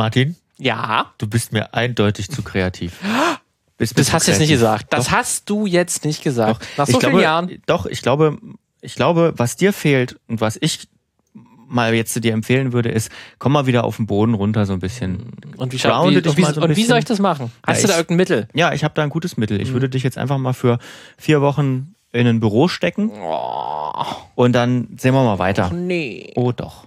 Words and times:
Martin, 0.00 0.34
Ja. 0.56 1.12
du 1.18 1.26
bist 1.26 1.52
mir 1.52 1.74
eindeutig 1.74 2.30
zu 2.30 2.42
kreativ. 2.42 3.00
Bist 3.76 3.98
Das 3.98 4.12
hast 4.14 4.26
du 4.26 4.30
jetzt 4.32 4.40
nicht 4.40 4.48
gesagt. 4.50 4.86
Das 4.94 5.06
Doch. 5.06 5.12
hast 5.12 5.48
du 5.50 5.66
jetzt 5.66 6.04
nicht 6.06 6.22
gesagt. 6.22 6.66
Nach 6.78 6.86
so 6.86 6.92
ich 6.92 6.98
vielen 6.98 7.10
glaube, 7.12 7.22
Jahren. 7.22 7.62
Doch, 7.66 7.84
ich 7.84 8.00
glaube, 8.00 8.38
ich 8.80 8.94
glaube, 8.94 9.34
was 9.36 9.56
dir 9.56 9.72
fehlt 9.74 10.18
und 10.26 10.40
was 10.40 10.56
ich 10.60 10.88
mal 11.68 11.94
jetzt 11.94 12.14
dir 12.24 12.32
empfehlen 12.32 12.72
würde, 12.72 12.88
ist, 12.88 13.10
komm 13.38 13.52
mal 13.52 13.66
wieder 13.66 13.84
auf 13.84 13.96
den 13.96 14.06
Boden 14.06 14.32
runter 14.34 14.64
so 14.66 14.72
ein 14.72 14.78
bisschen. 14.80 15.32
Und 15.58 15.72
wie, 15.72 15.76
Grounde 15.76 16.16
wie, 16.16 16.22
dich 16.22 16.30
und 16.30 16.36
wie, 16.38 16.42
mal 16.42 16.54
so 16.54 16.60
ein 16.62 16.70
und 16.70 16.76
wie 16.76 16.84
soll 16.84 16.98
ich 16.98 17.04
das 17.04 17.18
machen? 17.18 17.52
Hast 17.66 17.76
Ja, 17.78 17.82
du 17.82 17.86
da 17.88 17.92
ich- 17.92 17.98
irgendein 18.00 18.16
Mittel? 18.16 18.48
Ja, 18.54 18.72
ich 18.72 18.82
habe 18.84 18.94
da 18.94 19.02
ein 19.02 19.10
gutes 19.10 19.36
Mittel. 19.36 19.58
Mhm. 19.58 19.62
Ich 19.64 19.72
würde 19.74 19.88
dich 19.90 20.02
jetzt 20.02 20.16
einfach 20.18 20.38
mal 20.38 20.54
für 20.54 20.78
vier 21.18 21.42
Wochen 21.42 21.94
in 22.12 22.26
ein 22.26 22.40
Büro 22.40 22.68
stecken 22.68 23.10
Oh, 23.22 23.92
und 24.34 24.52
dann 24.52 24.88
sehen 24.98 25.12
wir 25.14 25.22
mal 25.24 25.38
weiter. 25.38 25.70
nee. 25.72 26.32
Oh 26.36 26.52
doch. 26.52 26.86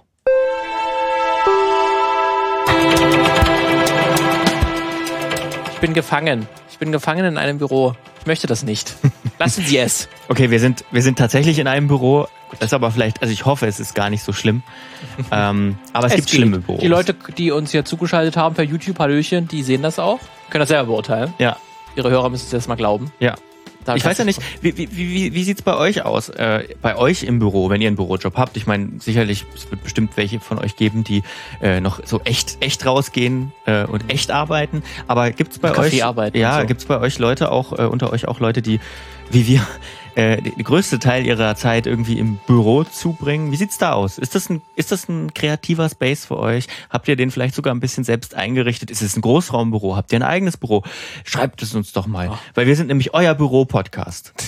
Bin 5.84 5.92
gefangen. 5.92 6.48
Ich 6.70 6.78
bin 6.78 6.92
gefangen 6.92 7.26
in 7.26 7.36
einem 7.36 7.58
Büro. 7.58 7.94
Ich 8.18 8.24
möchte 8.24 8.46
das 8.46 8.62
nicht. 8.62 8.94
Lassen 9.38 9.66
Sie 9.66 9.76
es. 9.76 10.08
Okay, 10.28 10.50
wir 10.50 10.58
sind, 10.58 10.82
wir 10.90 11.02
sind 11.02 11.18
tatsächlich 11.18 11.58
in 11.58 11.66
einem 11.66 11.88
Büro. 11.88 12.26
Das 12.52 12.68
ist 12.68 12.72
aber 12.72 12.90
vielleicht, 12.90 13.20
also 13.20 13.30
ich 13.30 13.44
hoffe, 13.44 13.66
es 13.66 13.78
ist 13.78 13.94
gar 13.94 14.08
nicht 14.08 14.22
so 14.22 14.32
schlimm. 14.32 14.62
ähm, 15.30 15.76
aber 15.92 16.06
es, 16.06 16.14
gibt 16.14 16.28
geht. 16.28 16.36
schlimme 16.36 16.60
Büros. 16.60 16.80
Die 16.80 16.88
Leute, 16.88 17.14
die 17.36 17.50
uns 17.50 17.72
hier 17.72 17.84
zugeschaltet 17.84 18.38
haben 18.38 18.54
per 18.54 18.64
YouTube, 18.64 18.98
Hallöchen, 18.98 19.46
die 19.46 19.62
sehen 19.62 19.82
das 19.82 19.98
auch. 19.98 20.20
Können 20.48 20.60
das 20.60 20.70
selber 20.70 20.86
beurteilen. 20.86 21.34
Ja, 21.38 21.58
Ihre 21.96 22.08
Hörer 22.08 22.30
müssen 22.30 22.46
es 22.46 22.52
jetzt 22.52 22.66
mal 22.66 22.76
glauben. 22.76 23.12
ja. 23.20 23.34
Da 23.84 23.96
Ich 23.96 24.04
weiß 24.04 24.18
ja 24.18 24.24
nicht, 24.24 24.40
wie, 24.60 24.76
wie, 24.76 24.96
wie, 24.96 25.34
wie 25.34 25.44
sieht's 25.44 25.62
bei 25.62 25.76
euch 25.76 26.04
aus? 26.04 26.28
Äh, 26.28 26.68
bei 26.80 26.96
euch 26.96 27.22
im 27.22 27.38
Büro, 27.38 27.70
wenn 27.70 27.80
ihr 27.80 27.88
einen 27.88 27.96
Bürojob 27.96 28.36
habt? 28.36 28.56
Ich 28.56 28.66
meine, 28.66 28.90
sicherlich, 28.98 29.44
es 29.54 29.70
wird 29.70 29.82
bestimmt 29.82 30.16
welche 30.16 30.40
von 30.40 30.58
euch 30.58 30.76
geben, 30.76 31.04
die 31.04 31.22
äh, 31.60 31.80
noch 31.80 32.00
so 32.04 32.20
echt, 32.24 32.58
echt 32.60 32.84
rausgehen 32.86 33.52
äh, 33.66 33.84
und 33.84 34.10
echt 34.12 34.30
arbeiten. 34.30 34.82
Aber 35.06 35.30
gibt's 35.30 35.58
bei 35.58 35.76
euch, 35.76 36.04
arbeiten 36.04 36.36
ja, 36.38 36.60
so. 36.60 36.66
gibt's 36.66 36.84
bei 36.86 36.98
euch 37.00 37.18
Leute 37.18 37.50
auch, 37.50 37.72
äh, 37.78 37.82
unter 37.82 38.12
euch 38.12 38.26
auch 38.28 38.40
Leute, 38.40 38.62
die, 38.62 38.80
wie 39.30 39.46
wir, 39.46 39.66
äh, 40.14 40.40
den 40.40 40.62
größte 40.62 40.98
Teil 40.98 41.26
ihrer 41.26 41.56
Zeit 41.56 41.86
irgendwie 41.86 42.18
im 42.18 42.38
Büro 42.46 42.84
zubringen? 42.84 43.50
Wie 43.52 43.56
sieht's 43.56 43.78
da 43.78 43.92
aus? 43.92 44.18
Ist 44.18 44.34
das 44.34 44.48
ein, 44.48 44.62
ist 44.76 44.92
das 44.92 45.08
ein 45.08 45.34
kreativer 45.34 45.88
Space 45.88 46.24
für 46.26 46.38
euch? 46.38 46.66
Habt 46.90 47.08
ihr 47.08 47.16
den 47.16 47.30
vielleicht 47.30 47.54
sogar 47.54 47.74
ein 47.74 47.80
bisschen 47.80 48.04
selbst 48.04 48.34
eingerichtet? 48.34 48.90
Ist 48.90 49.02
es 49.02 49.16
ein 49.16 49.20
Großraumbüro? 49.22 49.96
Habt 49.96 50.12
ihr 50.12 50.18
ein 50.18 50.22
eigenes 50.22 50.56
Büro? 50.56 50.82
Schreibt 51.24 51.62
es 51.62 51.74
uns 51.74 51.92
doch 51.92 52.06
mal, 52.06 52.38
weil 52.54 52.66
wir 52.66 52.76
sind 52.76 52.86
nämlich 52.88 53.14
euer 53.14 53.34
Büro-Podcast. 53.34 54.32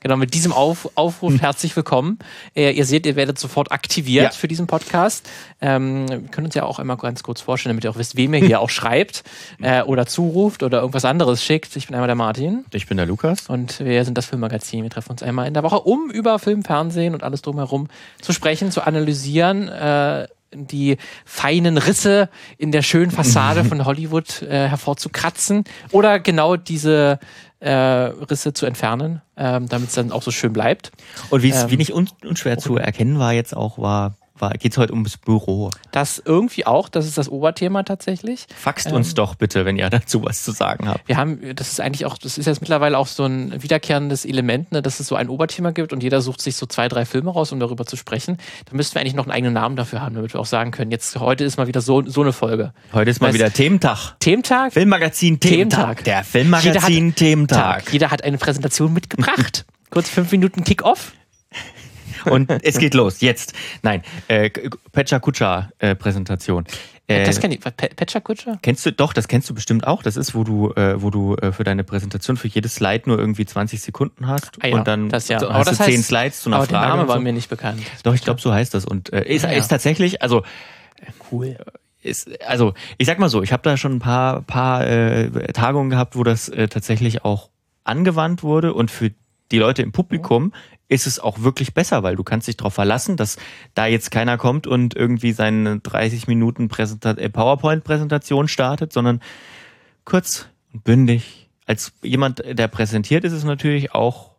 Genau, 0.00 0.16
mit 0.16 0.34
diesem 0.34 0.52
Auf, 0.52 0.90
Aufruf 0.94 1.40
herzlich 1.40 1.74
willkommen. 1.74 2.18
Äh, 2.54 2.72
ihr 2.72 2.84
seht, 2.84 3.06
ihr 3.06 3.16
werdet 3.16 3.38
sofort 3.38 3.72
aktiviert 3.72 4.24
Ja. 4.24 4.30
für 4.38 4.46
diesen 4.48 4.66
Podcast. 4.66 5.28
Ähm, 5.60 6.08
wir 6.08 6.20
können 6.28 6.46
uns 6.46 6.54
ja 6.54 6.64
auch 6.64 6.78
einmal 6.78 6.96
ganz 6.96 7.22
kurz 7.22 7.40
vorstellen, 7.40 7.72
damit 7.74 7.84
ihr 7.84 7.90
auch 7.90 7.96
wisst, 7.96 8.16
wem 8.16 8.34
ihr 8.34 8.40
hier 8.44 8.60
auch 8.60 8.70
schreibt 8.70 9.24
äh, 9.62 9.82
oder 9.82 10.06
zuruft 10.06 10.62
oder 10.62 10.80
irgendwas 10.80 11.04
anderes 11.04 11.42
schickt. 11.42 11.74
Ich 11.76 11.86
bin 11.86 11.94
einmal 11.94 12.06
der 12.08 12.14
Martin 12.14 12.64
Ich 12.72 12.86
bin 12.86 12.96
der 12.98 13.06
Lukas. 13.06 13.48
und 13.48 13.80
wir 13.80 14.04
sind 14.04 14.16
das 14.18 14.26
Filmmagazin. 14.26 14.82
Wir 14.82 14.90
treffen 14.96 15.12
uns 15.12 15.22
einmal 15.22 15.46
in 15.46 15.54
der 15.54 15.62
Woche, 15.62 15.80
um 15.80 16.10
über 16.10 16.38
Film, 16.38 16.64
Fernsehen 16.64 17.12
und 17.12 17.22
alles 17.22 17.42
drumherum 17.42 17.88
zu 18.22 18.32
sprechen, 18.32 18.70
zu 18.70 18.86
analysieren. 18.86 19.68
Äh, 19.68 20.26
die 20.54 20.96
feinen 21.26 21.76
Risse 21.76 22.30
in 22.56 22.72
der 22.72 22.80
schönen 22.80 23.10
Fassade 23.10 23.64
von 23.64 23.84
Hollywood 23.84 24.40
äh, 24.42 24.68
hervorzukratzen 24.68 25.64
oder 25.90 26.18
genau 26.18 26.56
diese 26.56 27.18
äh, 27.60 27.70
Risse 27.70 28.54
zu 28.54 28.64
entfernen, 28.64 29.20
ähm, 29.36 29.68
damit 29.68 29.88
es 29.88 29.96
dann 29.96 30.12
auch 30.12 30.22
so 30.22 30.30
schön 30.30 30.54
bleibt. 30.54 30.92
Und 31.28 31.42
wie 31.42 31.50
es 31.50 31.64
Ähm, 31.64 31.70
wie 31.70 31.76
nicht 31.76 31.92
un 31.92 32.08
unschwer 32.24 32.56
zu 32.56 32.76
erkennen 32.76 33.18
war 33.18 33.34
jetzt 33.34 33.54
auch, 33.54 33.76
war, 33.76 34.16
war 34.38 34.50
geht's 34.52 34.78
heute 34.78 34.92
ums 34.92 35.16
Büro. 35.16 35.70
Das 35.92 36.22
irgendwie 36.24 36.66
auch, 36.66 36.88
das 36.88 37.06
ist 37.06 37.18
das 37.18 37.28
Oberthema 37.28 37.82
tatsächlich. 37.82 38.46
Faxt 38.56 38.92
uns 38.92 39.14
doch 39.14 39.34
bitte, 39.34 39.64
wenn 39.64 39.76
ihr 39.76 39.88
dazu 39.90 40.24
was 40.24 40.42
zu 40.42 40.52
sagen 40.52 40.88
habt. 40.88 41.08
Wir 41.08 41.16
haben, 41.16 41.54
das 41.54 41.72
ist 41.72 41.80
eigentlich 41.80 42.06
auch, 42.06 42.18
das 42.18 42.38
ist 42.38 42.46
jetzt 42.46 42.60
mittlerweile 42.60 42.98
auch 42.98 43.06
so 43.06 43.24
ein 43.24 43.62
wiederkehrendes 43.62 44.24
Element, 44.24 44.72
ne, 44.72 44.82
dass 44.82 45.00
es 45.00 45.06
so 45.06 45.14
ein 45.16 45.28
Oberthema 45.28 45.70
gibt 45.70 45.92
und 45.92 46.02
jeder 46.02 46.20
sucht 46.20 46.40
sich 46.40 46.56
so 46.56 46.66
zwei, 46.66 46.88
drei 46.88 47.04
Filme 47.04 47.30
raus, 47.30 47.52
um 47.52 47.60
darüber 47.60 47.86
zu 47.86 47.96
sprechen. 47.96 48.38
Da 48.66 48.76
müssten 48.76 48.94
wir 48.94 49.00
eigentlich 49.00 49.14
noch 49.14 49.24
einen 49.24 49.32
eigenen 49.32 49.54
Namen 49.54 49.76
dafür 49.76 50.00
haben, 50.02 50.14
damit 50.14 50.32
wir 50.34 50.40
auch 50.40 50.46
sagen 50.46 50.70
können, 50.70 50.90
jetzt 50.90 51.18
heute 51.18 51.44
ist 51.44 51.56
mal 51.56 51.66
wieder 51.66 51.80
so, 51.80 52.02
so 52.06 52.22
eine 52.22 52.32
Folge. 52.32 52.72
Heute 52.92 53.10
ist 53.10 53.20
mal 53.20 53.30
Weißt- 53.30 53.34
wieder 53.34 53.52
Thementag. 53.52 54.16
Thementag? 54.20 54.72
Filmmagazin 54.72 55.40
Thementag. 55.40 56.02
Thementag. 56.02 56.04
Der 56.04 56.24
Filmmagazin 56.24 57.14
Thementag. 57.14 57.84
Tag. 57.84 57.92
Jeder 57.92 58.10
hat 58.10 58.22
eine 58.24 58.38
Präsentation 58.38 58.92
mitgebracht. 58.92 59.64
Kurz 59.90 60.08
fünf 60.08 60.30
Minuten 60.32 60.64
Kick-Off. 60.64 61.12
Und 62.26 62.50
es 62.62 62.78
geht 62.78 62.94
los, 62.94 63.20
jetzt. 63.20 63.54
Nein, 63.82 64.02
äh, 64.28 64.50
Pecha 64.92 65.18
Kutscher 65.18 65.70
äh, 65.78 65.94
Präsentation. 65.94 66.64
Äh, 67.08 67.24
Das 67.24 67.40
kenn 67.40 67.52
ich. 67.52 67.60
Pe 67.60 67.70
Pecha 67.70 68.18
Kutscher? 68.20 68.58
Kennst 68.62 68.84
du, 68.84 68.92
doch, 68.92 69.12
das 69.12 69.28
kennst 69.28 69.48
du 69.48 69.54
bestimmt 69.54 69.86
auch. 69.86 70.02
Das 70.02 70.16
ist, 70.16 70.34
wo 70.34 70.42
du, 70.42 70.72
äh, 70.72 71.00
wo 71.00 71.10
du 71.10 71.36
äh, 71.36 71.52
für 71.52 71.62
deine 71.62 71.84
Präsentation 71.84 72.36
für 72.36 72.48
jedes 72.48 72.74
Slide 72.74 73.04
nur 73.06 73.18
irgendwie 73.18 73.46
20 73.46 73.80
Sekunden 73.80 74.26
hast. 74.26 74.50
Ah 74.60 74.66
ja, 74.66 74.74
und 74.76 74.88
dann 74.88 75.08
das 75.08 75.28
ja. 75.28 75.38
so- 75.38 75.46
Aber 75.48 75.58
hast 75.60 75.68
das 75.70 75.78
du 75.78 75.84
10 75.84 76.00
heißt- 76.00 76.02
Slides 76.04 76.40
zu 76.40 76.48
einer 76.50 76.56
Aber 76.56 76.66
Frage. 76.66 76.80
der 76.86 76.96
Name 76.96 77.08
war 77.08 77.16
so. 77.16 77.22
mir 77.22 77.32
nicht 77.32 77.48
bekannt. 77.48 77.80
Doch, 78.02 78.14
ich 78.14 78.22
glaube, 78.22 78.40
so 78.40 78.52
heißt 78.52 78.74
das. 78.74 78.84
Und 78.84 79.12
äh, 79.12 79.22
ist, 79.24 79.44
Ah 79.44 79.52
ja. 79.52 79.58
ist 79.58 79.68
tatsächlich, 79.68 80.20
also 80.22 80.42
Cool. 81.30 81.56
ist, 82.02 82.28
also 82.44 82.74
ich 82.98 83.06
sag 83.06 83.18
mal 83.20 83.28
so, 83.28 83.42
ich 83.42 83.52
habe 83.52 83.62
da 83.62 83.76
schon 83.76 83.96
ein 83.96 83.98
paar, 84.00 84.42
paar 84.42 84.86
äh, 84.86 85.30
Tagungen 85.52 85.90
gehabt, 85.90 86.16
wo 86.16 86.24
das 86.24 86.48
äh, 86.48 86.66
tatsächlich 86.68 87.24
auch 87.24 87.50
angewandt 87.84 88.42
wurde 88.42 88.74
und 88.74 88.90
für 88.90 89.12
die 89.52 89.58
Leute 89.58 89.82
im 89.82 89.92
Publikum 89.92 90.52
ist 90.88 91.06
es 91.06 91.18
auch 91.18 91.42
wirklich 91.42 91.74
besser, 91.74 92.02
weil 92.02 92.16
du 92.16 92.22
kannst 92.22 92.46
dich 92.46 92.56
darauf 92.56 92.74
verlassen, 92.74 93.16
dass 93.16 93.36
da 93.74 93.86
jetzt 93.86 94.10
keiner 94.10 94.38
kommt 94.38 94.66
und 94.66 94.94
irgendwie 94.94 95.32
seine 95.32 95.80
30 95.80 96.28
Minuten 96.28 96.68
äh, 96.70 97.28
PowerPoint-Präsentation 97.28 98.46
startet, 98.48 98.92
sondern 98.92 99.20
kurz 100.04 100.46
und 100.72 100.84
bündig. 100.84 101.48
Als 101.66 101.92
jemand, 102.02 102.42
der 102.46 102.68
präsentiert, 102.68 103.24
ist 103.24 103.32
es 103.32 103.42
natürlich 103.42 103.92
auch 103.92 104.36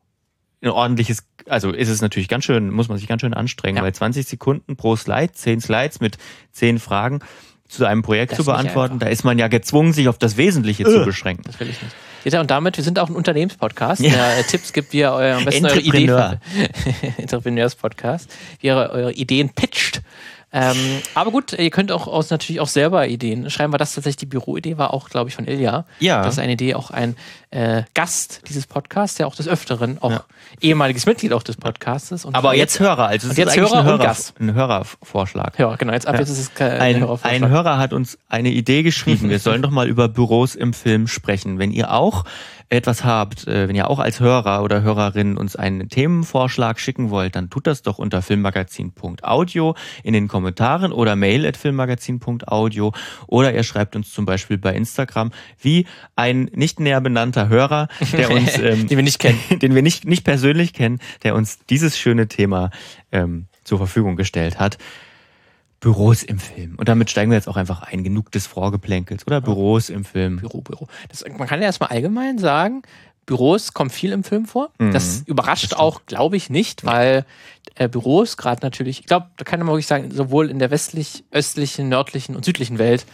ein 0.62 0.69
ordentliches, 0.69 1.28
also 1.47 1.72
ist 1.72 1.89
es 1.89 2.01
natürlich 2.01 2.29
ganz 2.29 2.45
schön, 2.45 2.69
muss 2.69 2.88
man 2.88 2.97
sich 2.97 3.07
ganz 3.07 3.22
schön 3.22 3.34
anstrengen, 3.34 3.78
Ja. 3.78 3.84
weil 3.84 3.94
20 3.94 4.25
Sekunden 4.25 4.78
pro 4.78 4.95
Slide, 4.95 5.34
10 5.34 5.59
Slides 5.62 6.00
mit 6.00 6.18
10 6.53 6.79
Fragen 6.79 7.19
zu 7.68 7.85
einem 7.85 8.01
Projekt 8.01 8.31
Das 8.31 8.38
zu 8.38 8.45
beantworten, 8.45 9.00
da 9.00 9.07
ist 9.07 9.25
man 9.25 9.38
ja 9.38 9.50
gezwungen, 9.50 9.91
sich 9.91 10.07
auf 10.07 10.18
das 10.18 10.38
Wesentliche 10.38 10.85
zu 10.85 11.03
beschränken. 11.03 11.44
Das 11.45 11.59
will 11.59 11.69
ich 11.69 11.81
nicht. 11.81 11.95
Ja, 12.26 12.42
und 12.42 12.52
damit, 12.52 12.76
wir 12.78 12.84
sind 12.84 13.00
auch 13.00 13.10
ein 13.10 13.16
Unternehmenspodcast, 13.16 14.02
Ja. 14.02 14.10
der 14.12 14.38
äh, 14.40 14.44
Tipps 14.44 14.74
gibt, 14.74 14.92
wie 14.94 15.00
ihr 15.00 15.12
euer, 15.12 15.38
am 15.38 15.46
besten 15.46 15.66
eure 15.66 15.80
Idee 15.80 16.04
Entrepreneur. 16.06 16.40
Entrepreneurs-Podcast, 17.18 18.30
wie 18.60 18.68
ihr 18.68 18.76
eure, 18.76 18.92
eure 18.92 19.14
Ideen 19.14 19.50
pitcht. 19.50 20.02
Ähm, 20.53 20.78
aber 21.13 21.31
gut, 21.31 21.52
ihr 21.53 21.69
könnt 21.69 21.91
auch 21.91 22.08
aus, 22.08 22.30
natürlich 22.30 22.62
auch 22.62 22.69
selber 22.69 23.08
Ideen 23.08 23.50
schreiben, 23.50 23.74
weil 23.74 23.80
das 23.80 23.94
tatsächlich 23.94 24.16
die 24.18 24.25
Büroidee 24.28 24.78
war 24.78 24.94
auch, 24.94 25.09
glaube 25.09 25.30
ich, 25.30 25.35
von 25.35 25.46
Ilja. 25.46 25.85
Ja. 26.00 26.24
Das 26.24 26.35
ist 26.35 26.40
eine 26.40 26.53
Idee, 26.53 26.74
auch 26.75 26.90
ein 26.90 27.18
äh, 27.52 27.84
Gast 27.94 28.41
dieses 28.47 28.66
Podcasts, 28.66 29.18
der 29.18 29.28
auch 29.28 29.36
des 29.36 29.47
Öfteren 29.47 29.97
auch 30.02 30.12
Ja. 30.12 30.24
ehemaliges 30.62 31.06
Mitglied 31.06 31.34
auch 31.34 31.44
des 31.44 31.57
Podcasts 31.57 32.12
ist. 32.12 32.24
Und 32.25 32.34
Aber 32.36 32.56
jetzt 32.56 32.80
Hörer, 32.80 33.07
also 33.07 33.30
es 33.30 33.36
jetzt 33.38 33.50
ist 33.50 33.57
eigentlich 33.57 33.72
Hörer 33.72 33.80
ein, 33.81 33.86
Hörer, 33.86 34.03
Gast. 34.06 34.34
ein 34.40 34.53
Hörervorschlag. 34.53 35.59
Ja, 35.59 35.75
genau, 35.75 35.94
jetzt 35.94 36.07
ab 36.07 36.18
jetzt 36.18 36.30
ist 36.30 36.40
es 36.40 36.53
kein 36.53 36.72
Ein, 36.80 36.96
Hörervorschlag. 37.02 37.31
ein 37.44 37.50
Hörer 37.50 37.78
hat 37.78 37.94
uns 37.94 38.18
eine 38.30 38.50
Idee 38.50 38.84
geschrieben. 38.84 39.30
Wir 39.30 39.40
sollen 39.47 39.62
doch 39.62 39.72
mal 39.72 39.88
über 39.88 40.07
Büros 40.07 40.56
im 40.56 40.74
Film 40.74 41.07
sprechen. 41.07 41.59
Wenn 41.59 41.72
ihr 41.72 41.91
auch 41.94 42.24
etwas 42.70 43.06
habt, 43.06 43.48
äh, 43.48 43.68
wenn 43.68 43.76
ihr 43.76 43.90
auch 43.90 44.00
als 44.00 44.20
Hörer 44.20 44.64
oder 44.64 44.82
Hörerin 44.82 45.38
uns 45.38 45.56
einen 45.56 45.90
Themenvorschlag 45.90 46.80
schicken 46.80 47.10
wollt, 47.10 47.36
dann 47.36 47.50
tut 47.50 47.66
das 47.66 47.82
doch 47.82 47.98
unter 47.98 48.22
filmmagazin.audio 48.22 49.76
in 50.04 50.14
den 50.14 50.28
Kommentaren 50.28 50.92
oder 50.92 51.16
mail 51.16 51.46
at 51.46 51.56
filmmagazin.audio 51.56 52.94
oder 53.28 53.54
ihr 53.54 53.64
schreibt 53.64 53.96
uns 53.96 54.12
zum 54.12 54.26
Beispiel 54.26 54.58
bei 54.58 54.74
Instagram 54.74 55.32
wie 55.60 55.88
ein 56.16 56.50
nicht 56.54 56.80
näher 56.80 57.00
benannter 57.00 57.48
Hörer, 57.48 57.88
der 58.12 58.32
uns, 58.32 58.58
ähm, 58.60 58.88
Den 58.88 58.98
wir 58.98 59.04
nicht 59.04 59.20
kennen. 59.20 59.40
den 59.62 59.74
wir 59.74 59.82
nicht, 59.82 60.06
nicht 60.06 60.24
persönlich 60.24 60.74
kennen, 60.74 61.00
der 61.24 61.36
uns 61.36 61.60
dieses 61.70 61.98
schöne 61.98 62.28
Thema 62.28 62.72
ähm, 63.12 63.48
zur 63.64 63.78
Verfügung 63.78 64.16
gestellt 64.18 64.60
hat. 64.60 64.78
Büros 65.80 66.24
im 66.24 66.40
Film. 66.40 66.76
Und 66.78 66.90
damit 66.90 67.10
steigen 67.10 67.30
wir 67.30 67.36
jetzt 67.36 67.48
auch 67.48 67.58
einfach 67.58 67.84
ein. 67.84 68.04
Genug 68.04 68.32
des 68.32 68.48
Vorgeplänkels 68.48 69.28
oder 69.28 69.42
Büros 69.42 69.90
im 69.90 70.06
Film. 70.06 70.38
Büro, 70.38 70.62
Büro. 70.62 70.88
Das, 71.10 71.24
man 71.38 71.48
kann 71.48 71.60
ja 71.60 71.68
erstmal 71.68 71.90
allgemein 71.90 72.40
sagen, 72.40 72.81
Büros 73.25 73.74
kommen 73.74 73.90
viel 73.90 74.12
im 74.12 74.24
Film 74.24 74.46
vor. 74.46 74.72
Mhm. 74.80 74.94
Das 74.94 75.24
überrascht 75.25 75.74
auch, 75.74 76.01
glaube 76.06 76.38
ich, 76.38 76.50
nicht, 76.50 76.86
weil 76.86 77.25
äh, 77.75 77.88
Büros 77.90 78.38
gerade 78.38 78.62
natürlich, 78.63 79.01
ich 79.01 79.06
glaube, 79.06 79.28
da 79.38 79.44
kann 79.44 79.60
man 79.60 79.68
wirklich 79.68 79.88
sagen, 79.88 80.10
sowohl 80.12 80.50
in 80.50 80.60
der 80.60 80.72
westlich, 80.72 81.25
östlichen, 81.31 81.90
nördlichen 81.90 82.36
und 82.36 82.46
südlichen 82.46 82.80
Welt 82.80 83.06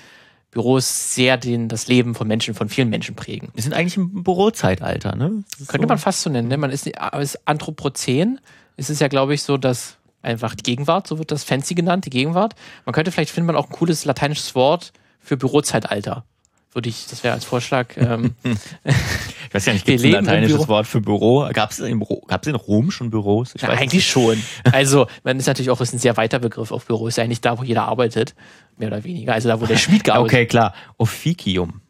Büros 0.52 1.16
sehr 1.16 1.38
den, 1.38 1.68
das 1.68 1.88
Leben 1.88 2.14
von 2.14 2.28
Menschen, 2.28 2.54
von 2.54 2.70
vielen 2.70 2.90
Menschen 2.90 3.16
prägen. 3.16 3.50
Wir 3.56 3.64
sind 3.64 3.74
eigentlich 3.74 3.98
im 3.98 4.24
Bürozeitalter, 4.24 5.16
ne? 5.16 5.44
Könnte 5.68 5.88
man 5.88 5.98
fast 5.98 6.22
so 6.22 6.30
nennen. 6.30 6.48
Ne? 6.48 6.58
Man 6.58 6.70
ist, 6.70 6.88
ist 7.20 7.48
Anthropozän. 7.48 8.40
Es 8.78 8.92
ist 8.92 9.02
ja, 9.02 9.08
glaube 9.08 9.34
ich, 9.34 9.42
so, 9.42 9.58
dass 9.58 9.98
einfach 10.24 10.56
die 10.56 10.64
Gegenwart, 10.64 11.08
so 11.08 11.20
wird 11.20 11.32
das 11.32 11.44
fancy 11.44 11.76
genannt, 11.76 12.06
die 12.06 12.10
Gegenwart. 12.10 12.56
Man 12.86 12.94
könnte 12.94 13.12
vielleicht 13.12 13.30
findet 13.30 13.48
man 13.48 13.56
auch 13.56 13.70
ein 13.70 13.74
cooles 13.74 14.06
lateinisches 14.06 14.56
Wort 14.56 14.94
für 15.20 15.38
Bürozeitalter. 15.38 16.26
würde 16.74 16.90
ich, 16.90 17.06
das 17.08 17.24
wäre 17.24 17.34
als 17.34 17.46
Vorschlag. 17.46 17.96
Ähm, 17.98 18.36
ich 18.44 19.54
weiß 19.54 19.66
ja 19.68 19.74
nicht, 19.74 19.86
gibt 19.86 20.00
es 20.00 20.06
ein 20.06 20.12
lateinisches. 20.12 20.68
Wort 20.68 20.88
für 20.88 21.02
Büro? 21.02 21.48
Gab 21.54 21.72
es 21.72 21.80
in, 21.80 22.02
in 22.02 22.56
Rom 22.56 22.90
schon 22.90 23.12
Büros? 23.12 23.54
Ich 23.56 23.64
es 23.64 23.70
eigentlich 23.70 24.08
schon. 24.08 24.42
Also, 24.72 25.08
man 25.24 25.38
ist 25.38 25.46
natürlich 25.46 25.70
auch 25.70 25.82
ist 25.82 25.94
ein 25.94 26.00
sehr 26.00 26.18
weiter 26.18 26.40
Begriff 26.40 26.72
auf 26.72 26.86
Büro. 26.86 27.08
Ist 27.08 27.18
ja 27.18 27.24
eigentlich 27.24 27.42
da, 27.42 27.60
wo 27.60 27.64
jeder 27.64 27.84
arbeitet. 27.84 28.34
Mehr 28.78 28.88
oder 28.88 29.04
weniger. 29.04 29.34
Also 29.34 29.50
da, 29.50 29.62
wo 29.62 29.68
der 29.68 29.78
Schmied 29.78 30.04
gearbeitet 30.04 30.34
Okay, 30.34 30.46
klar. 30.48 30.74
Officium. 30.98 31.83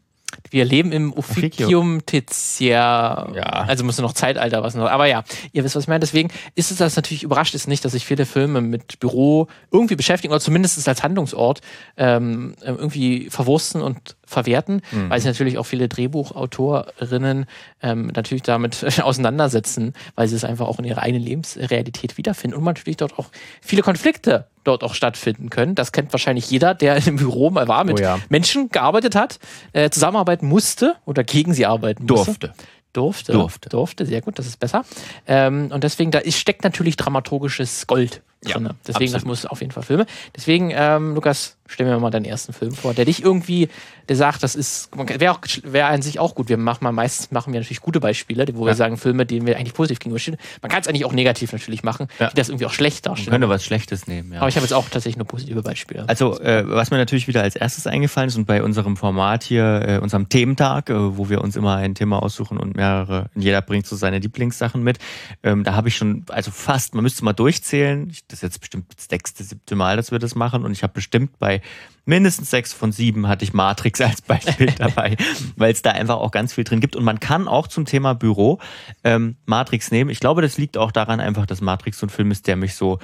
Wir 0.54 0.66
leben 0.66 0.92
im 0.92 1.14
Officium 1.14 2.06
Tertiär. 2.06 3.28
Ja. 3.34 3.66
Also 3.68 3.84
muss 3.84 3.98
noch 3.98 4.14
Zeitalter 4.14 4.62
was 4.62 4.76
noch. 4.76 4.88
Aber 4.88 5.08
ja, 5.08 5.24
ihr 5.52 5.64
wisst, 5.64 5.76
was 5.76 5.86
ich 5.86 5.88
meine. 5.88 6.02
Deswegen 6.02 6.30
ist 6.54 6.70
es 6.70 6.78
das 6.78 6.96
natürlich 6.96 7.24
überrascht 7.24 7.56
ist 7.56 7.68
nicht, 7.68 7.84
dass 7.84 7.94
sich 7.94 8.06
viele 8.06 8.28
Filme 8.28 8.62
mit 8.62 9.00
Büro 9.00 9.48
irgendwie 9.72 9.96
beschäftigen 9.96 10.32
oder 10.32 10.40
zumindest 10.40 10.88
als 10.88 11.02
Handlungsort 11.02 11.62
ähm, 11.98 12.54
irgendwie 12.64 13.32
verwursten 13.32 13.82
und 13.82 14.16
verwerten, 14.34 14.82
weil 15.10 15.20
sich 15.20 15.28
natürlich 15.28 15.58
auch 15.58 15.66
viele 15.66 15.88
Drehbuchautorinnen 15.88 17.46
ähm, 17.82 18.08
natürlich 18.08 18.44
damit 18.44 18.86
auseinandersetzen, 19.02 19.94
weil 20.16 20.28
sie 20.28 20.36
es 20.36 20.44
einfach 20.44 20.68
auch 20.68 20.80
in 20.80 20.86
ihrer 20.86 21.02
eigenen 21.02 21.24
Lebensrealität 21.24 22.18
wiederfinden 22.18 22.58
und 22.58 22.64
natürlich 22.64 22.98
dort 22.98 23.18
auch 23.18 23.28
viele 23.62 23.82
Konflikte 23.82 24.48
dort 24.64 24.84
auch 24.84 24.96
stattfinden 24.96 25.50
können. 25.50 25.76
Das 25.76 25.92
kennt 25.92 26.12
wahrscheinlich 26.14 26.50
jeder, 26.50 26.74
der 26.74 27.06
im 27.08 27.18
Büro 27.18 27.50
mal 27.50 27.68
war, 27.68 27.84
mit 27.84 28.00
Oh 28.00 28.02
ja. 28.02 28.20
Menschen 28.30 28.70
gearbeitet 28.70 29.16
hat, 29.16 29.40
äh, 29.74 29.90
zusammenarbeiten 29.90 30.48
musste 30.48 30.96
oder 31.06 31.24
gegen 31.24 31.54
sie 31.54 31.66
arbeiten 31.66 32.06
musste. 32.06 32.26
Durfte. 32.26 32.54
Durfte. 32.94 33.32
Durfte. 33.34 33.70
Durfte, 33.70 34.06
sehr 34.06 34.22
gut, 34.22 34.38
das 34.38 34.46
ist 34.46 34.60
besser. 34.60 34.86
Ähm, 35.28 35.70
und 35.74 35.84
deswegen, 35.84 36.12
da 36.12 36.20
ist, 36.20 36.38
steckt 36.38 36.64
natürlich 36.64 36.96
dramaturgisches 36.96 37.88
Gold 37.88 38.22
Ja, 38.46 38.54
drin. 38.56 38.70
deswegen, 38.88 39.06
das 39.12 39.22
absolut. 39.24 39.26
muss 39.28 39.46
auf 39.46 39.62
jeden 39.62 39.72
Fall 39.72 39.84
Filme. 39.84 40.06
Deswegen, 40.36 40.72
ähm, 40.74 41.16
Lukas, 41.16 41.58
stell 41.68 41.86
mir 41.86 41.98
mal 42.00 42.10
deinen 42.12 42.26
ersten 42.26 42.54
Film 42.54 42.74
vor, 42.74 42.94
der 42.94 43.06
dich 43.06 43.24
irgendwie, 43.24 43.70
der 44.10 44.16
sagt, 44.16 44.44
das 44.44 44.54
ist, 44.56 44.90
wäre 44.96 45.32
auch, 45.34 45.40
wäre 45.64 45.88
an 45.88 46.02
sich 46.02 46.20
auch 46.20 46.36
gut. 46.36 46.50
Wir 46.50 46.58
machen 46.58 46.84
mal, 46.84 46.92
meistens 46.92 47.32
machen 47.32 47.54
wir 47.54 47.60
natürlich 47.60 47.80
gute 47.82 48.00
Beispiele, 48.00 48.46
wo 48.54 48.62
wir 48.66 48.72
Ja. 48.72 48.76
sagen, 48.76 48.98
Filme, 48.98 49.26
denen 49.26 49.48
wir 49.48 49.58
eigentlich 49.58 49.74
positiv 49.74 50.00
gegenüberstehen. 50.00 50.38
Man 50.62 50.70
kann 50.70 50.82
es 50.82 50.88
eigentlich 50.88 51.06
auch 51.06 51.14
negativ 51.14 51.52
natürlich 51.54 51.84
machen, 51.84 52.08
Ja. 52.20 52.30
die 52.30 52.36
das 52.36 52.50
irgendwie 52.50 52.66
auch 52.66 52.74
schlecht 52.74 53.06
Man 53.06 53.14
darstellen. 53.16 53.32
könnte 53.32 53.50
was 53.50 53.64
Schlechtes 53.64 54.08
nehmen, 54.08 54.34
ja. 54.34 54.40
Aber 54.40 54.50
ich 54.50 54.56
habe 54.56 54.66
jetzt 54.66 54.74
auch 54.74 54.90
tatsächlich 54.90 55.18
nur 55.18 55.26
positive 55.26 55.62
Beispiele. 55.64 56.04
Also, 56.08 56.40
äh, 56.42 56.64
was 56.68 56.92
mir 56.92 56.98
natürlich 56.98 57.28
wieder 57.28 57.42
als 57.42 57.56
erstes 57.56 57.88
eingefallen 57.88 58.28
ist 58.28 58.36
und 58.36 58.46
bei 58.46 58.62
unserem 58.62 58.98
Format 58.98 59.44
hier, 59.44 59.84
äh, 59.88 59.98
unserem 60.00 60.28
Thementag, 60.30 60.90
äh, 60.90 61.18
wo 61.18 61.30
wir 61.30 61.42
uns 61.42 61.56
immer 61.56 61.78
ein 61.78 61.96
Thema 61.96 62.22
aussuchen 62.22 62.58
und 62.60 62.76
mehrere, 62.76 63.28
jeder 63.36 63.62
bringt 63.62 63.88
so 63.88 63.96
seine 63.96 64.20
Lieblingssachen 64.20 64.84
mit, 64.84 65.00
ähm, 65.44 65.64
da 65.64 65.74
habe 65.76 65.88
ich 65.88 65.96
schon, 65.96 66.26
also 66.30 66.52
fast, 66.52 66.94
man 66.94 67.04
müsste 67.04 67.24
mal 67.24 67.34
durchzählen, 67.34 68.10
ich, 68.12 68.28
das 68.34 68.40
ist 68.40 68.42
jetzt 68.42 68.60
bestimmt 68.62 68.92
das 68.98 69.06
sechste, 69.06 69.44
siebte 69.44 69.76
Mal, 69.76 69.96
dass 69.96 70.12
wir 70.12 70.18
das 70.18 70.34
machen 70.34 70.66
und 70.66 70.72
ich 70.72 70.82
habe 70.82 70.94
bestimmt 70.94 71.38
bei 71.38 71.62
mindestens 72.06 72.50
sechs 72.50 72.74
von 72.74 72.92
sieben 72.92 73.28
hatte 73.28 73.46
ich 73.46 73.54
Matrix 73.54 74.02
als 74.02 74.24
Beispiel 74.24 74.72
dabei, 74.78 75.16
weil 75.56 75.72
es 75.72 75.84
da 75.84 75.92
einfach 75.92 76.18
auch 76.18 76.32
ganz 76.32 76.52
viel 76.52 76.64
drin 76.64 76.80
gibt 76.80 76.96
und 76.96 77.04
man 77.04 77.20
kann 77.20 77.48
auch 77.48 77.68
zum 77.68 77.86
Thema 77.86 78.16
Büro 78.16 78.60
ähm, 79.04 79.38
Matrix 79.46 79.92
nehmen. 79.92 80.10
Ich 80.10 80.20
glaube, 80.20 80.42
das 80.42 80.58
liegt 80.58 80.78
auch 80.78 80.92
daran 80.92 81.20
einfach, 81.20 81.46
dass 81.46 81.62
Matrix 81.62 82.00
so 82.00 82.08
ein 82.08 82.10
Film 82.10 82.32
ist, 82.32 82.48
der 82.48 82.56
mich 82.56 82.74
so 82.74 82.98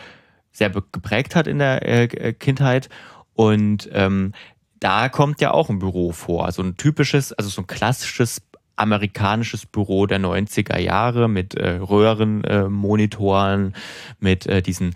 sehr 0.52 0.72
geprägt 0.72 1.36
hat 1.36 1.46
in 1.46 1.60
der 1.60 1.88
äh, 1.88 2.06
äh, 2.06 2.34
Kindheit. 2.34 2.90
Und 3.34 3.88
ähm, 3.94 4.34
da 4.80 5.10
kommt 5.10 5.42
ja 5.42 5.52
auch 5.52 5.70
ein 5.70 5.78
Büro 5.78 6.12
vor. 6.12 6.46
Also 6.46 6.64
ein 6.64 6.76
typisches, 6.76 7.34
also 7.34 7.50
so 7.50 7.62
ein 7.62 7.68
klassisches 7.68 8.42
amerikanisches 8.80 9.66
Büro 9.66 10.06
der 10.06 10.20
90er 10.20 10.80
Jahre 10.80 11.28
mit 11.28 11.54
äh, 11.54 11.76
Röhrenmonitoren, 11.76 12.44
äh, 12.46 12.70
Monitoren, 12.70 13.76
mit 14.20 14.48
äh, 14.48 14.62
diesen, 14.62 14.96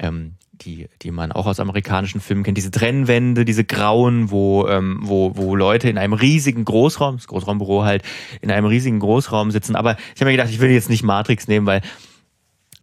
ähm, 0.00 0.34
die, 0.52 0.88
die 1.02 1.10
man 1.10 1.32
auch 1.32 1.46
aus 1.46 1.60
amerikanischen 1.60 2.20
Filmen 2.20 2.42
kennt, 2.42 2.58
diese 2.58 2.70
Trennwände, 2.70 3.44
diese 3.44 3.64
grauen, 3.64 4.30
wo, 4.30 4.66
ähm, 4.68 5.00
wo, 5.02 5.36
wo 5.36 5.54
Leute 5.56 5.88
in 5.88 5.98
einem 5.98 6.12
riesigen 6.12 6.64
Großraum, 6.64 7.16
das 7.16 7.28
Großraumbüro 7.28 7.84
halt, 7.84 8.02
in 8.40 8.50
einem 8.50 8.66
riesigen 8.66 9.00
Großraum 9.00 9.50
sitzen. 9.50 9.76
Aber 9.76 9.96
ich 10.14 10.20
habe 10.20 10.26
mir 10.26 10.36
gedacht, 10.36 10.50
ich 10.50 10.60
will 10.60 10.70
jetzt 10.70 10.90
nicht 10.90 11.02
Matrix 11.02 11.48
nehmen, 11.48 11.66
weil 11.66 11.80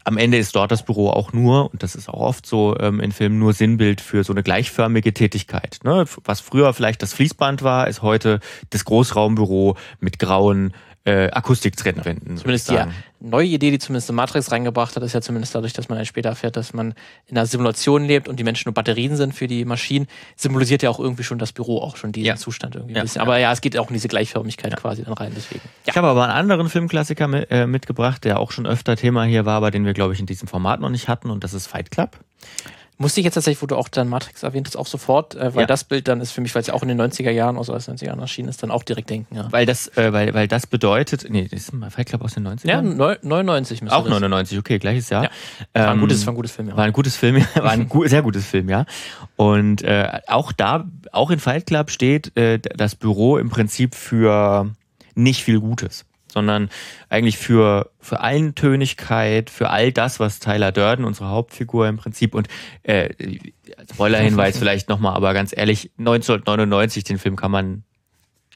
am 0.07 0.17
Ende 0.17 0.37
ist 0.37 0.55
dort 0.55 0.71
das 0.71 0.85
Büro 0.85 1.09
auch 1.09 1.33
nur, 1.33 1.69
und 1.69 1.83
das 1.83 1.93
ist 1.93 2.07
auch 2.07 2.21
oft 2.21 2.45
so 2.45 2.77
ähm, 2.79 3.01
in 3.01 3.11
Filmen, 3.11 3.39
nur 3.39 3.51
Sinnbild 3.51 3.99
für 3.99 4.23
so 4.23 4.31
eine 4.31 4.41
gleichförmige 4.41 5.13
Tätigkeit. 5.13 5.79
Ne? 5.83 6.05
Was 6.23 6.39
früher 6.39 6.73
vielleicht 6.73 7.01
das 7.03 7.13
Fließband 7.13 7.61
war, 7.61 7.89
ist 7.89 8.01
heute 8.01 8.39
das 8.69 8.85
Großraumbüro 8.85 9.75
mit 9.99 10.17
grauen 10.17 10.73
äh, 11.07 11.31
Akustiktrennwänden. 11.31 12.27
würd 12.43 12.55
ich 12.55 12.63
Zumindest 12.65 12.69
die 12.69 13.25
neue 13.29 13.47
Idee, 13.47 13.71
die 13.71 13.79
zumindest 13.79 14.11
Matrix 14.11 14.51
reingebracht 14.51 14.95
hat, 14.95 15.03
ist 15.03 15.13
ja 15.13 15.21
zumindest 15.21 15.55
dadurch, 15.55 15.71
dass 15.73 15.87
man 15.89 15.97
dann 15.97 16.05
später 16.05 16.29
erfährt, 16.29 16.55
dass 16.57 16.73
man 16.73 16.93
in 17.27 17.37
einer 17.37 17.45
Simulation 17.45 18.03
lebt 18.05 18.27
und 18.27 18.37
die 18.39 18.43
Menschen 18.43 18.67
nur 18.67 18.73
Batterien 18.73 19.15
sind 19.15 19.33
für 19.33 19.47
die 19.47 19.63
Maschinen, 19.65 20.07
symbolisiert 20.35 20.83
ja 20.83 20.89
auch 20.89 20.99
irgendwie 20.99 21.23
schon 21.23 21.39
das 21.39 21.53
Büro 21.53 21.79
auch 21.79 21.95
schon 21.95 22.11
diesen 22.11 22.27
Ja. 22.27 22.35
Zustand 22.35 22.75
irgendwie 22.75 22.93
Ja. 22.95 23.01
ein 23.01 23.05
bisschen. 23.05 23.21
Aber 23.21 23.37
ja, 23.37 23.51
es 23.53 23.61
geht 23.61 23.77
auch 23.77 23.87
in 23.87 23.93
diese 23.93 24.07
Gleichförmigkeit 24.09 24.75
quasi 24.75 25.03
dann 25.03 25.13
rein, 25.13 25.31
deswegen. 25.35 25.61
Ja. 25.85 25.91
Ich 25.93 25.97
habe 25.97 26.07
aber 26.07 26.23
einen 26.23 26.33
anderen 26.33 26.67
Filmklassiker 26.69 27.27
mit, 27.27 27.47
äh, 27.49 27.65
mitgebracht, 27.67 28.23
der 28.25 28.39
auch 28.39 28.51
schon 28.51 28.67
öfter 28.67 28.95
Thema 28.97 29.23
hier 29.23 29.45
war, 29.45 29.55
aber 29.55 29.71
den 29.71 29.85
wir, 29.85 29.93
glaube 29.93 30.13
ich, 30.13 30.19
in 30.19 30.25
diesem 30.25 30.47
Format 30.47 30.79
noch 30.81 30.89
nicht 30.89 31.07
hatten, 31.07 31.29
und 31.29 31.43
das 31.43 31.53
ist 31.53 31.67
Fight 31.67 31.89
Club. 31.89 32.19
Musste 32.99 33.19
ich 33.19 33.25
jetzt 33.25 33.35
tatsächlich, 33.35 33.61
wo 33.61 33.67
du 33.67 33.75
auch 33.75 33.89
dann 33.89 34.07
Matrix 34.09 34.41
erwähnt 34.41 34.65
hast, 34.67 34.75
auch 34.75 34.87
sofort, 34.87 35.35
äh, 35.35 35.53
weil 35.53 35.61
Ja. 35.61 35.67
das 35.67 35.83
Bild 35.83 36.07
dann 36.07 36.19
ist 36.19 36.31
für 36.31 36.41
mich, 36.41 36.55
weil 36.55 36.61
es 36.61 36.67
ja 36.67 36.73
auch 36.73 36.81
in 36.81 36.87
den 36.87 36.97
90er 36.99 37.29
Jahren, 37.29 37.55
aus 37.57 37.67
den 37.67 37.75
90er 37.75 38.05
Jahren 38.07 38.19
erschienen 38.19 38.49
ist, 38.49 38.63
dann 38.63 38.71
auch 38.71 38.81
direkt 38.81 39.11
denken, 39.11 39.35
ja. 39.35 39.47
Weil 39.51 39.67
das, 39.67 39.87
äh, 39.97 40.11
weil, 40.13 40.33
weil 40.33 40.47
das 40.47 40.65
bedeutet, 40.65 41.27
nee, 41.29 41.43
das 41.43 41.59
ist 41.59 41.73
ein 41.73 41.91
Fight 41.91 42.07
Club 42.07 42.23
aus 42.23 42.33
den 42.33 42.47
90ern? 42.47 42.67
Ja, 42.67 42.81
neu- 42.81 43.17
99 43.21 43.83
müsste 43.83 43.95
auch 43.95 44.01
das. 44.03 44.09
99, 44.09 44.57
okay, 44.57 44.79
gleiches 44.79 45.09
Jahr. 45.09 45.25
Ja. 45.25 45.29
War 45.73 45.89
ein 45.91 45.93
Ähm, 45.97 45.99
gutes, 46.01 46.25
war 46.25 46.33
ein 46.33 46.35
gutes 46.37 46.51
Film, 46.53 46.69
ja. 46.69 46.75
War 46.77 46.85
ein 46.85 46.93
gutes 46.93 47.15
Film, 47.15 47.35
war 47.55 47.69
ein 47.71 47.87
gu 47.87 48.07
sehr 48.07 48.23
gutes 48.23 48.45
Film, 48.45 48.67
ja. 48.67 48.85
Und 49.35 49.83
äh, 49.83 50.19
auch 50.25 50.51
da, 50.51 50.85
auch 51.11 51.29
in 51.29 51.39
Fight 51.39 51.67
Club 51.67 51.91
steht 51.91 52.35
äh, 52.35 52.57
das 52.57 52.95
Büro 52.95 53.37
im 53.37 53.49
Prinzip 53.51 53.93
für 53.93 54.71
nicht 55.13 55.43
viel 55.43 55.59
Gutes, 55.59 56.05
sondern 56.31 56.69
eigentlich 57.09 57.37
für, 57.37 57.91
für 57.99 58.21
Eintönigkeit, 58.21 59.49
für 59.49 59.69
all 59.69 59.91
das, 59.91 60.19
was 60.19 60.39
Tyler 60.39 60.71
Durden, 60.71 61.05
unsere 61.05 61.29
Hauptfigur 61.29 61.87
im 61.87 61.97
Prinzip 61.97 62.35
und 62.35 62.47
äh, 62.83 63.09
Spoiler-Hinweis 63.91 64.57
vielleicht 64.59 64.89
nochmal, 64.89 65.15
aber 65.15 65.33
ganz 65.33 65.55
ehrlich, 65.55 65.91
1999, 65.97 67.03
den 67.03 67.17
Film 67.17 67.35
kann 67.35 67.51
man 67.51 67.83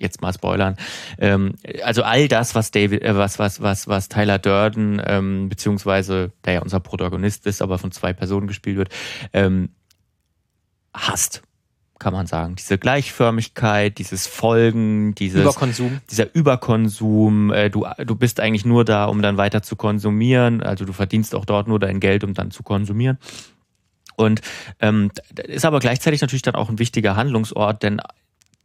jetzt 0.01 0.21
mal 0.21 0.33
spoilern. 0.33 0.75
Ähm, 1.19 1.53
also 1.83 2.03
all 2.03 2.27
das, 2.27 2.55
was 2.55 2.71
David, 2.71 3.03
äh, 3.03 3.15
was, 3.15 3.39
was, 3.39 3.61
was, 3.61 3.87
was 3.87 4.09
Tyler 4.09 4.39
Durden, 4.39 5.01
ähm, 5.05 5.47
beziehungsweise 5.47 6.31
der 6.43 6.53
ja 6.53 6.61
unser 6.61 6.79
Protagonist 6.79 7.45
ist, 7.45 7.61
aber 7.61 7.77
von 7.77 7.91
zwei 7.91 8.11
Personen 8.11 8.47
gespielt 8.47 8.77
wird, 8.77 8.89
ähm, 9.31 9.69
hasst, 10.93 11.43
kann 12.01 12.13
man 12.13 12.25
sagen. 12.25 12.55
Diese 12.55 12.77
Gleichförmigkeit, 12.79 13.99
dieses 13.99 14.25
Folgen, 14.25 15.13
dieses 15.15 15.41
Überkonsum. 15.41 16.01
dieser 16.09 16.33
Überkonsum, 16.33 17.53
äh, 17.53 17.69
du, 17.69 17.85
du 18.05 18.15
bist 18.15 18.39
eigentlich 18.39 18.65
nur 18.65 18.83
da, 18.83 19.05
um 19.05 19.21
dann 19.21 19.37
weiter 19.37 19.61
zu 19.61 19.75
konsumieren, 19.75 20.63
also 20.63 20.83
du 20.83 20.93
verdienst 20.93 21.35
auch 21.35 21.45
dort 21.45 21.67
nur 21.67 21.79
dein 21.79 21.99
Geld, 21.99 22.23
um 22.23 22.33
dann 22.33 22.49
zu 22.49 22.63
konsumieren. 22.63 23.19
Und 24.15 24.41
ähm, 24.79 25.11
ist 25.47 25.63
aber 25.63 25.79
gleichzeitig 25.79 26.21
natürlich 26.21 26.41
dann 26.41 26.55
auch 26.55 26.69
ein 26.69 26.79
wichtiger 26.79 27.15
Handlungsort, 27.15 27.83
denn 27.83 28.01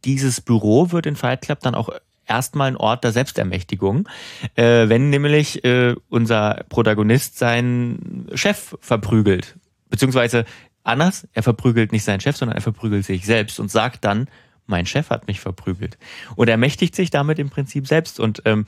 dieses 0.03 0.41
Büro 0.41 0.91
wird 0.91 1.05
in 1.05 1.15
Fight 1.15 1.41
Club 1.41 1.59
dann 1.61 1.75
auch 1.75 1.89
erstmal 2.25 2.69
ein 2.69 2.75
Ort 2.75 3.03
der 3.03 3.11
Selbstermächtigung, 3.11 4.09
äh, 4.55 4.89
wenn 4.89 5.11
nämlich 5.11 5.63
äh, 5.63 5.95
unser 6.09 6.65
Protagonist 6.69 7.37
seinen 7.37 8.27
Chef 8.33 8.75
verprügelt. 8.81 9.55
Beziehungsweise 9.89 10.45
anders, 10.87 11.27
er 11.33 11.43
verprügelt 11.43 11.91
nicht 11.91 12.03
seinen 12.03 12.19
Chef, 12.19 12.37
sondern 12.37 12.57
er 12.57 12.61
verprügelt 12.61 13.05
sich 13.05 13.25
selbst 13.25 13.59
und 13.59 13.69
sagt 13.71 14.03
dann, 14.05 14.27
mein 14.65 14.85
Chef 14.85 15.09
hat 15.09 15.27
mich 15.27 15.39
verprügelt. 15.39 15.97
Und 16.35 16.49
er 16.49 16.57
mächtigt 16.57 16.95
sich 16.95 17.09
damit 17.09 17.39
im 17.39 17.49
Prinzip 17.49 17.87
selbst. 17.87 18.19
Und 18.19 18.41
ähm, 18.45 18.65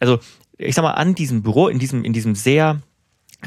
also, 0.00 0.18
ich 0.58 0.74
sag 0.74 0.82
mal, 0.82 0.92
an 0.92 1.14
diesem 1.14 1.42
Büro, 1.42 1.68
in 1.68 1.78
diesem, 1.78 2.04
in 2.04 2.12
diesem 2.12 2.34
sehr 2.34 2.80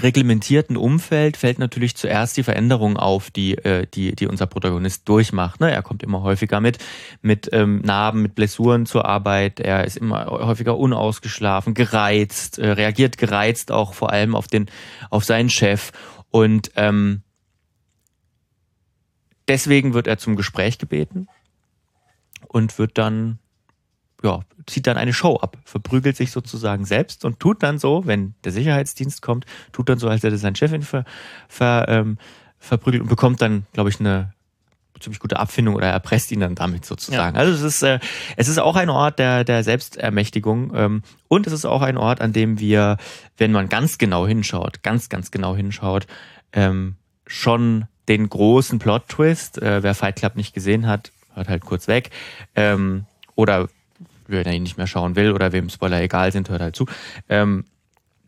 reglementierten 0.01 0.77
Umfeld 0.77 1.35
fällt 1.35 1.59
natürlich 1.59 1.95
zuerst 1.95 2.37
die 2.37 2.43
Veränderung 2.43 2.95
auf, 2.97 3.31
die, 3.31 3.57
äh, 3.57 3.87
die, 3.87 4.15
die 4.15 4.27
unser 4.27 4.45
Protagonist 4.45 5.09
durchmacht. 5.09 5.59
Ne? 5.59 5.71
Er 5.71 5.81
kommt 5.81 6.03
immer 6.03 6.21
häufiger 6.21 6.61
mit, 6.61 6.77
mit 7.21 7.49
ähm, 7.51 7.81
Narben, 7.81 8.21
mit 8.21 8.35
Blessuren 8.35 8.85
zur 8.85 9.05
Arbeit. 9.05 9.59
Er 9.59 9.85
ist 9.85 9.97
immer 9.97 10.27
häufiger 10.27 10.77
unausgeschlafen, 10.77 11.73
gereizt, 11.73 12.59
äh, 12.59 12.69
reagiert 12.69 13.17
gereizt 13.17 13.71
auch 13.71 13.93
vor 13.93 14.11
allem 14.11 14.35
auf 14.35 14.47
den, 14.47 14.67
auf 15.09 15.25
seinen 15.25 15.49
Chef. 15.49 15.91
Und 16.29 16.71
ähm, 16.75 17.23
deswegen 19.49 19.93
wird 19.93 20.07
er 20.07 20.17
zum 20.17 20.35
Gespräch 20.35 20.77
gebeten 20.77 21.27
und 22.47 22.77
wird 22.79 22.97
dann 22.97 23.39
ja, 24.23 24.41
zieht 24.65 24.87
dann 24.87 24.97
eine 24.97 25.13
Show 25.13 25.37
ab, 25.37 25.57
verprügelt 25.63 26.17
sich 26.17 26.31
sozusagen 26.31 26.85
selbst 26.85 27.23
und 27.23 27.39
tut 27.39 27.63
dann 27.63 27.79
so, 27.79 28.05
wenn 28.05 28.33
der 28.43 28.51
Sicherheitsdienst 28.51 29.21
kommt, 29.21 29.45
tut 29.71 29.89
dann 29.89 29.97
so, 29.97 30.09
als 30.09 30.23
hätte 30.23 30.37
sein 30.37 30.55
Chefin 30.55 30.81
ver, 30.81 31.05
ver, 31.47 31.85
ähm, 31.87 32.17
verprügelt 32.57 33.01
und 33.01 33.09
bekommt 33.09 33.41
dann, 33.41 33.65
glaube 33.71 33.89
ich, 33.89 33.99
eine 33.99 34.33
ziemlich 34.99 35.19
gute 35.19 35.39
Abfindung 35.39 35.75
oder 35.75 35.87
erpresst 35.87 36.29
ihn 36.33 36.41
dann 36.41 36.55
damit 36.55 36.83
sozusagen. 36.83 37.37
Also 37.37 37.53
es 37.53 37.61
ist, 37.61 37.83
äh, 37.83 37.99
es 38.35 38.49
ist 38.49 38.59
auch 38.59 38.75
ein 38.75 38.89
Ort 38.89 39.17
der, 39.17 39.45
der 39.45 39.63
Selbstermächtigung 39.63 40.73
ähm, 40.75 41.03
und 41.29 41.47
es 41.47 41.53
ist 41.53 41.63
auch 41.63 41.81
ein 41.81 41.95
Ort, 41.95 42.19
an 42.19 42.33
dem 42.33 42.59
wir, 42.59 42.97
wenn 43.37 43.53
man 43.53 43.69
ganz 43.69 43.97
genau 43.97 44.27
hinschaut, 44.27 44.83
ganz, 44.83 45.07
ganz 45.07 45.31
genau 45.31 45.55
hinschaut, 45.55 46.05
ähm, 46.51 46.97
schon 47.25 47.85
den 48.09 48.27
großen 48.27 48.79
Plot-Twist, 48.79 49.61
äh, 49.61 49.81
wer 49.83 49.95
Fight 49.95 50.17
Club 50.17 50.35
nicht 50.35 50.53
gesehen 50.53 50.87
hat, 50.87 51.11
hört 51.35 51.47
halt 51.47 51.63
kurz 51.63 51.87
weg, 51.87 52.09
ähm, 52.55 53.05
oder 53.35 53.69
wer 54.27 54.45
ihn 54.47 54.63
nicht 54.63 54.77
mehr 54.77 54.87
schauen 54.87 55.15
will 55.15 55.31
oder 55.31 55.51
wem 55.53 55.69
Spoiler 55.69 56.01
egal 56.01 56.31
sind, 56.31 56.49
hört 56.49 56.61
halt 56.61 56.75
zu. 56.75 56.85
Ähm, 57.29 57.65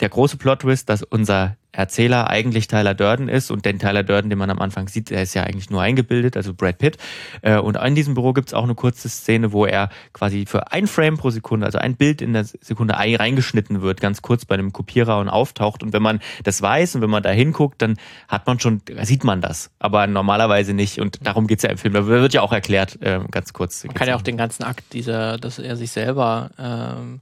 der 0.01 0.09
große 0.09 0.37
Plot-Twist, 0.37 0.89
dass 0.89 1.03
unser 1.03 1.55
Erzähler 1.73 2.29
eigentlich 2.29 2.67
Tyler 2.67 2.93
Durden 2.93 3.29
ist 3.29 3.49
und 3.49 3.65
den 3.65 3.79
Tyler 3.79 4.03
Durden, 4.03 4.29
den 4.29 4.37
man 4.37 4.49
am 4.49 4.59
Anfang 4.59 4.89
sieht, 4.89 5.09
der 5.09 5.21
ist 5.21 5.33
ja 5.33 5.43
eigentlich 5.43 5.69
nur 5.69 5.81
eingebildet, 5.81 6.35
also 6.35 6.53
Brad 6.53 6.79
Pitt. 6.79 6.97
Äh, 7.41 7.59
und 7.59 7.77
in 7.77 7.95
diesem 7.95 8.13
Büro 8.13 8.33
gibt's 8.33 8.53
auch 8.53 8.63
eine 8.63 8.75
kurze 8.75 9.07
Szene, 9.07 9.53
wo 9.53 9.65
er 9.65 9.89
quasi 10.11 10.45
für 10.45 10.71
ein 10.71 10.87
Frame 10.87 11.17
pro 11.17 11.29
Sekunde, 11.29 11.65
also 11.65 11.77
ein 11.77 11.95
Bild 11.95 12.21
in 12.21 12.33
der 12.33 12.43
Sekunde 12.43 12.95
reingeschnitten 12.95 13.81
wird, 13.81 14.01
ganz 14.01 14.21
kurz 14.21 14.43
bei 14.43 14.55
einem 14.55 14.73
Kopierer 14.73 15.19
und 15.19 15.29
auftaucht. 15.29 15.81
Und 15.81 15.93
wenn 15.93 16.01
man 16.01 16.19
das 16.43 16.61
weiß 16.61 16.95
und 16.95 17.01
wenn 17.01 17.09
man 17.09 17.23
da 17.23 17.29
hinguckt, 17.29 17.81
dann 17.81 17.95
hat 18.27 18.47
man 18.47 18.59
schon, 18.59 18.81
sieht 19.03 19.23
man 19.23 19.39
das. 19.39 19.71
Aber 19.79 20.07
normalerweise 20.07 20.73
nicht. 20.73 20.99
Und 20.99 21.25
darum 21.25 21.47
geht's 21.47 21.63
ja 21.63 21.69
im 21.69 21.77
Film. 21.77 21.93
Da 21.93 22.05
wird 22.05 22.33
ja 22.33 22.41
auch 22.41 22.51
erklärt, 22.51 22.99
ähm, 23.01 23.27
ganz 23.31 23.53
kurz. 23.53 23.85
Man 23.85 23.93
kann 23.93 24.09
ja 24.09 24.17
auch 24.17 24.21
den 24.21 24.35
ganzen 24.35 24.63
Akt 24.63 24.91
dieser, 24.91 25.37
dass 25.37 25.57
er 25.57 25.77
sich 25.77 25.91
selber 25.91 26.49
ähm 26.59 27.21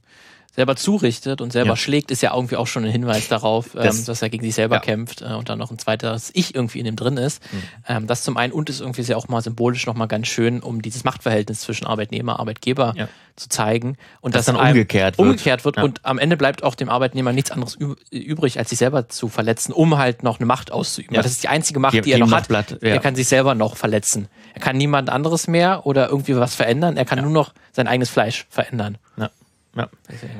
selber 0.54 0.76
zurichtet 0.76 1.40
und 1.40 1.52
selber 1.52 1.70
ja. 1.70 1.76
schlägt, 1.76 2.10
ist 2.10 2.22
ja 2.22 2.34
irgendwie 2.34 2.56
auch 2.56 2.66
schon 2.66 2.84
ein 2.84 2.90
Hinweis 2.90 3.28
darauf, 3.28 3.70
das, 3.72 4.00
ähm, 4.00 4.04
dass 4.06 4.20
er 4.20 4.30
gegen 4.30 4.42
sich 4.42 4.54
selber 4.54 4.76
ja. 4.76 4.80
kämpft 4.80 5.22
äh, 5.22 5.26
und 5.26 5.48
dann 5.48 5.58
noch 5.58 5.70
ein 5.70 5.78
zweites 5.78 6.30
Ich 6.34 6.54
irgendwie 6.54 6.80
in 6.80 6.86
ihm 6.86 6.96
drin 6.96 7.16
ist. 7.16 7.42
Mhm. 7.52 7.62
Ähm, 7.86 8.06
das 8.06 8.22
zum 8.22 8.36
einen 8.36 8.52
und 8.52 8.68
ist 8.68 8.80
irgendwie 8.80 9.02
sehr 9.02 9.16
auch 9.16 9.28
mal 9.28 9.42
symbolisch 9.42 9.86
nochmal 9.86 10.08
ganz 10.08 10.26
schön, 10.26 10.60
um 10.60 10.82
dieses 10.82 11.04
Machtverhältnis 11.04 11.60
zwischen 11.60 11.86
Arbeitnehmer, 11.86 12.40
Arbeitgeber 12.40 12.94
ja. 12.96 13.08
zu 13.36 13.48
zeigen. 13.48 13.96
Und 14.20 14.34
das 14.34 14.46
dann 14.46 14.56
umgekehrt 14.56 15.18
wird. 15.18 15.28
Umgekehrt 15.28 15.64
wird 15.64 15.78
und 15.78 16.04
am 16.04 16.18
Ende 16.18 16.36
bleibt 16.36 16.64
auch 16.64 16.74
dem 16.74 16.88
Arbeitnehmer 16.88 17.32
nichts 17.32 17.52
anderes 17.52 17.78
übrig, 18.10 18.58
als 18.58 18.70
sich 18.70 18.78
selber 18.78 19.08
zu 19.08 19.28
verletzen, 19.28 19.72
um 19.72 19.98
halt 19.98 20.24
noch 20.24 20.40
eine 20.40 20.46
Macht 20.46 20.72
auszuüben. 20.72 21.14
Das 21.14 21.26
ist 21.26 21.44
die 21.44 21.48
einzige 21.48 21.78
Macht, 21.78 21.94
die, 21.94 22.00
die 22.00 22.12
er 22.12 22.18
noch 22.18 22.32
hat. 22.32 22.82
Er 22.82 22.98
kann 22.98 23.14
sich 23.14 23.28
selber 23.28 23.54
noch 23.54 23.76
verletzen. 23.76 24.28
Er 24.54 24.60
kann 24.60 24.76
niemand 24.76 25.10
anderes 25.10 25.46
mehr 25.46 25.86
oder 25.86 26.08
irgendwie 26.08 26.36
was 26.36 26.56
verändern. 26.56 26.96
Er 26.96 27.04
kann 27.04 27.22
nur 27.22 27.30
noch 27.30 27.54
sein 27.72 27.86
eigenes 27.86 28.10
Fleisch 28.10 28.46
verändern. 28.50 28.98
Ja. 29.16 29.30
Ja. 29.76 29.88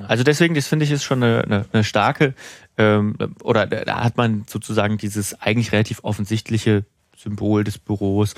Also 0.09 0.25
deswegen, 0.25 0.55
das 0.55 0.67
finde 0.67 0.85
ich 0.85 0.91
ist 0.91 1.05
schon 1.05 1.23
eine, 1.23 1.45
eine, 1.45 1.67
eine 1.73 1.85
starke, 1.85 2.35
ähm, 2.77 3.17
oder 3.43 3.67
da 3.67 4.03
hat 4.03 4.17
man 4.17 4.45
sozusagen 4.49 4.99
dieses 4.99 5.41
eigentlich 5.41 5.73
relativ 5.73 6.01
offensichtliche 6.03 6.85
Symbol 7.17 7.65
des 7.65 7.79
Büros, 7.79 8.35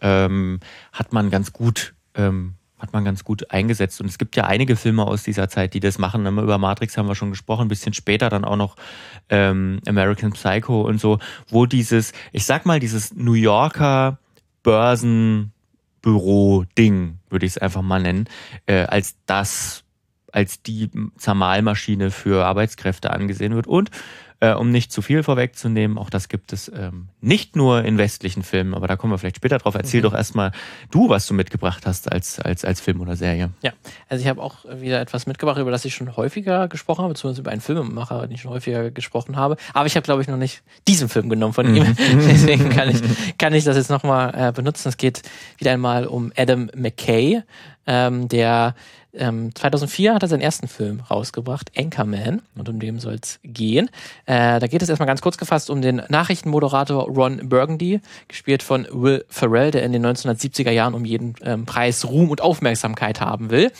ähm, 0.00 0.60
hat 0.92 1.12
man 1.12 1.30
ganz 1.30 1.52
gut, 1.52 1.94
ähm, 2.14 2.54
hat 2.78 2.94
man 2.94 3.04
ganz 3.04 3.24
gut 3.24 3.50
eingesetzt. 3.50 4.00
Und 4.00 4.06
es 4.06 4.16
gibt 4.16 4.36
ja 4.36 4.44
einige 4.44 4.76
Filme 4.76 5.04
aus 5.04 5.24
dieser 5.24 5.50
Zeit, 5.50 5.74
die 5.74 5.80
das 5.80 5.98
machen. 5.98 6.24
Über 6.26 6.56
Matrix 6.56 6.96
haben 6.96 7.08
wir 7.08 7.14
schon 7.14 7.28
gesprochen, 7.30 7.66
ein 7.66 7.68
bisschen 7.68 7.92
später 7.92 8.30
dann 8.30 8.44
auch 8.44 8.56
noch 8.56 8.76
ähm, 9.28 9.80
American 9.86 10.32
Psycho 10.32 10.80
und 10.82 10.98
so, 11.00 11.18
wo 11.48 11.66
dieses, 11.66 12.12
ich 12.32 12.46
sag 12.46 12.64
mal, 12.64 12.80
dieses 12.80 13.14
New 13.14 13.34
Yorker 13.34 14.18
Börsenbüro-Ding, 14.62 17.18
würde 17.28 17.46
ich 17.46 17.52
es 17.52 17.58
einfach 17.58 17.82
mal 17.82 18.02
nennen, 18.02 18.28
äh, 18.66 18.84
als 18.84 19.16
das 19.26 19.84
als 20.32 20.62
die 20.62 20.90
Zermalmaschine 21.16 22.10
für 22.10 22.44
Arbeitskräfte 22.44 23.10
angesehen 23.10 23.54
wird. 23.54 23.66
Und 23.66 23.90
äh, 24.40 24.54
um 24.54 24.70
nicht 24.70 24.90
zu 24.90 25.02
viel 25.02 25.22
vorwegzunehmen, 25.22 25.98
auch 25.98 26.08
das 26.08 26.28
gibt 26.28 26.54
es 26.54 26.72
ähm, 26.74 27.08
nicht 27.20 27.56
nur 27.56 27.84
in 27.84 27.98
westlichen 27.98 28.42
Filmen, 28.42 28.74
aber 28.74 28.88
da 28.88 28.96
kommen 28.96 29.12
wir 29.12 29.18
vielleicht 29.18 29.36
später 29.36 29.58
drauf. 29.58 29.74
Erzähl 29.74 30.00
mhm. 30.00 30.04
doch 30.04 30.14
erstmal 30.14 30.52
du, 30.90 31.10
was 31.10 31.26
du 31.26 31.34
mitgebracht 31.34 31.84
hast 31.84 32.10
als, 32.10 32.40
als, 32.40 32.64
als 32.64 32.80
Film 32.80 33.02
oder 33.02 33.16
Serie. 33.16 33.50
Ja, 33.60 33.72
also 34.08 34.22
ich 34.22 34.28
habe 34.28 34.42
auch 34.42 34.64
wieder 34.64 35.00
etwas 35.00 35.26
mitgebracht, 35.26 35.58
über 35.58 35.70
das 35.70 35.84
ich 35.84 35.94
schon 35.94 36.16
häufiger 36.16 36.68
gesprochen 36.68 37.04
habe, 37.04 37.14
zumindest 37.14 37.40
über 37.40 37.50
einen 37.50 37.60
Filmemacher, 37.60 38.22
den 38.22 38.32
ich 38.32 38.40
schon 38.40 38.50
häufiger 38.50 38.90
gesprochen 38.90 39.36
habe. 39.36 39.56
Aber 39.74 39.86
ich 39.86 39.94
habe, 39.94 40.04
glaube 40.04 40.22
ich, 40.22 40.28
noch 40.28 40.38
nicht 40.38 40.62
diesen 40.88 41.10
Film 41.10 41.28
genommen 41.28 41.52
von 41.52 41.68
mhm. 41.68 41.76
ihm. 41.76 41.96
Deswegen 41.98 42.70
kann 42.70 42.88
ich, 42.88 43.02
kann 43.36 43.52
ich 43.52 43.64
das 43.64 43.76
jetzt 43.76 43.90
nochmal 43.90 44.32
äh, 44.34 44.52
benutzen. 44.52 44.88
Es 44.88 44.96
geht 44.96 45.20
wieder 45.58 45.72
einmal 45.72 46.06
um 46.06 46.32
Adam 46.34 46.70
McKay, 46.74 47.42
ähm, 47.86 48.28
der 48.28 48.74
ähm, 49.12 49.54
2004 49.54 50.14
hat 50.14 50.22
er 50.22 50.28
seinen 50.28 50.40
ersten 50.40 50.68
Film 50.68 51.00
rausgebracht, 51.00 51.72
Anchorman, 51.76 52.42
und 52.56 52.68
um 52.68 52.78
den 52.78 53.00
soll 53.00 53.18
es 53.20 53.40
gehen. 53.42 53.90
Äh, 54.26 54.60
da 54.60 54.66
geht 54.66 54.82
es 54.82 54.88
erstmal 54.88 55.08
ganz 55.08 55.20
kurz 55.20 55.36
gefasst 55.36 55.68
um 55.68 55.82
den 55.82 56.02
Nachrichtenmoderator 56.08 57.08
Ron 57.08 57.48
Burgundy, 57.48 58.00
gespielt 58.28 58.62
von 58.62 58.86
Will 58.90 59.24
Ferrell, 59.28 59.72
der 59.72 59.82
in 59.82 59.92
den 59.92 60.06
1970er 60.06 60.70
Jahren 60.70 60.94
um 60.94 61.04
jeden 61.04 61.34
ähm, 61.42 61.66
Preis 61.66 62.04
Ruhm 62.04 62.30
und 62.30 62.40
Aufmerksamkeit 62.40 63.20
haben 63.20 63.50
will. 63.50 63.72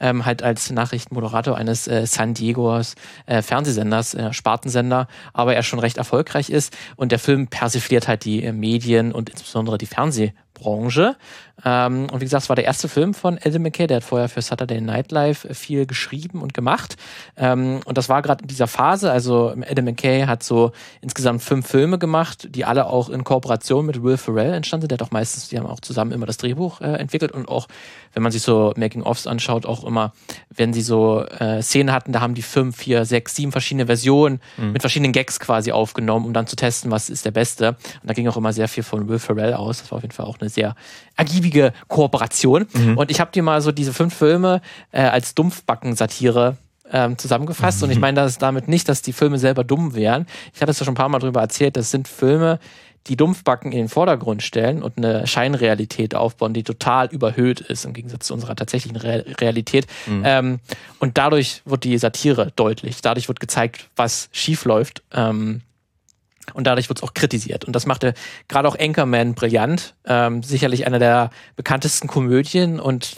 Ähm, 0.00 0.24
halt 0.24 0.42
als 0.42 0.70
Nachrichtenmoderator 0.70 1.56
eines 1.56 1.86
äh, 1.86 2.06
San 2.06 2.32
Diegos 2.32 2.94
äh, 3.26 3.42
Fernsehsenders, 3.42 4.14
äh, 4.14 4.32
Spartensender, 4.32 5.08
aber 5.34 5.54
er 5.54 5.62
schon 5.62 5.80
recht 5.80 5.98
erfolgreich 5.98 6.48
ist. 6.48 6.74
Und 6.96 7.12
der 7.12 7.18
Film 7.18 7.48
persifliert 7.48 8.08
halt 8.08 8.24
die 8.24 8.42
äh, 8.42 8.52
Medien 8.52 9.12
und 9.12 9.28
insbesondere 9.28 9.76
die 9.76 9.86
Fernseh 9.86 10.32
Branche. 10.58 11.16
Ähm, 11.64 12.06
und 12.12 12.20
wie 12.20 12.24
gesagt, 12.24 12.44
es 12.44 12.48
war 12.48 12.56
der 12.56 12.64
erste 12.64 12.88
Film 12.88 13.14
von 13.14 13.38
Adam 13.44 13.62
McKay, 13.62 13.86
der 13.86 13.98
hat 13.98 14.04
vorher 14.04 14.28
für 14.28 14.42
Saturday 14.42 14.80
Night 14.80 15.10
Live 15.10 15.46
viel 15.52 15.86
geschrieben 15.86 16.40
und 16.42 16.54
gemacht. 16.54 16.96
Ähm, 17.36 17.80
und 17.84 17.98
das 17.98 18.08
war 18.08 18.22
gerade 18.22 18.42
in 18.42 18.48
dieser 18.48 18.66
Phase, 18.66 19.10
also 19.10 19.54
Adam 19.68 19.86
McKay 19.86 20.26
hat 20.26 20.42
so 20.42 20.72
insgesamt 21.00 21.42
fünf 21.42 21.66
Filme 21.66 21.98
gemacht, 21.98 22.48
die 22.54 22.64
alle 22.64 22.86
auch 22.86 23.08
in 23.08 23.24
Kooperation 23.24 23.86
mit 23.86 24.02
Will 24.02 24.16
Ferrell 24.16 24.54
entstanden 24.54 24.82
sind. 24.82 24.92
Der 24.92 24.98
hat 24.98 25.06
auch 25.06 25.12
meistens, 25.12 25.48
die 25.48 25.58
haben 25.58 25.66
auch 25.66 25.80
zusammen 25.80 26.12
immer 26.12 26.26
das 26.26 26.36
Drehbuch 26.36 26.80
äh, 26.80 26.92
entwickelt 26.92 27.32
und 27.32 27.48
auch, 27.48 27.66
wenn 28.12 28.22
man 28.22 28.32
sich 28.32 28.42
so 28.42 28.72
Making-ofs 28.76 29.26
anschaut, 29.26 29.66
auch 29.66 29.84
immer, 29.84 30.12
wenn 30.54 30.72
sie 30.72 30.82
so 30.82 31.24
äh, 31.24 31.62
Szenen 31.62 31.92
hatten, 31.92 32.12
da 32.12 32.20
haben 32.20 32.34
die 32.34 32.42
fünf, 32.42 32.76
vier, 32.76 33.04
sechs, 33.04 33.34
sieben 33.34 33.52
verschiedene 33.52 33.86
Versionen 33.86 34.40
mhm. 34.56 34.72
mit 34.72 34.82
verschiedenen 34.82 35.12
Gags 35.12 35.40
quasi 35.40 35.72
aufgenommen, 35.72 36.26
um 36.26 36.32
dann 36.32 36.46
zu 36.46 36.56
testen, 36.56 36.90
was 36.90 37.10
ist 37.10 37.24
der 37.24 37.30
beste. 37.30 37.70
Und 38.02 38.04
da 38.04 38.14
ging 38.14 38.28
auch 38.28 38.36
immer 38.36 38.52
sehr 38.52 38.68
viel 38.68 38.82
von 38.82 39.08
Will 39.08 39.18
Ferrell 39.18 39.54
aus. 39.54 39.78
Das 39.78 39.90
war 39.90 39.96
auf 39.96 40.02
jeden 40.02 40.14
Fall 40.14 40.26
auch 40.26 40.38
eine 40.40 40.50
sehr 40.50 40.74
ergiebige 41.16 41.72
Kooperation. 41.88 42.66
Mhm. 42.72 42.96
Und 42.96 43.10
ich 43.10 43.20
habe 43.20 43.30
dir 43.32 43.42
mal 43.42 43.60
so 43.60 43.72
diese 43.72 43.92
fünf 43.92 44.14
Filme 44.14 44.60
äh, 44.92 45.02
als 45.02 45.34
Dumpfbacken-Satire 45.34 46.56
ähm, 46.92 47.18
zusammengefasst. 47.18 47.80
Mhm. 47.80 47.84
Und 47.84 47.90
ich 47.90 47.98
meine 48.00 48.16
das 48.16 48.38
damit 48.38 48.68
nicht, 48.68 48.88
dass 48.88 49.02
die 49.02 49.12
Filme 49.12 49.38
selber 49.38 49.64
dumm 49.64 49.94
wären. 49.94 50.26
Ich 50.54 50.60
hatte 50.60 50.70
es 50.70 50.78
ja 50.78 50.84
schon 50.84 50.92
ein 50.92 50.96
paar 50.98 51.08
Mal 51.08 51.18
drüber 51.18 51.40
erzählt. 51.40 51.76
Das 51.76 51.90
sind 51.90 52.08
Filme, 52.08 52.58
die 53.06 53.16
Dumpfbacken 53.16 53.72
in 53.72 53.78
den 53.78 53.88
Vordergrund 53.88 54.42
stellen 54.42 54.82
und 54.82 54.98
eine 54.98 55.26
Scheinrealität 55.26 56.14
aufbauen, 56.14 56.52
die 56.52 56.62
total 56.62 57.08
überhöht 57.08 57.60
ist 57.60 57.84
im 57.84 57.94
Gegensatz 57.94 58.26
zu 58.26 58.34
unserer 58.34 58.56
tatsächlichen 58.56 58.96
Re 58.96 59.24
Realität. 59.40 59.86
Mhm. 60.06 60.22
Ähm, 60.24 60.60
und 60.98 61.16
dadurch 61.16 61.62
wird 61.64 61.84
die 61.84 61.96
Satire 61.96 62.52
deutlich. 62.56 63.00
Dadurch 63.00 63.28
wird 63.28 63.40
gezeigt, 63.40 63.88
was 63.96 64.28
schief 64.32 64.64
läuft. 64.64 65.02
Ähm, 65.12 65.62
und 66.54 66.66
dadurch 66.66 66.88
wird 66.88 66.98
es 66.98 67.02
auch 67.02 67.14
kritisiert. 67.14 67.64
Und 67.64 67.74
das 67.74 67.86
machte 67.86 68.14
gerade 68.48 68.68
auch 68.68 68.78
Anchorman 68.78 69.34
brillant. 69.34 69.94
Ähm, 70.06 70.42
sicherlich 70.42 70.86
einer 70.86 70.98
der 70.98 71.30
bekanntesten 71.56 72.08
Komödien 72.08 72.80
und 72.80 73.16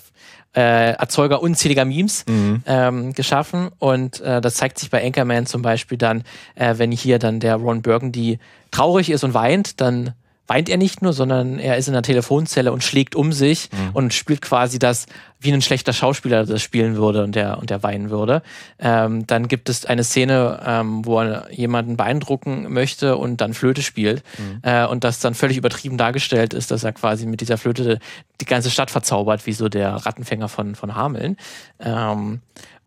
äh, 0.55 0.93
Erzeuger 0.93 1.43
unzähliger 1.43 1.85
Memes 1.85 2.25
mhm. 2.29 2.63
ähm, 2.67 3.13
geschaffen. 3.13 3.71
Und 3.79 4.21
äh, 4.21 4.41
das 4.41 4.55
zeigt 4.55 4.79
sich 4.79 4.91
bei 4.91 5.05
Anchorman 5.05 5.47
zum 5.47 5.63
Beispiel 5.63 5.99
dann, 5.99 6.25
äh, 6.55 6.75
wenn 6.79 6.93
hier 6.93 7.19
dann 7.19 7.41
der 7.41 7.57
Ron 7.57 7.83
Burgundy 7.83 8.39
traurig 8.71 9.11
ist 9.11 9.25
und 9.25 9.35
weint, 9.35 9.81
dann 9.81 10.15
weint 10.51 10.69
er 10.69 10.79
nicht 10.79 11.01
nur, 11.01 11.13
sondern 11.13 11.61
er 11.61 11.77
ist 11.77 11.87
in 11.87 11.93
der 11.93 12.03
Telefonzelle 12.03 12.73
und 12.73 12.83
schlägt 12.83 13.15
um 13.15 13.33
sich 13.33 13.69
mhm. 13.71 13.91
und 13.93 14.13
spielt 14.13 14.43
quasi 14.43 14.81
das, 14.81 15.07
wie 15.39 15.53
ein 15.53 15.63
schlechter 15.63 15.93
Schauspieler 15.93 16.45
das 16.45 16.61
spielen 16.61 16.97
würde 16.97 17.23
und 17.23 17.37
der, 17.37 17.59
und 17.59 17.71
der 17.71 17.85
weinen 17.85 18.11
würde. 18.11 18.43
Ähm, 18.81 19.29
dann 19.29 19.47
gibt 19.47 19.69
es 19.69 19.87
eine 19.87 20.03
Szene, 20.03 20.61
ähm, 20.67 21.07
wo 21.07 21.21
er 21.21 21.47
jemanden 21.53 21.97
beeindrucken 21.97 22.67
möchte 22.73 23.17
und 23.17 23.41
dann 23.41 23.55
Flöte 23.55 23.81
spielt 23.81 24.25
mhm. 24.39 24.59
äh, 24.63 24.87
und 24.87 25.05
das 25.05 25.21
dann 25.21 25.35
völlig 25.35 25.57
übertrieben 25.57 25.97
dargestellt 25.97 26.53
ist, 26.53 26.73
dass 26.73 26.83
er 26.83 26.93
quasi 26.95 27.27
mit 27.27 27.41
dieser 27.41 27.57
Flöte 27.57 28.01
die 28.41 28.45
ganze 28.45 28.71
Stadt 28.71 28.91
verzaubert, 28.91 29.47
wie 29.47 29.53
so 29.53 29.69
der 29.69 29.95
Rattenfänger 29.95 30.49
von, 30.49 30.75
von 30.75 30.97
Hameln. 30.97 31.37
Ähm, 31.79 32.41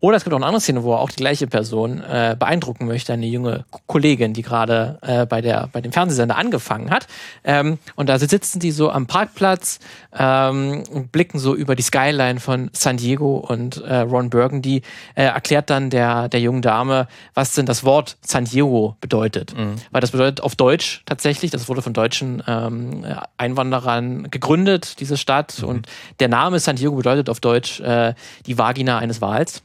oder 0.04 0.18
es 0.18 0.24
gibt 0.24 0.34
auch 0.34 0.38
eine 0.38 0.44
andere 0.44 0.60
Szene, 0.60 0.82
wo 0.82 0.92
er 0.92 1.00
auch 1.00 1.08
die 1.08 1.16
gleiche 1.16 1.46
Person 1.46 2.02
äh, 2.02 2.36
beeindrucken 2.38 2.84
möchte, 2.84 3.14
eine 3.14 3.24
junge 3.24 3.64
Kollegin, 3.86 4.34
die 4.34 4.42
gerade 4.42 4.98
äh, 5.00 5.24
bei, 5.24 5.40
der, 5.40 5.70
bei 5.72 5.80
dem 5.80 5.92
Fernsehsender 5.92 6.36
angefangen 6.36 6.90
hat. 6.90 7.06
Ähm, 7.42 7.78
und 7.96 8.10
da 8.10 8.18
sitzen 8.18 8.60
die 8.60 8.70
so 8.70 8.90
am 8.90 9.06
Parkplatz 9.06 9.78
ähm, 10.14 10.82
und 10.90 11.10
blicken 11.10 11.38
so 11.38 11.54
über 11.54 11.74
die 11.74 11.82
Skyline 11.82 12.38
von 12.38 12.68
San 12.74 12.98
Diego 12.98 13.38
und 13.38 13.82
äh, 13.82 14.00
Ron 14.00 14.28
Burgundy 14.28 14.82
äh, 15.14 15.22
erklärt 15.24 15.70
dann 15.70 15.88
der, 15.88 16.28
der 16.28 16.40
jungen 16.40 16.60
Dame, 16.60 17.08
was 17.32 17.54
denn 17.54 17.64
das 17.64 17.82
Wort 17.82 18.18
San 18.20 18.44
Diego 18.44 18.98
bedeutet. 19.00 19.56
Mhm. 19.56 19.76
Weil 19.90 20.02
das 20.02 20.10
bedeutet 20.10 20.42
auf 20.42 20.54
Deutsch 20.54 21.00
tatsächlich, 21.06 21.50
das 21.50 21.66
wurde 21.70 21.80
von 21.80 21.94
deutschen 21.94 22.42
ähm, 22.46 23.06
Einwanderern 23.38 24.30
gegründet, 24.30 25.00
diese 25.00 25.16
Stadt. 25.16 25.62
Mhm. 25.62 25.68
Und 25.68 25.86
der 26.20 26.28
Name 26.28 26.60
San 26.60 26.76
Diego 26.76 26.94
bedeutet 26.94 27.30
auf 27.30 27.40
Deutsch 27.40 27.80
äh, 27.80 28.12
die 28.44 28.58
Vagina 28.58 28.98
eines 28.98 29.22
Wals 29.22 29.62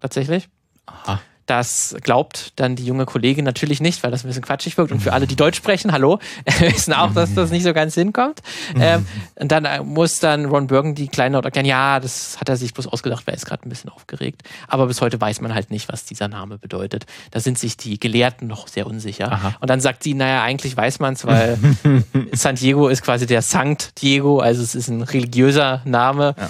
tatsächlich. 0.00 0.48
Aha. 0.86 1.20
Das 1.48 1.96
glaubt 2.02 2.52
dann 2.56 2.76
die 2.76 2.84
junge 2.84 3.06
Kollegin 3.06 3.42
natürlich 3.42 3.80
nicht, 3.80 4.02
weil 4.02 4.10
das 4.10 4.22
ein 4.22 4.26
bisschen 4.26 4.42
quatschig 4.42 4.76
wirkt. 4.76 4.92
Und 4.92 5.00
für 5.00 5.14
alle, 5.14 5.26
die 5.26 5.34
Deutsch 5.34 5.56
sprechen, 5.56 5.92
hallo, 5.92 6.18
wissen 6.60 6.92
auch, 6.92 7.14
dass 7.14 7.32
das 7.32 7.50
nicht 7.50 7.62
so 7.62 7.72
ganz 7.72 7.94
hinkommt. 7.94 8.40
Ähm, 8.78 9.06
und 9.34 9.50
dann 9.50 9.64
äh, 9.64 9.82
muss 9.82 10.20
dann 10.20 10.44
Ron 10.44 10.66
Burgundy 10.66 11.08
kleinlaut 11.08 11.46
erklären, 11.46 11.64
ja, 11.64 12.00
das 12.00 12.38
hat 12.38 12.50
er 12.50 12.58
sich 12.58 12.74
bloß 12.74 12.88
ausgedacht, 12.88 13.26
weil 13.26 13.32
er 13.32 13.38
ist 13.38 13.46
gerade 13.46 13.66
ein 13.66 13.70
bisschen 13.70 13.88
aufgeregt. 13.88 14.42
Aber 14.66 14.88
bis 14.88 15.00
heute 15.00 15.18
weiß 15.18 15.40
man 15.40 15.54
halt 15.54 15.70
nicht, 15.70 15.90
was 15.90 16.04
dieser 16.04 16.28
Name 16.28 16.58
bedeutet. 16.58 17.06
Da 17.30 17.40
sind 17.40 17.58
sich 17.58 17.78
die 17.78 17.98
Gelehrten 17.98 18.46
noch 18.46 18.68
sehr 18.68 18.86
unsicher. 18.86 19.32
Aha. 19.32 19.54
Und 19.60 19.70
dann 19.70 19.80
sagt 19.80 20.02
sie, 20.02 20.12
naja, 20.12 20.42
eigentlich 20.42 20.76
weiß 20.76 20.98
man 20.98 21.14
es, 21.14 21.24
weil 21.24 21.58
San 22.32 22.56
Diego 22.56 22.88
ist 22.88 23.00
quasi 23.00 23.24
der 23.24 23.40
Sankt 23.40 24.02
Diego, 24.02 24.40
also 24.40 24.62
es 24.62 24.74
ist 24.74 24.88
ein 24.88 25.00
religiöser 25.00 25.80
Name. 25.86 26.34
Ja. 26.36 26.48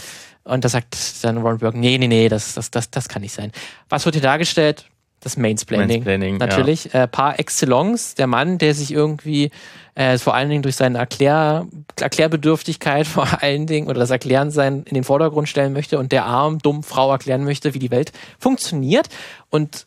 Und 0.48 0.64
da 0.64 0.68
sagt 0.68 0.96
dann 1.22 1.38
Ron 1.38 1.58
Burgundy, 1.58 1.90
nee, 1.90 1.98
nee, 1.98 2.08
nee, 2.08 2.28
das, 2.28 2.54
das, 2.54 2.70
das, 2.70 2.90
das 2.90 3.08
kann 3.08 3.22
nicht 3.22 3.34
sein. 3.34 3.52
Was 3.88 4.04
wird 4.04 4.14
hier 4.14 4.22
dargestellt? 4.22 4.86
Das 5.20 5.36
Mainsplaining. 5.36 5.88
Mansplaining, 5.88 6.36
Natürlich. 6.36 6.94
Äh, 6.94 7.08
par 7.08 7.40
excellence, 7.40 8.14
der 8.14 8.28
Mann, 8.28 8.58
der 8.58 8.72
sich 8.72 8.92
irgendwie 8.92 9.50
äh, 9.96 10.16
vor 10.16 10.34
allen 10.34 10.48
Dingen 10.48 10.62
durch 10.62 10.76
seine 10.76 10.98
Erklär 10.98 11.66
Erklärbedürftigkeit 12.00 13.06
vor 13.06 13.42
allen 13.42 13.66
Dingen 13.66 13.88
oder 13.88 13.98
das 13.98 14.10
Erklären 14.10 14.52
sein 14.52 14.84
in 14.84 14.94
den 14.94 15.02
Vordergrund 15.02 15.48
stellen 15.48 15.72
möchte 15.72 15.98
und 15.98 16.12
der 16.12 16.24
arm, 16.24 16.60
dumm 16.60 16.84
Frau 16.84 17.10
erklären 17.10 17.44
möchte, 17.44 17.74
wie 17.74 17.80
die 17.80 17.90
Welt 17.90 18.12
funktioniert. 18.38 19.08
Und 19.50 19.86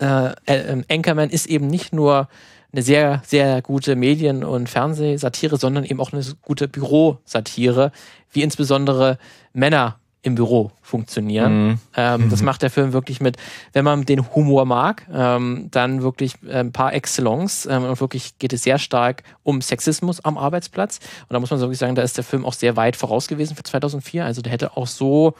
äh, 0.00 0.32
äh, 0.46 0.82
Anchorman 0.90 1.30
ist 1.30 1.46
eben 1.46 1.68
nicht 1.68 1.92
nur 1.92 2.28
eine 2.72 2.82
sehr, 2.82 3.22
sehr 3.24 3.62
gute 3.62 3.94
Medien- 3.94 4.42
und 4.42 4.68
Fernsehsatire, 4.68 5.58
sondern 5.58 5.84
eben 5.84 6.00
auch 6.00 6.12
eine 6.12 6.24
gute 6.42 6.66
Bürosatire, 6.66 7.92
wie 8.32 8.42
insbesondere 8.42 9.18
Männer 9.52 9.98
im 10.22 10.36
Büro 10.36 10.70
funktionieren. 10.82 11.66
Mhm. 11.66 11.78
Ähm, 11.96 12.30
das 12.30 12.42
macht 12.42 12.62
der 12.62 12.70
Film 12.70 12.92
wirklich 12.92 13.20
mit, 13.20 13.36
wenn 13.72 13.84
man 13.84 14.04
den 14.04 14.34
Humor 14.34 14.64
mag, 14.64 15.04
ähm, 15.12 15.68
dann 15.72 16.02
wirklich 16.02 16.34
ein 16.48 16.70
paar 16.70 16.94
Excellence 16.94 17.66
ähm, 17.66 17.82
und 17.84 18.00
wirklich 18.00 18.38
geht 18.38 18.52
es 18.52 18.62
sehr 18.62 18.78
stark 18.78 19.24
um 19.42 19.60
Sexismus 19.60 20.24
am 20.24 20.38
Arbeitsplatz. 20.38 21.00
Und 21.28 21.32
da 21.34 21.40
muss 21.40 21.50
man 21.50 21.58
wirklich 21.58 21.78
sagen, 21.78 21.96
da 21.96 22.02
ist 22.02 22.16
der 22.16 22.24
Film 22.24 22.44
auch 22.44 22.52
sehr 22.52 22.76
weit 22.76 22.94
voraus 22.94 23.26
gewesen 23.26 23.56
für 23.56 23.64
2004. 23.64 24.24
Also 24.24 24.42
der 24.42 24.52
hätte 24.52 24.76
auch 24.76 24.86
so, 24.86 25.34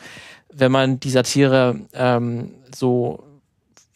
wenn 0.52 0.72
man 0.72 0.98
die 0.98 1.10
Satire 1.10 1.76
ähm, 1.94 2.50
so 2.74 3.22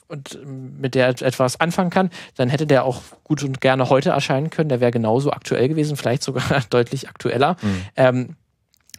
und 0.08 0.38
mit 0.46 0.94
der 0.94 1.08
etwas 1.08 1.58
anfangen 1.58 1.90
kann, 1.90 2.10
dann 2.36 2.48
hätte 2.48 2.64
der 2.64 2.84
auch 2.84 3.02
gut 3.24 3.42
und 3.42 3.60
gerne 3.60 3.90
heute 3.90 4.10
erscheinen 4.10 4.50
können. 4.50 4.68
Der 4.68 4.80
wäre 4.80 4.92
genauso 4.92 5.32
aktuell 5.32 5.68
gewesen, 5.68 5.96
vielleicht 5.96 6.22
sogar 6.22 6.44
deutlich 6.70 7.08
aktueller. 7.08 7.56
Mhm. 7.96 8.36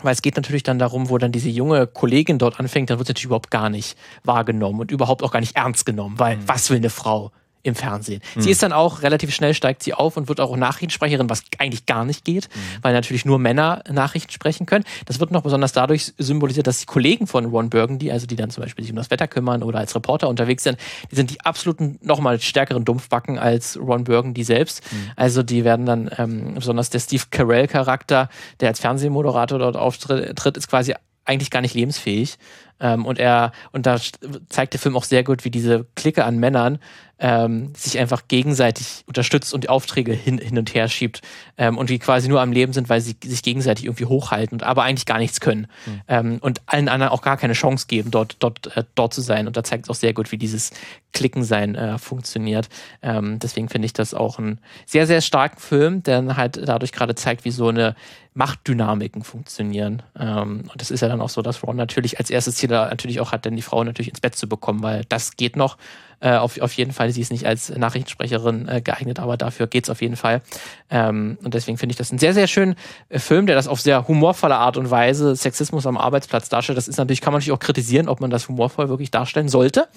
Weil 0.01 0.13
es 0.13 0.22
geht 0.22 0.36
natürlich 0.36 0.63
dann 0.63 0.80
darum, 0.80 1.10
wo 1.10 1.18
dann 1.18 1.32
diese 1.32 1.50
junge 1.50 1.88
Kollegin 1.88 2.38
dort 2.38 2.60
anfängt, 2.60 2.89
dann 2.89 3.00
wird 3.00 3.08
sie 3.08 3.12
natürlich 3.12 3.25
überhaupt 3.25 3.51
gar 3.51 3.70
nicht 3.70 3.98
wahrgenommen 4.24 4.80
und 4.80 4.92
überhaupt 4.92 5.24
auch 5.24 5.32
gar 5.32 5.39
nicht 5.39 5.56
ernst 5.56 5.86
genommen, 5.86 6.20
weil 6.20 6.38
was 6.48 6.70
will 6.70 6.77
eine 6.77 6.89
Frau 6.89 7.32
im 7.67 7.75
Fernsehen? 7.75 8.21
Sie 8.38 8.50
ist 8.50 8.63
dann 8.63 8.74
auch 8.74 9.01
relativ 9.01 9.33
schnell 9.33 9.53
steigt 9.53 9.83
sie 9.83 9.93
auf 9.93 10.17
und 10.17 10.27
wird 10.27 10.39
auch 10.39 10.55
Nachrichtensprecherin, 10.55 11.29
was 11.29 11.43
eigentlich 11.57 11.86
gar 11.86 12.05
nicht 12.05 12.25
geht, 12.25 12.50
weil 12.81 12.93
natürlich 12.93 13.25
nur 13.25 13.39
Männer 13.39 13.83
Nachrichten 13.89 14.31
sprechen 14.31 14.65
können. 14.65 14.86
Das 15.05 15.19
wird 15.19 15.31
noch 15.31 15.41
besonders 15.41 15.74
dadurch 15.74 16.13
symbolisiert, 16.17 16.67
dass 16.67 16.79
die 16.79 16.86
Kollegen 16.86 17.27
von 17.27 17.45
Ron 17.45 17.69
Burgundy, 17.69 18.12
also 18.12 18.25
die 18.25 18.36
dann 18.36 18.50
zum 18.50 18.63
Beispiel 18.63 18.83
sich 18.83 18.91
um 18.91 18.97
das 18.97 19.12
Wetter 19.12 19.27
kümmern 19.27 19.63
oder 19.63 19.79
als 19.79 19.95
Reporter 19.95 20.27
unterwegs 20.29 20.63
sind, 20.63 20.77
die 21.12 21.15
sind 21.15 21.31
die 21.31 21.41
absoluten 21.41 22.00
nochmal 22.01 22.39
stärkeren 22.39 22.86
Dumpfbacken 22.86 23.38
als 23.38 23.77
Ron 23.77 24.03
Burgundy 24.03 24.43
selbst. 24.43 24.81
Also 25.15 25.43
die 25.43 25.63
werden 25.63 25.86
dann 25.86 26.09
ähm, 26.17 26.55
besonders 26.55 26.89
der 26.89 27.00
Steve 27.00 27.24
Carell 27.29 27.67
Charakter, 27.67 28.29
der 28.59 28.69
als 28.69 28.79
Fernsehmoderator 28.79 29.59
dort 29.59 29.75
auftritt, 29.75 30.57
ist 30.57 30.67
quasi 30.67 30.93
eigentlich 31.25 31.51
gar 31.51 31.62
nicht 31.62 31.75
lebensfähig. 31.75 32.38
Ähm, 32.79 33.05
und 33.05 33.19
er, 33.19 33.51
und 33.72 33.86
da 33.86 33.98
zeigt 34.50 34.74
der 34.74 34.79
Film 34.79 34.96
auch 34.96 35.03
sehr 35.03 35.24
gut, 35.24 35.46
wie 35.46 35.51
diese 35.51 35.86
Clique 35.96 36.24
an 36.24 36.38
Männern 36.38 36.79
ähm, 37.19 37.74
sich 37.75 37.98
einfach 37.98 38.27
gegenseitig 38.27 39.03
unterstützt 39.07 39.53
und 39.53 39.63
die 39.63 39.69
Aufträge 39.69 40.13
hin, 40.13 40.38
hin 40.38 40.57
und 40.57 40.74
her 40.75 40.88
schiebt 40.88 41.22
ähm, 41.57 41.77
und 41.77 41.89
die 41.89 41.98
quasi 42.00 42.27
nur 42.27 42.41
am 42.41 42.51
Leben 42.51 42.74
sind, 42.74 42.89
weil 42.89 43.01
sie 43.01 43.15
sich 43.24 43.41
gegenseitig 43.41 43.86
irgendwie 43.86 44.05
hochhalten, 44.05 44.57
und 44.57 44.63
aber 44.63 44.84
eigentlich 44.84 45.05
gar 45.05 45.17
nichts 45.17 45.39
können 45.39 45.67
Mhm. 45.86 46.01
ähm, 46.07 46.38
und 46.41 46.62
allen 46.65 46.89
anderen 46.89 47.12
auch 47.12 47.22
gar 47.22 47.38
keine 47.38 47.53
Chance 47.53 47.88
geben, 47.88 48.12
dort, 48.12 48.38
dort, 48.39 48.75
äh, 48.77 48.84
dort 48.96 49.13
zu 49.13 49.22
sein. 49.22 49.48
Und 49.48 49.57
da 49.57 49.63
zeigt 49.63 49.86
es 49.86 49.89
auch 49.89 49.96
sehr 49.96 50.13
gut, 50.13 50.31
wie 50.31 50.38
dieses 50.38 50.72
Klickensein 51.13 51.75
äh, 51.75 51.98
funktioniert. 51.98 52.69
Ähm, 53.01 53.39
deswegen 53.39 53.69
finde 53.69 53.88
ich 53.88 53.93
das 53.93 54.13
auch 54.13 54.38
ein 54.38 54.60
sehr, 54.86 55.07
sehr 55.07 55.22
starken 55.22 55.60
Film, 55.60 56.03
der 56.03 56.38
halt 56.38 56.62
dadurch 56.67 56.91
gerade 56.91 57.15
zeigt, 57.15 57.46
wie 57.46 57.51
so 57.51 57.69
eine 57.69 57.96
Machtdynamiken 58.36 59.24
funktionieren. 59.24 60.03
Ähm, 60.17 60.65
und 60.72 60.79
das 60.79 60.91
ist 60.91 61.01
ja 61.01 61.07
dann 61.07 61.22
auch 61.22 61.29
so, 61.29 61.41
dass 61.41 61.63
Ron 61.63 61.75
natürlich 61.75 62.19
als 62.19 62.29
erstes 62.29 62.57
Ziel 62.67 62.75
da 62.75 62.89
natürlich 62.89 63.19
auch 63.19 63.31
hat, 63.31 63.45
denn 63.45 63.55
die 63.55 63.62
Frau 63.62 63.83
natürlich 63.83 64.09
ins 64.09 64.21
Bett 64.21 64.36
zu 64.36 64.47
bekommen, 64.47 64.83
weil 64.83 65.05
das 65.09 65.38
geht 65.38 65.55
noch. 65.55 65.77
Äh, 66.19 66.36
auf, 66.36 66.59
auf 66.59 66.74
jeden 66.74 66.93
Fall, 66.93 67.12
sie 67.12 67.21
ist 67.21 67.31
nicht 67.31 67.45
als 67.45 67.69
Nachrichtensprecherin 67.69 68.67
äh, 68.67 68.81
geeignet, 68.81 69.19
aber 69.19 69.38
dafür 69.38 69.67
geht's 69.67 69.89
auf 69.89 70.01
jeden 70.01 70.15
Fall. 70.15 70.41
Ähm, 70.89 71.38
und 71.43 71.53
deswegen 71.53 71.77
finde 71.77 71.93
ich 71.93 71.97
das 71.97 72.12
einen 72.12 72.19
sehr, 72.19 72.33
sehr 72.33 72.47
schönen 72.47 72.75
äh, 73.09 73.19
Film, 73.19 73.45
der 73.45 73.55
das 73.55 73.67
auf 73.67 73.81
sehr 73.81 74.07
humorvolle 74.07 74.55
Art 74.55 74.77
und 74.77 74.89
Weise 74.89 75.36
Sexismus 75.36 75.86
am 75.86 75.97
Arbeitsplatz 75.97 76.50
darstellt. 76.50 76.77
Das 76.77 76.88
ist 76.88 76.97
natürlich, 76.97 77.21
kann 77.21 77.33
man 77.33 77.39
natürlich 77.39 77.55
auch 77.55 77.59
kritisieren, 77.59 78.09
ob 78.09 78.19
man 78.19 78.29
das 78.29 78.47
humorvoll 78.47 78.89
wirklich 78.89 79.12
darstellen 79.12 79.50
sollte. 79.50 79.88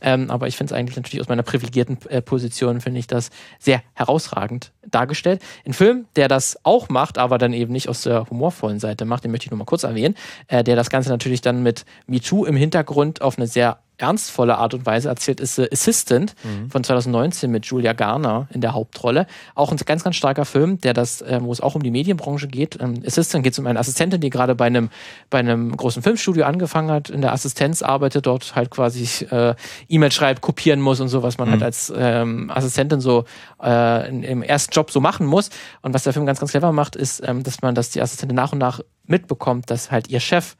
Ähm, 0.00 0.30
aber 0.30 0.48
ich 0.48 0.56
finde 0.56 0.74
es 0.74 0.78
eigentlich 0.78 0.96
natürlich 0.96 1.20
aus 1.20 1.28
meiner 1.28 1.42
privilegierten 1.44 1.98
äh, 2.08 2.22
Position, 2.22 2.80
finde 2.80 2.98
ich 2.98 3.06
das 3.06 3.30
sehr 3.58 3.82
herausragend 3.94 4.72
dargestellt. 4.86 5.42
Ein 5.64 5.74
Film, 5.74 6.06
der 6.16 6.28
das 6.28 6.58
auch 6.64 6.88
macht, 6.88 7.18
aber 7.18 7.38
dann 7.38 7.52
eben 7.52 7.72
nicht 7.72 7.88
aus 7.88 8.02
der 8.02 8.28
humorvollen 8.28 8.80
Seite 8.80 9.04
macht, 9.04 9.24
den 9.24 9.30
möchte 9.30 9.46
ich 9.46 9.50
nur 9.50 9.58
mal 9.58 9.64
kurz 9.64 9.84
erwähnen, 9.84 10.14
äh, 10.48 10.64
der 10.64 10.76
das 10.76 10.90
Ganze 10.90 11.10
natürlich 11.10 11.40
dann 11.40 11.62
mit 11.62 11.84
MeToo 12.06 12.44
im 12.44 12.56
Hintergrund 12.56 13.22
auf 13.22 13.38
eine 13.38 13.46
sehr 13.46 13.78
ernstvolle 13.98 14.58
Art 14.58 14.74
und 14.74 14.86
Weise 14.86 15.08
erzählt, 15.08 15.40
ist 15.40 15.56
The 15.56 15.70
Assistant 15.70 16.34
von 16.70 16.84
2019 16.84 17.50
mit 17.50 17.66
Julia 17.66 17.92
Garner 17.92 18.48
in 18.52 18.60
der 18.60 18.72
Hauptrolle. 18.72 19.26
Auch 19.54 19.72
ein 19.72 19.76
ganz, 19.78 20.04
ganz 20.04 20.16
starker 20.16 20.44
Film, 20.44 20.80
der 20.80 20.94
das, 20.94 21.20
äh, 21.20 21.40
wo 21.42 21.52
es 21.52 21.60
auch 21.60 21.74
um 21.74 21.82
die 21.82 21.90
Medienbranche 21.90 22.48
geht. 22.48 22.78
Ähm, 22.80 23.02
Assistant 23.06 23.44
geht 23.44 23.52
es 23.52 23.58
um 23.58 23.66
eine 23.66 23.78
Assistentin, 23.78 24.20
die 24.20 24.30
gerade 24.30 24.54
bei 24.54 24.66
einem, 24.66 24.90
bei 25.30 25.38
einem 25.38 25.76
großen 25.76 26.02
Filmstudio 26.02 26.44
angefangen 26.44 26.90
hat, 26.90 27.10
in 27.10 27.20
der 27.20 27.32
Assistenz 27.32 27.82
arbeitet, 27.82 28.26
dort 28.26 28.54
halt 28.54 28.70
quasi 28.70 29.24
äh, 29.26 29.54
E-Mail 29.88 30.12
schreibt, 30.12 30.40
kopieren 30.40 30.80
muss 30.80 31.00
und 31.00 31.08
so, 31.08 31.22
was 31.22 31.38
man 31.38 31.50
halt 31.50 31.62
als 31.62 31.92
ähm, 31.96 32.50
Assistentin 32.50 33.00
so 33.00 33.24
äh, 33.62 34.08
in, 34.08 34.22
im 34.22 34.42
ersten 34.42 34.72
Job 34.72 34.90
so 34.90 35.00
machen 35.00 35.26
muss. 35.26 35.50
Und 35.82 35.94
was 35.94 36.04
der 36.04 36.12
Film 36.12 36.26
ganz, 36.26 36.40
ganz 36.40 36.52
clever 36.52 36.72
macht, 36.72 36.96
ist, 36.96 37.26
ähm, 37.26 37.42
dass 37.42 37.62
man, 37.62 37.74
dass 37.74 37.90
die 37.90 38.00
Assistentin 38.00 38.36
nach 38.36 38.52
und 38.52 38.58
nach 38.58 38.80
mitbekommt, 39.06 39.70
dass 39.70 39.90
halt 39.90 40.08
ihr 40.08 40.20
Chef 40.20 40.56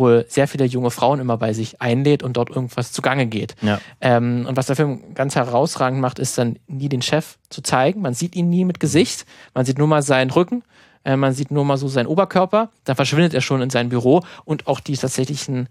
wohl 0.00 0.24
sehr 0.28 0.48
viele 0.48 0.64
junge 0.64 0.90
Frauen 0.90 1.20
immer 1.20 1.36
bei 1.36 1.52
sich 1.52 1.80
einlädt 1.80 2.24
und 2.24 2.36
dort 2.36 2.50
irgendwas 2.50 2.90
zugange 2.90 3.26
geht. 3.26 3.54
Ja. 3.62 3.80
Ähm, 4.00 4.46
und 4.48 4.56
was 4.56 4.66
der 4.66 4.74
Film 4.74 5.14
ganz 5.14 5.36
herausragend 5.36 6.00
macht, 6.00 6.18
ist 6.18 6.36
dann 6.38 6.56
nie 6.66 6.88
den 6.88 7.02
Chef 7.02 7.38
zu 7.50 7.62
zeigen. 7.62 8.00
Man 8.00 8.14
sieht 8.14 8.34
ihn 8.34 8.48
nie 8.50 8.64
mit 8.64 8.80
Gesicht. 8.80 9.26
Man 9.54 9.64
sieht 9.64 9.78
nur 9.78 9.86
mal 9.86 10.02
seinen 10.02 10.30
Rücken. 10.32 10.64
Äh, 11.04 11.14
man 11.16 11.32
sieht 11.34 11.52
nur 11.52 11.64
mal 11.64 11.76
so 11.76 11.86
seinen 11.86 12.06
Oberkörper. 12.06 12.70
Dann 12.84 12.96
verschwindet 12.96 13.32
er 13.34 13.40
schon 13.42 13.62
in 13.62 13.70
sein 13.70 13.88
Büro. 13.90 14.22
Und 14.44 14.66
auch 14.66 14.80
die 14.80 14.96
tatsächlichen 14.96 15.68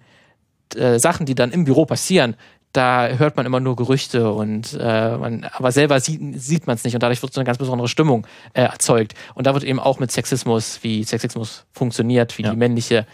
äh, 0.76 1.00
Sachen, 1.00 1.26
die 1.26 1.36
dann 1.36 1.52
im 1.52 1.66
Büro 1.66 1.86
passieren, 1.86 2.36
da 2.72 3.08
hört 3.08 3.36
man 3.36 3.48
immer 3.48 3.60
nur 3.60 3.76
Gerüchte 3.76 4.32
und 4.32 4.78
äh, 4.80 5.18
man, 5.18 5.44
aber 5.54 5.72
selber 5.72 6.00
sieht, 6.00 6.22
sieht 6.40 6.68
man 6.68 6.76
es 6.76 6.84
nicht 6.84 6.94
und 6.94 7.02
dadurch 7.02 7.20
wird 7.24 7.34
so 7.34 7.40
eine 7.40 7.46
ganz 7.46 7.58
besondere 7.58 7.88
Stimmung 7.88 8.28
äh, 8.54 8.62
erzeugt. 8.62 9.16
Und 9.34 9.48
da 9.48 9.56
wird 9.56 9.64
eben 9.64 9.80
auch 9.80 9.98
mit 9.98 10.12
Sexismus, 10.12 10.78
wie 10.84 11.04
Sexismus 11.04 11.66
funktioniert, 11.72 12.38
wie 12.38 12.44
Ja. 12.44 12.52
die 12.52 12.58
männliche 12.58 13.08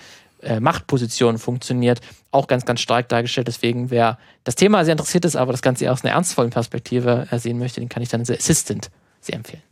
äh, 0.45 0.59
Machtposition 0.59 1.37
funktioniert, 1.37 2.01
auch 2.31 2.47
ganz, 2.47 2.65
ganz 2.65 2.79
stark 2.79 3.09
dargestellt. 3.09 3.47
Deswegen, 3.47 3.89
wer 3.89 4.17
das 4.43 4.55
Thema 4.55 4.85
sehr 4.85 4.93
interessiert 4.93 5.25
ist, 5.25 5.35
aber 5.35 5.51
das 5.51 5.61
Ganze 5.61 5.91
aus 5.91 6.03
einer 6.03 6.13
ernstvollen 6.13 6.51
Perspektive 6.51 7.27
äh, 7.31 7.39
sehen 7.39 7.59
möchte, 7.59 7.79
den 7.79 7.89
kann 7.89 8.03
ich 8.03 8.09
dann 8.09 8.23
The 8.25 8.37
Assistant 8.37 8.89
sehr 9.21 9.35
empfehlen. 9.35 9.63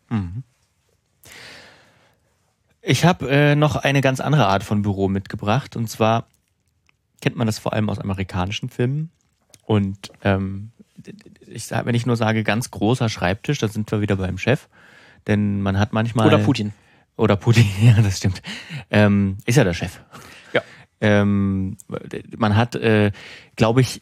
Ich 2.82 3.06
habe 3.06 3.30
äh, 3.30 3.56
noch 3.56 3.78
eine 3.78 4.02
ganz 4.02 4.20
andere 4.20 4.48
Art 4.48 4.64
von 4.64 4.82
Büro 4.82 5.08
mitgebracht. 5.08 5.76
Und 5.76 5.90
zwar 5.90 6.28
kennt 7.22 7.38
man 7.38 7.48
das 7.48 7.60
vor 7.60 7.72
allem 7.74 7.90
aus 7.90 8.00
amerikanischen 8.00 8.70
Filmen. 8.70 9.10
Und 9.66 10.12
ähm, 10.24 10.72
ich 11.48 11.72
wenn 11.72 11.96
ich 11.96 12.06
nur 12.06 12.18
sage, 12.18 12.44
ganz 12.44 12.72
großer 12.72 13.08
Schreibtisch, 13.08 13.60
da 13.60 13.70
sind 13.70 13.90
wir 13.92 14.02
wieder 14.02 14.18
beim 14.18 14.38
Chef. 14.38 14.68
Denn 15.28 15.62
man 15.62 15.80
hat 15.80 15.94
manchmal. 15.94 16.28
Oder 16.28 16.40
Putin. 16.40 16.74
Oder 17.16 17.36
Putin, 17.38 17.66
ja, 17.82 18.02
das 18.02 18.18
stimmt. 18.18 18.42
Ähm, 18.90 19.38
ist 19.46 19.56
ja 19.56 19.64
der 19.64 19.74
Chef. 19.74 20.00
Ähm, 21.04 21.76
man 22.38 22.56
hat, 22.56 22.76
äh, 22.76 23.12
glaube 23.58 23.82
ich, 23.82 24.02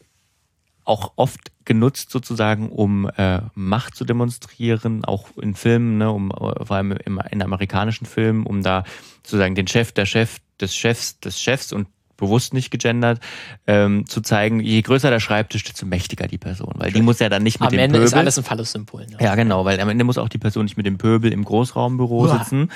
auch 0.85 1.13
oft 1.15 1.51
genutzt 1.65 2.11
sozusagen, 2.11 2.69
um 2.69 3.09
äh, 3.17 3.41
Macht 3.55 3.95
zu 3.95 4.05
demonstrieren, 4.05 5.03
auch 5.03 5.35
in 5.37 5.55
Filmen, 5.55 5.97
ne, 5.97 6.11
um 6.11 6.29
äh, 6.29 6.63
vor 6.63 6.75
allem 6.75 6.91
im, 6.91 7.19
in 7.31 7.41
amerikanischen 7.41 8.05
Filmen, 8.05 8.45
um 8.45 8.61
da 8.61 8.83
sozusagen 9.23 9.55
den 9.55 9.67
Chef, 9.67 9.91
der 9.91 10.05
Chef 10.05 10.37
des 10.59 10.75
Chefs 10.75 11.19
des 11.19 11.41
Chefs 11.41 11.73
und 11.73 11.87
bewusst 12.21 12.53
nicht 12.53 12.71
gegendert, 12.71 13.19
ähm, 13.67 14.05
zu 14.07 14.21
zeigen, 14.21 14.61
je 14.61 14.81
größer 14.81 15.09
der 15.09 15.19
Schreibtisch, 15.19 15.65
desto 15.65 15.85
mächtiger 15.85 16.27
die 16.27 16.37
Person, 16.37 16.75
weil 16.77 16.93
die 16.93 17.01
muss 17.01 17.19
ja 17.19 17.27
dann 17.27 17.43
nicht 17.43 17.59
mit 17.59 17.67
Am 17.67 17.71
dem 17.71 17.79
Ende 17.81 17.97
Pöbel. 17.97 18.05
ist 18.07 18.13
alles 18.13 18.37
ein 18.37 18.45
Phallus-Symbol. 18.45 19.07
Ne? 19.07 19.17
Ja, 19.19 19.35
genau, 19.35 19.65
weil 19.65 19.77
am 19.81 19.89
Ende 19.89 20.05
muss 20.05 20.17
auch 20.17 20.29
die 20.29 20.37
Person 20.37 20.63
nicht 20.63 20.77
mit 20.77 20.85
dem 20.85 20.97
Pöbel 20.97 21.33
im 21.33 21.43
Großraumbüro 21.43 22.21
Uah. 22.27 22.37
sitzen. 22.39 22.71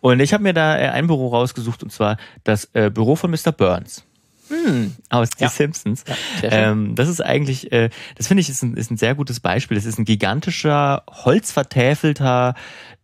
Und 0.00 0.20
ich 0.20 0.34
habe 0.34 0.42
mir 0.42 0.52
da 0.52 0.76
äh, 0.76 0.88
ein 0.90 1.06
Büro 1.06 1.28
rausgesucht, 1.28 1.82
und 1.82 1.90
zwar 1.90 2.18
das 2.44 2.68
äh, 2.74 2.90
Büro 2.90 3.16
von 3.16 3.30
Mr. 3.30 3.52
Burns. 3.52 4.04
Aus 5.10 5.28
die 5.30 5.42
Ja. 5.44 5.50
Simpsons. 5.50 6.04
Ja, 6.42 6.50
ähm, 6.50 6.94
das 6.94 7.08
ist 7.10 7.20
eigentlich, 7.22 7.70
äh, 7.70 7.90
das 8.16 8.28
finde 8.28 8.40
ich, 8.40 8.48
ist 8.48 8.62
ein, 8.62 8.78
ist 8.78 8.90
ein 8.90 8.96
sehr 8.96 9.14
gutes 9.14 9.40
Beispiel. 9.40 9.76
Das 9.76 9.84
ist 9.84 9.98
ein 9.98 10.06
gigantischer, 10.06 11.02
holzvertäfelter, 11.62 12.54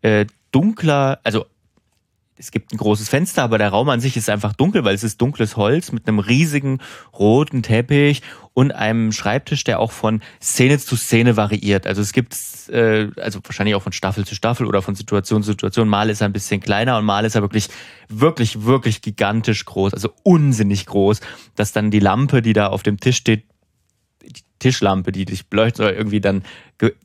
äh, 0.02 0.26
dunkler, 0.52 1.18
also 1.22 1.44
es 2.36 2.50
gibt 2.50 2.72
ein 2.72 2.78
großes 2.78 3.08
Fenster, 3.08 3.44
aber 3.44 3.58
der 3.58 3.68
Raum 3.68 3.88
an 3.88 4.00
sich 4.00 4.16
ist 4.16 4.28
einfach 4.28 4.54
dunkel, 4.54 4.84
weil 4.84 4.94
es 4.94 5.04
ist 5.04 5.20
dunkles 5.20 5.56
Holz 5.56 5.92
mit 5.92 6.08
einem 6.08 6.18
riesigen 6.18 6.80
roten 7.16 7.62
Teppich 7.62 8.22
und 8.54 8.72
einem 8.72 9.12
Schreibtisch, 9.12 9.62
der 9.62 9.78
auch 9.78 9.92
von 9.92 10.20
Szene 10.42 10.78
zu 10.78 10.96
Szene 10.96 11.36
variiert. 11.36 11.86
Also 11.86 12.02
es 12.02 12.12
gibt, 12.12 12.36
äh, 12.70 13.08
also 13.20 13.38
wahrscheinlich 13.44 13.76
auch 13.76 13.82
von 13.82 13.92
Staffel 13.92 14.26
zu 14.26 14.34
Staffel 14.34 14.66
oder 14.66 14.82
von 14.82 14.96
Situation 14.96 15.44
zu 15.44 15.52
Situation. 15.52 15.88
Mal 15.88 16.10
ist 16.10 16.22
er 16.22 16.28
ein 16.28 16.32
bisschen 16.32 16.60
kleiner 16.60 16.98
und 16.98 17.04
mal 17.04 17.24
ist 17.24 17.36
er 17.36 17.42
wirklich, 17.42 17.68
wirklich, 18.08 18.64
wirklich 18.64 19.00
gigantisch 19.00 19.64
groß, 19.64 19.94
also 19.94 20.10
unsinnig 20.24 20.86
groß, 20.86 21.20
dass 21.54 21.72
dann 21.72 21.92
die 21.92 22.00
Lampe, 22.00 22.42
die 22.42 22.52
da 22.52 22.66
auf 22.66 22.82
dem 22.82 22.98
Tisch 22.98 23.18
steht, 23.18 23.44
die 24.24 24.42
Tischlampe, 24.58 25.12
die 25.12 25.24
dich 25.24 25.48
beleuchtet, 25.48 25.80
oder 25.80 25.96
irgendwie 25.96 26.20
dann 26.20 26.42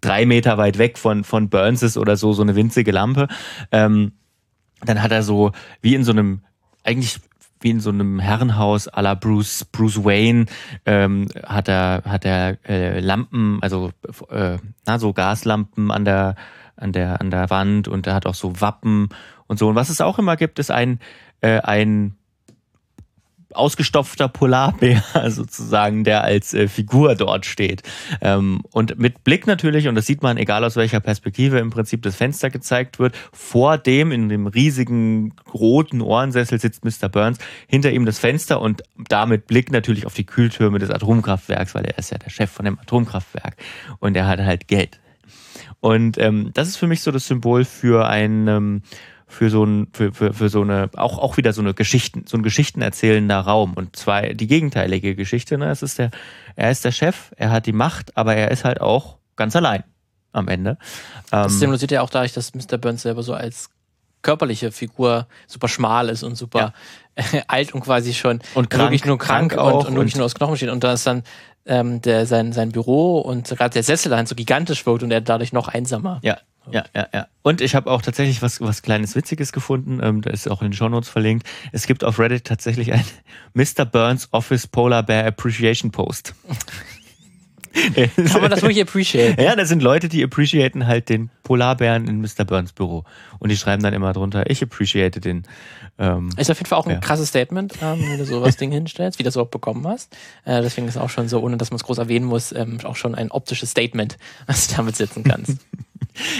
drei 0.01 0.25
Meter 0.25 0.57
weit 0.57 0.79
weg 0.79 0.97
von, 0.97 1.23
von 1.23 1.49
Burns 1.49 1.83
ist 1.83 1.97
oder 1.97 2.17
so, 2.17 2.33
so 2.33 2.41
eine 2.41 2.55
winzige 2.55 2.91
Lampe. 2.91 3.27
Ähm, 3.71 4.13
dann 4.85 5.01
hat 5.01 5.11
er 5.11 5.23
so, 5.23 5.51
wie 5.81 5.95
in 5.95 6.03
so 6.03 6.11
einem, 6.11 6.41
eigentlich 6.83 7.19
wie 7.61 7.71
in 7.71 7.79
so 7.79 7.89
einem 7.89 8.19
Herrenhaus 8.19 8.87
à 8.87 9.01
la 9.01 9.15
Bruce, 9.15 9.65
Bruce 9.65 10.03
Wayne, 10.03 10.45
ähm, 10.85 11.27
hat 11.45 11.67
er, 11.67 12.03
hat 12.05 12.25
er 12.25 12.57
äh, 12.67 12.99
Lampen, 12.99 13.59
also 13.61 13.91
äh, 14.29 14.57
na, 14.85 14.99
so 14.99 15.13
Gaslampen 15.13 15.91
an 15.91 16.05
der, 16.05 16.35
an 16.77 16.93
der, 16.93 17.19
an 17.19 17.31
der 17.31 17.49
Wand 17.49 17.87
und 17.87 18.07
er 18.07 18.13
hat 18.13 18.25
auch 18.25 18.35
so 18.35 18.61
Wappen 18.61 19.09
und 19.47 19.59
so. 19.59 19.67
Und 19.67 19.75
was 19.75 19.89
es 19.89 19.99
auch 19.99 20.19
immer 20.19 20.37
gibt, 20.37 20.59
ist 20.59 20.71
ein, 20.71 20.99
äh, 21.41 21.59
ein 21.59 22.15
ausgestopfter 23.53 24.27
Polarbär 24.27 25.03
sozusagen, 25.29 26.03
der 26.03 26.23
als 26.23 26.53
äh, 26.53 26.67
Figur 26.67 27.15
dort 27.15 27.45
steht. 27.45 27.83
Ähm, 28.21 28.61
und 28.71 28.99
mit 28.99 29.23
Blick 29.23 29.47
natürlich, 29.47 29.87
und 29.87 29.95
das 29.95 30.05
sieht 30.05 30.21
man, 30.21 30.37
egal 30.37 30.63
aus 30.63 30.75
welcher 30.75 30.99
Perspektive 30.99 31.59
im 31.59 31.69
Prinzip 31.69 32.01
das 32.03 32.15
Fenster 32.15 32.49
gezeigt 32.49 32.99
wird, 32.99 33.15
vor 33.31 33.77
dem 33.77 34.11
in 34.11 34.29
dem 34.29 34.47
riesigen 34.47 35.33
roten 35.53 36.01
Ohrensessel 36.01 36.59
sitzt 36.59 36.85
Mr. 36.85 37.09
Burns, 37.09 37.39
hinter 37.67 37.91
ihm 37.91 38.05
das 38.05 38.19
Fenster 38.19 38.61
und 38.61 38.83
damit 39.07 39.47
Blick 39.47 39.71
natürlich 39.71 40.05
auf 40.05 40.13
die 40.13 40.25
Kühltürme 40.25 40.79
des 40.79 40.89
Atomkraftwerks, 40.89 41.75
weil 41.75 41.85
er 41.85 41.97
ist 41.97 42.11
ja 42.11 42.17
der 42.17 42.29
Chef 42.29 42.51
von 42.51 42.65
dem 42.65 42.79
Atomkraftwerk 42.79 43.55
und 43.99 44.15
er 44.15 44.27
hat 44.27 44.39
halt 44.39 44.67
Geld. 44.67 44.99
Und 45.81 46.17
ähm, 46.17 46.51
das 46.53 46.67
ist 46.67 46.77
für 46.77 46.87
mich 46.87 47.01
so 47.01 47.11
das 47.11 47.27
Symbol 47.27 47.63
für 47.65 48.07
ein 48.07 48.47
ähm, 48.47 48.81
für 49.29 49.49
so 49.49 49.63
ein, 49.63 49.87
für, 49.93 50.11
für, 50.11 50.33
für 50.33 50.49
so 50.49 50.61
eine, 50.61 50.89
auch, 50.97 51.19
auch 51.19 51.37
wieder 51.37 51.53
so 51.53 51.61
eine 51.61 51.73
Geschichten, 51.73 52.25
so 52.27 52.35
ein 52.35 52.43
geschichtenerzählender 52.43 53.39
Raum. 53.39 53.73
Und 53.75 53.95
zwei, 53.95 54.33
die 54.33 54.47
gegenteilige 54.47 55.15
Geschichte, 55.15 55.57
ne, 55.57 55.69
es 55.69 55.83
ist 55.83 55.99
der, 55.99 56.09
er 56.55 56.71
ist 56.71 56.83
der 56.83 56.91
Chef, 56.91 57.31
er 57.37 57.51
hat 57.51 57.67
die 57.67 57.71
Macht, 57.71 58.17
aber 58.17 58.35
er 58.35 58.51
ist 58.51 58.65
halt 58.65 58.81
auch 58.81 59.17
ganz 59.35 59.55
allein 59.55 59.83
am 60.31 60.47
Ende. 60.47 60.77
Das 61.29 61.53
ähm, 61.53 61.59
symbolisiert 61.59 61.91
ja 61.91 62.01
auch 62.01 62.09
dadurch, 62.09 62.33
dass 62.33 62.53
Mr. 62.53 62.77
Burns 62.77 63.03
selber 63.03 63.23
so 63.23 63.33
als 63.33 63.69
körperliche 64.21 64.71
Figur 64.71 65.27
super 65.47 65.67
schmal 65.67 66.09
ist 66.09 66.23
und 66.23 66.35
super 66.35 66.73
ja. 67.17 67.41
alt 67.47 67.73
und 67.73 67.81
quasi 67.81 68.13
schon 68.13 68.41
und 68.53 68.69
krank, 68.69 68.85
wirklich 68.85 69.05
nur 69.05 69.17
krank, 69.17 69.53
krank 69.53 69.75
und, 69.75 69.87
und, 69.87 69.95
wirklich 69.95 70.15
nur 70.15 70.25
aus 70.25 70.35
Knochen 70.35 70.57
steht. 70.57 70.69
Und 70.69 70.83
da 70.83 70.93
ist 70.93 71.07
dann 71.07 71.23
ähm, 71.65 72.01
der, 72.01 72.25
sein, 72.25 72.51
sein 72.51 72.71
Büro 72.71 73.19
und 73.19 73.47
gerade 73.47 73.69
der 73.69 73.83
Sessel 73.83 74.09
dann 74.09 74.25
so 74.25 74.35
gigantisch 74.35 74.85
wirkt 74.85 75.03
und 75.03 75.11
er 75.11 75.21
dadurch 75.21 75.53
noch 75.53 75.67
einsamer. 75.67 76.19
Ja, 76.23 76.37
ja, 76.71 76.85
ja, 76.95 77.07
ja. 77.13 77.27
Und 77.41 77.61
ich 77.61 77.75
habe 77.75 77.89
auch 77.89 78.01
tatsächlich 78.01 78.41
was, 78.41 78.61
was 78.61 78.81
kleines 78.81 79.15
Witziges 79.15 79.51
gefunden. 79.51 79.99
Ähm, 80.01 80.21
da 80.21 80.29
ist 80.29 80.49
auch 80.49 80.61
in 80.61 80.69
den 80.69 80.73
Show 80.73 80.89
Notes 80.89 81.09
verlinkt. 81.09 81.47
Es 81.71 81.87
gibt 81.87 82.03
auf 82.03 82.19
Reddit 82.19 82.45
tatsächlich 82.45 82.93
ein 82.93 83.05
Mr. 83.53 83.85
Burns 83.85 84.29
Office 84.31 84.67
Polar 84.67 85.03
Bear 85.03 85.25
Appreciation 85.25 85.91
Post. 85.91 86.35
Kann 87.73 88.41
man 88.41 88.49
das 88.49 88.61
wirklich 88.61 88.81
appreciate? 88.81 89.41
Ja, 89.41 89.55
das 89.55 89.69
sind 89.69 89.81
Leute, 89.81 90.09
die 90.09 90.23
appreciaten 90.23 90.87
halt 90.87 91.09
den 91.09 91.29
Polarbären 91.43 92.07
in 92.07 92.21
Mr. 92.21 92.45
Burns 92.45 92.73
Büro. 92.73 93.03
Und 93.39 93.49
die 93.49 93.57
schreiben 93.57 93.83
dann 93.83 93.93
immer 93.93 94.13
drunter, 94.13 94.49
ich 94.49 94.61
appreciate 94.63 95.19
den. 95.19 95.43
Ähm, 95.97 96.29
ist 96.37 96.49
auf 96.49 96.57
jeden 96.57 96.67
Fall 96.67 96.79
auch 96.79 96.87
ein 96.87 96.93
ja. 96.93 96.99
krasses 96.99 97.29
Statement, 97.29 97.73
ähm, 97.81 97.99
wenn 98.01 98.17
du 98.17 98.25
sowas 98.25 98.57
Ding 98.57 98.71
hinstellst, 98.71 99.19
wie 99.19 99.23
du 99.23 99.27
das 99.27 99.35
überhaupt 99.35 99.51
bekommen 99.51 99.85
hast. 99.87 100.15
Äh, 100.45 100.61
deswegen 100.61 100.87
ist 100.87 100.97
auch 100.97 101.09
schon 101.09 101.27
so, 101.27 101.41
ohne 101.41 101.57
dass 101.57 101.71
man 101.71 101.75
es 101.75 101.83
groß 101.83 101.97
erwähnen 101.97 102.25
muss, 102.25 102.51
ähm, 102.51 102.79
auch 102.83 102.95
schon 102.95 103.15
ein 103.15 103.31
optisches 103.31 103.71
Statement, 103.71 104.17
was 104.47 104.67
du 104.67 104.75
damit 104.75 104.95
setzen 104.95 105.23
kannst. 105.23 105.57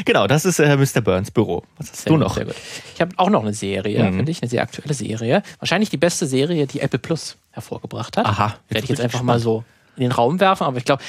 genau, 0.05 0.27
das 0.27 0.45
ist 0.45 0.59
äh, 0.59 0.75
Mr. 0.75 1.01
Burns 1.01 1.31
Büro. 1.31 1.63
Was 1.77 1.91
hast 1.91 2.03
sehr 2.03 2.11
du 2.11 2.17
noch? 2.17 2.35
Sehr 2.35 2.45
gut. 2.45 2.55
Ich 2.93 3.01
habe 3.01 3.11
auch 3.17 3.29
noch 3.29 3.41
eine 3.41 3.53
Serie, 3.53 4.03
mhm. 4.03 4.17
finde 4.17 4.31
ich, 4.31 4.41
eine 4.41 4.49
sehr 4.49 4.61
aktuelle 4.61 4.93
Serie. 4.93 5.43
Wahrscheinlich 5.59 5.89
die 5.89 5.97
beste 5.97 6.25
Serie, 6.25 6.67
die 6.67 6.81
Apple 6.81 6.99
Plus 6.99 7.37
hervorgebracht 7.51 8.17
hat. 8.17 8.25
Aha. 8.25 8.55
Werde 8.69 8.83
ich 8.83 8.89
jetzt 8.89 9.01
einfach 9.01 9.19
spannend. 9.19 9.27
mal 9.27 9.39
so 9.39 9.63
in 9.95 10.03
den 10.03 10.11
Raum 10.11 10.39
werfen, 10.39 10.63
aber 10.63 10.77
ich 10.77 10.85
glaube, 10.85 11.03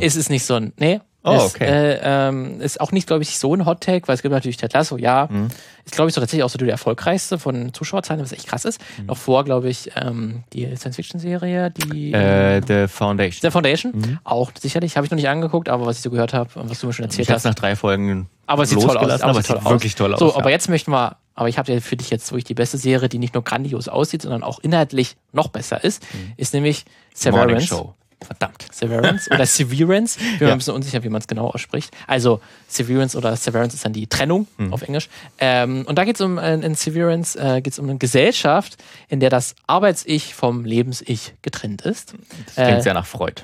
es 0.00 0.16
ist 0.16 0.30
nicht 0.30 0.44
so 0.44 0.54
ein, 0.54 0.72
nee, 0.78 1.00
Oh, 1.26 1.32
okay. 1.44 1.64
Ist, 1.64 1.70
äh, 1.70 2.00
ähm, 2.02 2.60
ist 2.60 2.80
auch 2.80 2.92
nicht, 2.92 3.06
glaube 3.06 3.22
ich, 3.22 3.38
so 3.38 3.52
ein 3.54 3.66
Hot 3.66 3.80
Take, 3.80 4.06
weil 4.06 4.14
es 4.14 4.22
gibt 4.22 4.32
natürlich 4.32 4.56
Ted 4.56 4.72
Lasso, 4.72 4.96
ja. 4.96 5.28
Mhm. 5.30 5.48
Ist, 5.84 5.94
glaube 5.94 6.08
ich, 6.08 6.14
so 6.14 6.20
tatsächlich 6.20 6.44
auch 6.44 6.50
so 6.50 6.58
der 6.58 6.68
erfolgreichste 6.68 7.38
von 7.38 7.74
Zuschauerzahlen, 7.74 8.20
was 8.20 8.32
echt 8.32 8.46
krass 8.46 8.64
ist. 8.64 8.80
Mhm. 8.98 9.06
Noch 9.06 9.16
vor, 9.16 9.44
glaube 9.44 9.68
ich, 9.68 9.90
ähm, 9.96 10.44
die 10.52 10.64
Science-Fiction-Serie, 10.76 11.70
die. 11.70 12.12
Äh, 12.12 12.62
The 12.66 12.86
Foundation. 12.86 13.40
The 13.42 13.50
Foundation. 13.50 13.92
Mhm. 13.94 14.18
Auch 14.22 14.52
sicherlich. 14.58 14.96
Habe 14.96 15.04
ich 15.04 15.10
noch 15.10 15.16
nicht 15.16 15.28
angeguckt, 15.28 15.68
aber 15.68 15.84
was 15.86 15.96
ich 15.96 16.02
so 16.02 16.10
gehört 16.10 16.32
habe 16.32 16.58
und 16.60 16.70
was 16.70 16.80
du 16.80 16.86
mir 16.86 16.92
schon 16.92 17.04
erzählt 17.04 17.28
ich 17.28 17.34
hast. 17.34 17.44
nach 17.44 17.54
drei 17.54 17.74
Folgen. 17.74 18.28
Aber 18.46 18.62
es 18.62 18.70
sieht 18.70 18.80
toll 18.80 18.96
aus. 18.96 19.20
Aber 19.20 19.40
es 19.40 19.46
sieht 19.46 19.56
toll 19.56 19.70
wirklich 19.70 19.94
toll 19.96 20.14
aus. 20.14 20.20
So, 20.20 20.28
ja. 20.28 20.36
aber 20.36 20.50
jetzt 20.50 20.68
möchten 20.68 20.92
wir 20.92 21.16
aber 21.36 21.50
ich 21.50 21.58
habe 21.58 21.70
ja 21.70 21.80
für 21.80 21.96
dich 21.96 22.08
jetzt 22.08 22.32
wirklich 22.32 22.44
die 22.44 22.54
beste 22.54 22.78
Serie, 22.78 23.10
die 23.10 23.18
nicht 23.18 23.34
nur 23.34 23.44
grandios 23.44 23.88
aussieht, 23.88 24.22
sondern 24.22 24.42
auch 24.42 24.58
inhaltlich 24.60 25.16
noch 25.32 25.48
besser 25.48 25.84
ist, 25.84 26.02
mhm. 26.14 26.32
ist 26.38 26.54
nämlich 26.54 26.86
Severance. 27.14 27.52
Morning 27.52 27.66
Show. 27.66 27.94
Verdammt. 28.22 28.66
Severance 28.72 29.30
oder 29.30 29.44
Severance. 29.44 30.18
Ich 30.18 30.24
bin 30.24 30.38
mir 30.38 30.46
ja. 30.46 30.52
ein 30.52 30.58
bisschen 30.58 30.74
unsicher, 30.74 31.02
wie 31.04 31.08
man 31.08 31.20
es 31.20 31.26
genau 31.26 31.48
ausspricht. 31.48 31.94
Also 32.06 32.40
Severance 32.66 33.16
oder 33.16 33.36
Severance 33.36 33.74
ist 33.74 33.84
dann 33.84 33.92
die 33.92 34.06
Trennung 34.06 34.46
mhm. 34.56 34.72
auf 34.72 34.82
Englisch. 34.82 35.08
Ähm, 35.38 35.84
und 35.86 35.96
da 35.98 36.04
geht 36.04 36.16
es 36.16 36.20
um, 36.22 36.38
äh, 36.38 36.54
in 36.54 36.74
Severance 36.74 37.38
äh, 37.38 37.60
geht 37.60 37.74
es 37.74 37.78
um 37.78 37.88
eine 37.88 37.98
Gesellschaft, 37.98 38.82
in 39.08 39.20
der 39.20 39.28
das 39.28 39.54
Arbeits-Ich 39.66 40.34
vom 40.34 40.64
Lebens-Ich 40.64 41.34
getrennt 41.42 41.82
ist. 41.82 42.14
Das 42.46 42.54
klingt 42.54 42.78
äh, 42.78 42.82
sehr 42.82 42.94
nach 42.94 43.06
Freud. 43.06 43.42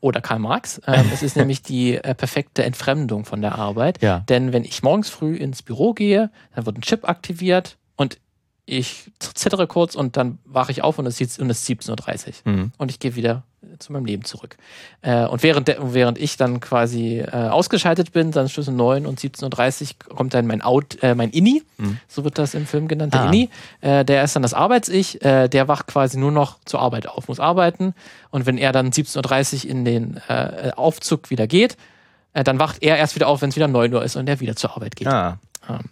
Oder 0.00 0.20
Karl 0.20 0.40
Marx. 0.40 0.80
Ähm, 0.86 1.10
es 1.12 1.22
ist 1.22 1.36
nämlich 1.36 1.62
die 1.62 1.96
äh, 1.96 2.14
perfekte 2.14 2.64
Entfremdung 2.64 3.24
von 3.24 3.42
der 3.42 3.56
Arbeit. 3.56 4.02
Ja. 4.02 4.20
Denn 4.20 4.52
wenn 4.52 4.64
ich 4.64 4.82
morgens 4.82 5.10
früh 5.10 5.36
ins 5.36 5.62
Büro 5.62 5.92
gehe, 5.92 6.30
dann 6.54 6.66
wird 6.66 6.78
ein 6.78 6.82
Chip 6.82 7.08
aktiviert 7.08 7.76
und 7.96 8.18
ich 8.64 9.10
zittere 9.18 9.66
kurz 9.66 9.94
und 9.94 10.16
dann 10.16 10.38
wache 10.44 10.72
ich 10.72 10.82
auf 10.82 10.98
und 10.98 11.06
es 11.06 11.20
ist 11.20 11.40
17.30 11.40 12.26
Uhr. 12.46 12.52
Mhm. 12.52 12.72
Und 12.78 12.90
ich 12.90 13.00
gehe 13.00 13.16
wieder 13.16 13.42
zu 13.78 13.92
meinem 13.92 14.04
Leben 14.04 14.24
zurück. 14.24 14.56
Äh, 15.02 15.26
und 15.26 15.42
während, 15.42 15.68
der, 15.68 15.94
während 15.94 16.18
ich 16.18 16.36
dann 16.36 16.60
quasi 16.60 17.18
äh, 17.18 17.30
ausgeschaltet 17.30 18.12
bin, 18.12 18.30
dann 18.30 18.48
zwischen 18.48 18.76
9 18.76 19.06
und 19.06 19.20
17.30 19.20 19.82
Uhr 19.82 20.16
kommt 20.16 20.34
dann 20.34 20.46
mein 20.46 20.62
Out, 20.62 20.98
äh, 21.02 21.14
mein 21.14 21.30
Inni, 21.30 21.62
mhm. 21.78 21.98
so 22.08 22.24
wird 22.24 22.38
das 22.38 22.54
im 22.54 22.66
Film 22.66 22.88
genannt, 22.88 23.14
der 23.14 23.22
ah. 23.22 23.26
Inni. 23.26 23.50
Äh, 23.80 24.04
der 24.04 24.24
ist 24.24 24.34
dann 24.36 24.42
das 24.42 24.54
Arbeits-Ich, 24.54 25.24
äh, 25.24 25.48
der 25.48 25.68
wacht 25.68 25.86
quasi 25.86 26.18
nur 26.18 26.32
noch 26.32 26.58
zur 26.64 26.80
Arbeit 26.80 27.08
auf, 27.08 27.28
muss 27.28 27.40
arbeiten. 27.40 27.94
Und 28.30 28.46
wenn 28.46 28.58
er 28.58 28.72
dann 28.72 28.90
17.30 28.90 29.64
Uhr 29.64 29.70
in 29.70 29.84
den 29.84 30.20
äh, 30.28 30.72
Aufzug 30.76 31.30
wieder 31.30 31.46
geht, 31.46 31.76
dann 32.34 32.58
wacht 32.58 32.82
er 32.82 32.96
erst 32.96 33.14
wieder 33.14 33.28
auf, 33.28 33.42
wenn 33.42 33.50
es 33.50 33.56
wieder 33.56 33.68
9 33.68 33.92
Uhr 33.92 34.02
ist 34.02 34.16
und 34.16 34.26
er 34.26 34.40
wieder 34.40 34.56
zur 34.56 34.70
Arbeit 34.70 34.96
geht. 34.96 35.06
Ah. 35.06 35.38
Ähm, 35.68 35.90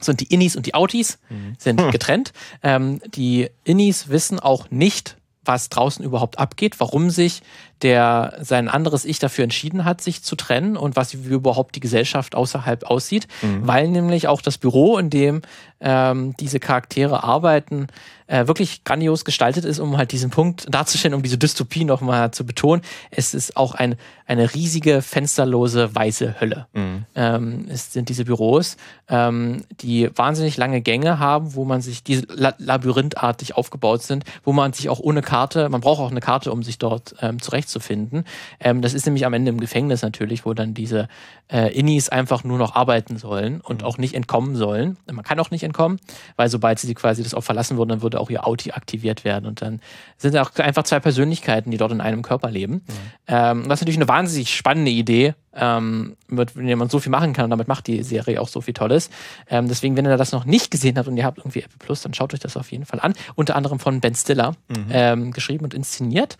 sind 0.00 0.20
die 0.20 0.32
Innis 0.32 0.56
und 0.56 0.66
die 0.66 0.74
Outies 0.74 1.18
mhm. 1.28 1.54
sind 1.58 1.80
hm. 1.80 1.90
getrennt. 1.90 2.32
Ähm, 2.62 3.00
die 3.14 3.48
Innis 3.64 4.08
wissen 4.08 4.40
auch 4.40 4.70
nicht, 4.70 5.16
was 5.48 5.70
draußen 5.70 6.04
überhaupt 6.04 6.38
abgeht, 6.38 6.78
warum 6.78 7.08
sich 7.10 7.42
der 7.80 8.38
sein 8.42 8.68
anderes 8.68 9.04
Ich 9.04 9.18
dafür 9.18 9.44
entschieden 9.44 9.84
hat, 9.84 10.00
sich 10.00 10.22
zu 10.22 10.36
trennen 10.36 10.76
und 10.76 10.94
was 10.94 11.24
wie 11.24 11.32
überhaupt 11.32 11.74
die 11.74 11.80
Gesellschaft 11.80 12.34
außerhalb 12.34 12.84
aussieht, 12.84 13.26
mhm. 13.40 13.66
weil 13.66 13.88
nämlich 13.88 14.28
auch 14.28 14.42
das 14.42 14.58
Büro, 14.58 14.98
in 14.98 15.10
dem 15.10 15.42
ähm, 15.80 16.34
diese 16.38 16.60
Charaktere 16.60 17.22
arbeiten, 17.22 17.88
äh, 18.28 18.46
wirklich 18.46 18.84
grandios 18.84 19.24
gestaltet 19.24 19.64
ist, 19.64 19.78
um 19.78 19.96
halt 19.96 20.12
diesen 20.12 20.30
Punkt 20.30 20.66
darzustellen, 20.72 21.14
um 21.14 21.22
diese 21.22 21.38
Dystopie 21.38 21.84
nochmal 21.84 22.30
zu 22.30 22.44
betonen. 22.44 22.82
Es 23.10 23.34
ist 23.34 23.56
auch 23.56 23.74
ein, 23.74 23.96
eine 24.26 24.54
riesige, 24.54 25.00
fensterlose, 25.02 25.94
weiße 25.94 26.40
Hölle. 26.40 26.66
Mhm. 26.74 27.06
Ähm, 27.14 27.66
es 27.70 27.92
sind 27.92 28.10
diese 28.10 28.26
Büros, 28.26 28.76
ähm, 29.08 29.64
die 29.80 30.10
wahnsinnig 30.14 30.58
lange 30.58 30.82
Gänge 30.82 31.18
haben, 31.18 31.54
wo 31.54 31.64
man 31.64 31.80
sich, 31.80 32.04
die 32.04 32.22
labyrinthartig 32.28 33.56
aufgebaut 33.56 34.02
sind, 34.02 34.24
wo 34.44 34.52
man 34.52 34.74
sich 34.74 34.90
auch 34.90 35.00
ohne 35.00 35.22
Karte, 35.22 35.68
man 35.70 35.80
braucht 35.80 36.00
auch 36.00 36.10
eine 36.10 36.20
Karte, 36.20 36.52
um 36.52 36.62
sich 36.62 36.78
dort 36.78 37.14
ähm, 37.22 37.40
zurechtzufinden. 37.40 38.24
Ähm, 38.60 38.82
das 38.82 38.92
ist 38.92 39.06
nämlich 39.06 39.24
am 39.24 39.32
Ende 39.32 39.50
im 39.50 39.60
Gefängnis 39.60 40.02
natürlich, 40.02 40.44
wo 40.44 40.52
dann 40.52 40.74
diese 40.74 41.08
äh, 41.50 41.72
Innis 41.72 42.10
einfach 42.10 42.44
nur 42.44 42.58
noch 42.58 42.76
arbeiten 42.76 43.16
sollen 43.16 43.62
und 43.62 43.80
mhm. 43.80 43.86
auch 43.86 43.96
nicht 43.96 44.14
entkommen 44.14 44.54
sollen. 44.54 44.98
Man 45.10 45.24
kann 45.24 45.40
auch 45.40 45.50
nicht 45.50 45.62
entkommen, 45.68 45.98
weil 46.36 46.48
sobald 46.48 46.78
sie 46.78 46.94
quasi 46.94 47.22
das 47.22 47.34
auch 47.34 47.44
verlassen 47.44 47.76
würden, 47.78 47.90
dann 47.90 48.02
würde 48.02 48.20
auch 48.20 48.30
ihr 48.30 48.46
Auti 48.46 48.72
aktiviert 48.72 49.24
werden. 49.24 49.46
Und 49.46 49.62
dann 49.62 49.80
sind 50.16 50.36
auch 50.36 50.54
einfach 50.56 50.82
zwei 50.82 51.00
Persönlichkeiten, 51.00 51.70
die 51.70 51.76
dort 51.76 51.92
in 51.92 52.00
einem 52.00 52.22
Körper 52.22 52.50
leben. 52.50 52.74
Mhm. 52.74 52.82
Ähm, 53.28 53.68
das 53.68 53.78
ist 53.78 53.82
natürlich 53.82 53.98
eine 53.98 54.08
wahnsinnig 54.08 54.54
spannende 54.54 54.90
Idee, 54.90 55.34
ähm, 55.54 56.16
mit 56.28 56.56
der 56.56 56.76
man 56.76 56.88
so 56.88 56.98
viel 56.98 57.10
machen 57.10 57.32
kann 57.32 57.44
und 57.44 57.50
damit 57.50 57.68
macht 57.68 57.86
die 57.86 58.02
Serie 58.02 58.40
auch 58.40 58.48
so 58.48 58.60
viel 58.60 58.74
Tolles. 58.74 59.10
Ähm, 59.48 59.68
deswegen, 59.68 59.96
wenn 59.96 60.06
ihr 60.06 60.16
das 60.16 60.32
noch 60.32 60.44
nicht 60.44 60.70
gesehen 60.70 60.98
habt 60.98 61.08
und 61.08 61.16
ihr 61.16 61.24
habt 61.24 61.38
irgendwie 61.38 61.60
Apple 61.60 61.78
Plus, 61.78 62.02
dann 62.02 62.14
schaut 62.14 62.34
euch 62.34 62.40
das 62.40 62.56
auf 62.56 62.70
jeden 62.70 62.84
Fall 62.84 63.00
an. 63.00 63.14
Unter 63.34 63.56
anderem 63.56 63.78
von 63.78 64.00
Ben 64.00 64.14
Stiller 64.14 64.54
mhm. 64.68 64.86
ähm, 64.90 65.32
geschrieben 65.32 65.64
und 65.64 65.74
inszeniert. 65.74 66.36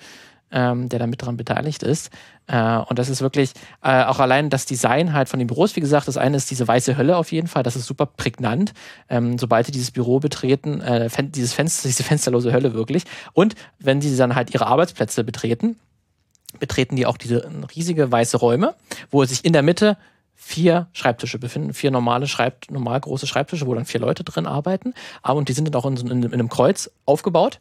Ähm, 0.51 0.89
der 0.89 0.99
da 0.99 1.07
mit 1.07 1.23
dran 1.23 1.37
beteiligt 1.37 1.83
ist. 1.83 2.11
Äh, 2.47 2.79
und 2.79 2.99
das 2.99 3.09
ist 3.09 3.21
wirklich 3.21 3.53
äh, 3.83 4.05
auch 4.05 4.19
allein 4.19 4.51
das 4.51 4.67
Design 4.67 5.13
halt 5.13 5.29
von 5.29 5.39
den 5.39 5.47
Büros, 5.47 5.77
wie 5.77 5.81
gesagt, 5.81 6.09
das 6.09 6.17
eine 6.17 6.37
ist 6.37 6.51
diese 6.51 6.67
weiße 6.67 6.97
Hölle 6.97 7.17
auf 7.17 7.33
jeden 7.33 7.49
Fall, 7.49 7.63
das 7.63 7.77
ist 7.77 7.87
super 7.87 8.07
prägnant. 8.07 8.73
Ähm, 9.09 9.39
sobald 9.39 9.67
sie 9.67 9.73
dieses 9.73 9.91
Büro 9.91 10.21
betreten, 10.21 10.81
äh, 10.81 11.11
dieses 11.23 11.53
Fenster, 11.53 11.89
diese 11.89 12.03
fensterlose 12.03 12.53
Hölle 12.53 12.75
wirklich. 12.75 13.05
Und 13.33 13.55
wenn 13.79 14.01
sie 14.01 14.17
dann 14.17 14.35
halt 14.35 14.55
ihre 14.55 14.67
Arbeitsplätze 14.67 15.25
betreten, 15.25 15.77
betreten 16.59 16.97
die 16.97 17.07
auch 17.07 17.19
diese 17.19 17.49
riesige 17.75 18.11
weiße 18.11 18.39
Räume, 18.39 18.75
wo 19.11 19.25
sich 19.25 19.45
in 19.45 19.53
der 19.53 19.63
Mitte 19.63 19.97
vier 20.41 20.87
Schreibtische 20.93 21.39
befinden, 21.39 21.75
vier 21.75 21.91
normale 21.91 22.29
Schreib 22.29 22.71
normal 22.71 23.01
große 23.01 23.27
Schreibtische, 23.27 23.67
wo 23.67 23.75
dann 23.75 23.85
vier 23.85 24.01
Leute 24.01 24.23
drin 24.23 24.47
arbeiten. 24.47 24.95
Aber 25.21 25.39
und 25.39 25.49
die 25.49 25.53
sind 25.53 25.67
dann 25.67 25.75
auch 25.75 25.85
in, 25.85 25.97
in, 25.97 26.23
in 26.23 26.33
einem 26.33 26.49
Kreuz 26.49 26.91
aufgebaut. 27.07 27.59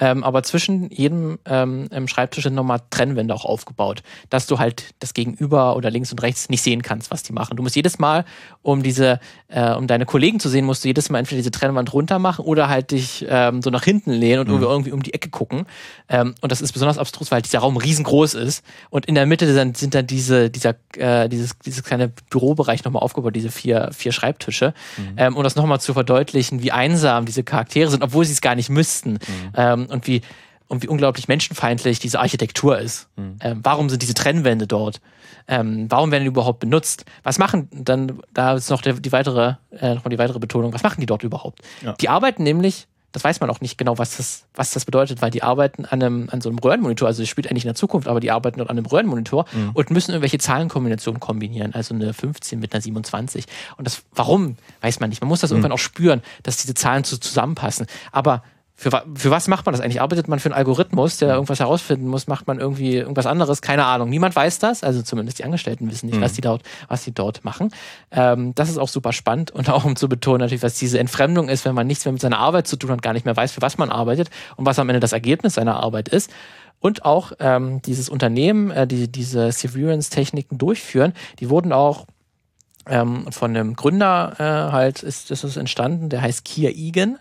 Ähm, 0.00 0.24
aber 0.24 0.42
zwischen 0.42 0.90
jedem 0.90 1.38
ähm, 1.44 1.88
Schreibtisch 2.08 2.44
sind 2.44 2.54
nochmal 2.54 2.80
Trennwände 2.88 3.34
auch 3.34 3.44
aufgebaut, 3.44 4.02
dass 4.30 4.46
du 4.46 4.58
halt 4.58 4.94
das 4.98 5.12
Gegenüber 5.12 5.76
oder 5.76 5.90
links 5.90 6.10
und 6.10 6.22
rechts 6.22 6.48
nicht 6.48 6.62
sehen 6.62 6.80
kannst, 6.80 7.10
was 7.10 7.22
die 7.22 7.34
machen. 7.34 7.56
Du 7.56 7.62
musst 7.62 7.76
jedes 7.76 7.98
Mal, 7.98 8.24
um 8.62 8.82
diese, 8.82 9.20
äh, 9.48 9.72
um 9.72 9.86
deine 9.86 10.06
Kollegen 10.06 10.40
zu 10.40 10.48
sehen, 10.48 10.64
musst 10.64 10.84
du 10.84 10.88
jedes 10.88 11.10
Mal 11.10 11.18
entweder 11.18 11.36
diese 11.36 11.50
Trennwand 11.50 11.92
runter 11.92 12.18
machen 12.18 12.46
oder 12.46 12.70
halt 12.70 12.92
dich 12.92 13.26
ähm, 13.28 13.60
so 13.60 13.68
nach 13.68 13.84
hinten 13.84 14.12
lehnen 14.12 14.40
und 14.40 14.48
mhm. 14.48 14.62
irgendwie 14.62 14.92
um 14.92 15.02
die 15.02 15.12
Ecke 15.12 15.28
gucken. 15.28 15.66
Ähm, 16.08 16.34
und 16.40 16.50
das 16.50 16.62
ist 16.62 16.72
besonders 16.72 16.96
abstrus, 16.96 17.30
weil 17.30 17.42
dieser 17.42 17.58
Raum 17.58 17.76
riesengroß 17.76 18.34
ist. 18.34 18.64
Und 18.88 19.04
in 19.04 19.14
der 19.14 19.26
Mitte 19.26 19.52
sind, 19.52 19.76
sind 19.76 19.94
dann 19.94 20.06
diese, 20.06 20.48
dieser, 20.48 20.76
äh, 20.96 21.28
dieses, 21.28 21.58
dieses 21.58 21.84
kleine 21.84 22.10
Bürobereich 22.28 22.84
nochmal 22.84 23.02
aufgebaut, 23.02 23.34
diese 23.34 23.50
vier, 23.50 23.90
vier 23.92 24.12
Schreibtische. 24.12 24.74
Mhm. 24.96 25.14
Ähm, 25.16 25.36
um 25.36 25.42
das 25.42 25.56
nochmal 25.56 25.80
zu 25.80 25.94
verdeutlichen, 25.94 26.62
wie 26.62 26.72
einsam 26.72 27.26
diese 27.26 27.44
Charaktere 27.44 27.90
sind, 27.90 28.02
obwohl 28.02 28.24
sie 28.24 28.32
es 28.32 28.40
gar 28.40 28.54
nicht 28.54 28.70
müssten. 28.70 29.12
Mhm. 29.12 29.18
Ähm, 29.54 29.86
und 29.86 30.06
wie, 30.06 30.22
und 30.68 30.82
wie 30.82 30.88
unglaublich 30.88 31.26
menschenfeindlich 31.28 31.98
diese 31.98 32.20
Architektur 32.20 32.78
ist. 32.78 33.08
Mhm. 33.16 33.36
Ähm, 33.40 33.60
warum 33.62 33.90
sind 33.90 34.02
diese 34.02 34.14
Trennwände 34.14 34.66
dort? 34.66 35.00
Ähm, 35.48 35.86
warum 35.88 36.12
werden 36.12 36.22
die 36.22 36.28
überhaupt 36.28 36.60
benutzt? 36.60 37.04
Was 37.24 37.38
machen 37.38 37.68
dann, 37.72 38.20
da 38.32 38.54
ist 38.54 38.70
noch 38.70 38.82
der, 38.82 38.94
die 38.94 39.10
weitere, 39.10 39.54
äh, 39.72 39.94
noch 39.94 40.04
mal 40.04 40.10
die 40.10 40.18
weitere 40.18 40.38
Betonung, 40.38 40.72
was 40.72 40.84
machen 40.84 41.00
die 41.00 41.06
dort 41.06 41.24
überhaupt? 41.24 41.60
Ja. 41.82 41.94
Die 41.94 42.08
arbeiten 42.08 42.44
nämlich, 42.44 42.86
das 43.12 43.24
weiß 43.24 43.40
man 43.40 43.50
auch 43.50 43.60
nicht 43.60 43.76
genau, 43.78 43.98
was 43.98 44.16
das, 44.16 44.44
was 44.54 44.70
das 44.70 44.84
bedeutet, 44.84 45.20
weil 45.22 45.30
die 45.30 45.42
arbeiten 45.42 45.84
an, 45.84 46.02
einem, 46.02 46.28
an 46.30 46.40
so 46.40 46.48
einem 46.48 46.58
Röhrenmonitor, 46.58 47.08
also 47.08 47.22
es 47.22 47.28
spielt 47.28 47.50
eigentlich 47.50 47.64
in 47.64 47.68
der 47.68 47.74
Zukunft, 47.74 48.06
aber 48.08 48.20
die 48.20 48.30
arbeiten 48.30 48.58
dort 48.58 48.70
an 48.70 48.78
einem 48.78 48.86
Röhrenmonitor 48.86 49.46
mhm. 49.52 49.70
und 49.74 49.90
müssen 49.90 50.12
irgendwelche 50.12 50.38
Zahlenkombinationen 50.38 51.20
kombinieren, 51.20 51.74
also 51.74 51.94
eine 51.94 52.12
15 52.12 52.58
mit 52.60 52.72
einer 52.72 52.80
27. 52.80 53.46
Und 53.76 53.86
das, 53.86 54.02
warum, 54.14 54.56
weiß 54.80 55.00
man 55.00 55.10
nicht. 55.10 55.20
Man 55.20 55.28
muss 55.28 55.40
das 55.40 55.50
mhm. 55.50 55.56
irgendwann 55.56 55.72
auch 55.72 55.78
spüren, 55.78 56.22
dass 56.42 56.58
diese 56.58 56.74
Zahlen 56.74 57.04
zu, 57.04 57.18
zusammenpassen. 57.18 57.86
Aber 58.12 58.42
für, 58.80 58.90
für 59.14 59.30
was 59.30 59.46
macht 59.46 59.66
man 59.66 59.74
das 59.74 59.82
eigentlich? 59.82 60.00
Arbeitet 60.00 60.26
man 60.26 60.40
für 60.40 60.46
einen 60.46 60.54
Algorithmus, 60.54 61.18
der 61.18 61.34
irgendwas 61.34 61.60
herausfinden 61.60 62.08
muss? 62.08 62.28
Macht 62.28 62.46
man 62.46 62.58
irgendwie 62.58 62.96
irgendwas 62.96 63.26
anderes? 63.26 63.60
Keine 63.60 63.84
Ahnung. 63.84 64.08
Niemand 64.08 64.34
weiß 64.34 64.58
das. 64.58 64.82
Also 64.82 65.02
zumindest 65.02 65.38
die 65.38 65.44
Angestellten 65.44 65.90
wissen 65.90 66.06
nicht, 66.06 66.16
mhm. 66.16 66.22
was 66.22 66.32
die 66.32 66.40
dort, 66.40 66.62
was 66.88 67.04
die 67.04 67.12
dort 67.12 67.44
machen. 67.44 67.74
Ähm, 68.10 68.54
das 68.54 68.70
ist 68.70 68.78
auch 68.78 68.88
super 68.88 69.12
spannend 69.12 69.50
und 69.50 69.68
auch 69.68 69.84
um 69.84 69.96
zu 69.96 70.08
betonen 70.08 70.40
natürlich, 70.40 70.62
was 70.62 70.78
diese 70.78 70.98
Entfremdung 70.98 71.50
ist, 71.50 71.66
wenn 71.66 71.74
man 71.74 71.86
nichts 71.86 72.06
mehr 72.06 72.12
mit 72.12 72.22
seiner 72.22 72.38
Arbeit 72.38 72.68
zu 72.68 72.76
tun 72.76 72.90
hat, 72.90 73.02
gar 73.02 73.12
nicht 73.12 73.26
mehr 73.26 73.36
weiß, 73.36 73.52
für 73.52 73.60
was 73.60 73.76
man 73.76 73.90
arbeitet 73.90 74.30
und 74.56 74.64
was 74.64 74.78
am 74.78 74.88
Ende 74.88 75.00
das 75.00 75.12
Ergebnis 75.12 75.54
seiner 75.54 75.82
Arbeit 75.82 76.08
ist. 76.08 76.30
Und 76.78 77.04
auch 77.04 77.32
ähm, 77.38 77.82
dieses 77.82 78.08
Unternehmen, 78.08 78.70
äh, 78.70 78.86
die 78.86 79.12
diese 79.12 79.52
Severance-Techniken 79.52 80.56
durchführen, 80.56 81.12
die 81.38 81.50
wurden 81.50 81.74
auch 81.74 82.06
ähm, 82.88 83.30
von 83.30 83.54
einem 83.54 83.76
Gründer 83.76 84.36
äh, 84.38 84.72
halt 84.72 85.02
ist, 85.02 85.30
ist 85.30 85.44
es 85.44 85.58
entstanden, 85.58 86.08
der 86.08 86.22
heißt 86.22 86.46
Kia 86.46 86.70
Egan. 86.70 87.18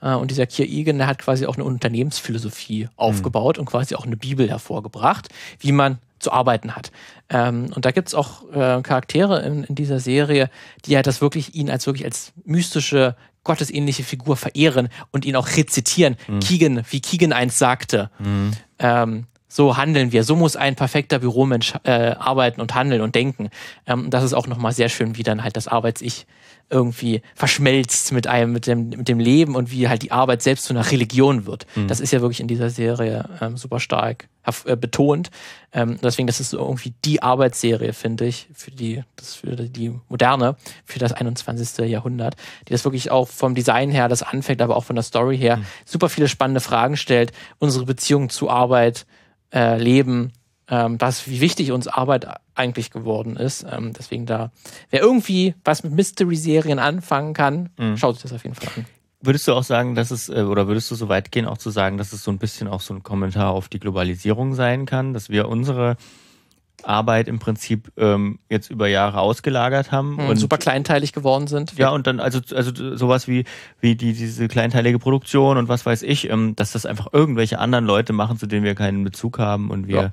Äh, 0.00 0.14
und 0.14 0.30
dieser 0.30 0.46
Kier 0.46 0.68
Egan, 0.68 0.98
der 0.98 1.06
hat 1.06 1.18
quasi 1.18 1.46
auch 1.46 1.54
eine 1.54 1.64
Unternehmensphilosophie 1.64 2.84
mhm. 2.84 2.90
aufgebaut 2.96 3.58
und 3.58 3.66
quasi 3.66 3.94
auch 3.94 4.06
eine 4.06 4.16
Bibel 4.16 4.48
hervorgebracht, 4.48 5.28
wie 5.58 5.72
man 5.72 5.98
zu 6.18 6.32
arbeiten 6.32 6.76
hat. 6.76 6.92
Ähm, 7.30 7.70
und 7.74 7.84
da 7.84 7.90
gibt's 7.90 8.14
auch 8.14 8.48
äh, 8.50 8.82
Charaktere 8.82 9.40
in, 9.40 9.64
in, 9.64 9.74
dieser 9.74 10.00
Serie, 10.00 10.50
die 10.84 10.96
halt 10.96 11.06
das 11.06 11.20
wirklich 11.20 11.54
ihn 11.54 11.70
als 11.70 11.86
wirklich 11.86 12.04
als 12.04 12.32
mystische, 12.44 13.16
gottesähnliche 13.42 14.04
Figur 14.04 14.36
verehren 14.36 14.88
und 15.12 15.24
ihn 15.24 15.36
auch 15.36 15.48
rezitieren. 15.48 16.16
Mhm. 16.28 16.40
Keegan, 16.40 16.82
wie 16.90 17.00
Keegan 17.00 17.32
einst 17.32 17.58
sagte. 17.58 18.10
Mhm. 18.18 18.52
Ähm, 18.78 19.26
so 19.48 19.76
handeln 19.76 20.12
wir. 20.12 20.24
So 20.24 20.36
muss 20.36 20.56
ein 20.56 20.76
perfekter 20.76 21.18
Büromensch 21.18 21.74
äh, 21.82 22.12
arbeiten 22.12 22.60
und 22.60 22.74
handeln 22.74 23.00
und 23.00 23.14
denken. 23.14 23.50
Ähm, 23.86 24.10
das 24.10 24.22
ist 24.22 24.34
auch 24.34 24.46
nochmal 24.46 24.72
sehr 24.72 24.88
schön, 24.88 25.16
wie 25.16 25.22
dann 25.22 25.42
halt 25.42 25.56
das 25.56 25.68
Arbeits-Ich 25.68 26.26
irgendwie 26.70 27.22
verschmelzt 27.34 28.12
mit 28.12 28.26
einem, 28.26 28.52
mit 28.52 28.66
dem, 28.66 28.90
mit 28.90 29.08
dem 29.08 29.18
Leben 29.18 29.56
und 29.56 29.70
wie 29.70 29.88
halt 29.88 30.02
die 30.02 30.12
Arbeit 30.12 30.42
selbst 30.42 30.64
zu 30.64 30.72
einer 30.72 30.90
Religion 30.90 31.46
wird. 31.46 31.66
Mhm. 31.74 31.88
Das 31.88 32.00
ist 32.00 32.12
ja 32.12 32.20
wirklich 32.20 32.40
in 32.40 32.48
dieser 32.48 32.70
Serie 32.70 33.28
ähm, 33.40 33.56
super 33.56 33.80
stark 33.80 34.28
äh, 34.64 34.76
betont. 34.76 35.30
Ähm, 35.72 35.98
deswegen, 36.02 36.26
das 36.26 36.40
ist 36.40 36.50
so 36.50 36.58
irgendwie 36.58 36.94
die 37.04 37.22
Arbeitsserie, 37.22 37.92
finde 37.92 38.26
ich, 38.26 38.48
für 38.54 38.70
die, 38.70 39.02
das 39.16 39.34
für 39.34 39.54
die 39.56 39.92
moderne, 40.08 40.56
für 40.84 40.98
das 40.98 41.12
21. 41.12 41.86
Jahrhundert, 41.88 42.36
die 42.68 42.72
das 42.72 42.84
wirklich 42.84 43.10
auch 43.10 43.28
vom 43.28 43.54
Design 43.54 43.90
her, 43.90 44.08
das 44.08 44.22
anfängt, 44.22 44.62
aber 44.62 44.76
auch 44.76 44.84
von 44.84 44.96
der 44.96 45.02
Story 45.02 45.36
her, 45.36 45.58
mhm. 45.58 45.66
super 45.84 46.08
viele 46.08 46.28
spannende 46.28 46.60
Fragen 46.60 46.96
stellt, 46.96 47.32
unsere 47.58 47.84
Beziehung 47.84 48.30
zu 48.30 48.48
Arbeit, 48.48 49.06
äh, 49.52 49.76
Leben, 49.76 50.32
ähm, 50.70 51.00
was, 51.00 51.28
wie 51.28 51.40
wichtig 51.40 51.72
uns 51.72 51.88
Arbeit 51.88 52.26
eigentlich 52.54 52.90
geworden 52.90 53.36
ist. 53.36 53.66
Ähm, 53.70 53.92
deswegen 53.92 54.24
da, 54.24 54.52
wer 54.90 55.00
irgendwie 55.00 55.54
was 55.64 55.82
mit 55.82 55.92
Mystery-Serien 55.92 56.78
anfangen 56.78 57.34
kann, 57.34 57.70
mhm. 57.76 57.96
schaut 57.96 58.14
sich 58.14 58.22
das 58.22 58.32
auf 58.32 58.44
jeden 58.44 58.54
Fall 58.54 58.68
an. 58.76 58.86
Würdest 59.22 59.46
du 59.46 59.52
auch 59.52 59.64
sagen, 59.64 59.94
dass 59.94 60.10
es, 60.10 60.28
äh, 60.28 60.42
oder 60.42 60.66
würdest 60.66 60.90
du 60.90 60.94
so 60.94 61.08
weit 61.08 61.32
gehen, 61.32 61.44
auch 61.44 61.58
zu 61.58 61.70
sagen, 61.70 61.98
dass 61.98 62.12
es 62.12 62.24
so 62.24 62.30
ein 62.30 62.38
bisschen 62.38 62.68
auch 62.68 62.80
so 62.80 62.94
ein 62.94 63.02
Kommentar 63.02 63.50
auf 63.50 63.68
die 63.68 63.80
Globalisierung 63.80 64.54
sein 64.54 64.86
kann, 64.86 65.12
dass 65.12 65.28
wir 65.28 65.48
unsere 65.48 65.96
Arbeit 66.82 67.28
im 67.28 67.38
Prinzip 67.38 67.92
ähm, 67.98 68.38
jetzt 68.48 68.70
über 68.70 68.88
Jahre 68.88 69.20
ausgelagert 69.20 69.92
haben 69.92 70.14
mhm, 70.14 70.28
und 70.30 70.36
super 70.38 70.56
kleinteilig 70.56 71.12
geworden 71.12 71.46
sind. 71.46 71.76
Ja, 71.76 71.90
und 71.90 72.06
dann 72.06 72.20
also 72.20 72.40
also 72.54 72.96
sowas 72.96 73.28
wie 73.28 73.44
wie 73.80 73.96
die 73.96 74.14
diese 74.14 74.48
kleinteilige 74.48 74.98
Produktion 74.98 75.58
und 75.58 75.68
was 75.68 75.84
weiß 75.84 76.02
ich, 76.02 76.30
ähm, 76.30 76.56
dass 76.56 76.72
das 76.72 76.86
einfach 76.86 77.08
irgendwelche 77.12 77.58
anderen 77.58 77.84
Leute 77.84 78.14
machen, 78.14 78.38
zu 78.38 78.46
denen 78.46 78.64
wir 78.64 78.74
keinen 78.74 79.04
Bezug 79.04 79.38
haben 79.38 79.70
und 79.70 79.88
wir 79.88 79.96
ja 79.96 80.10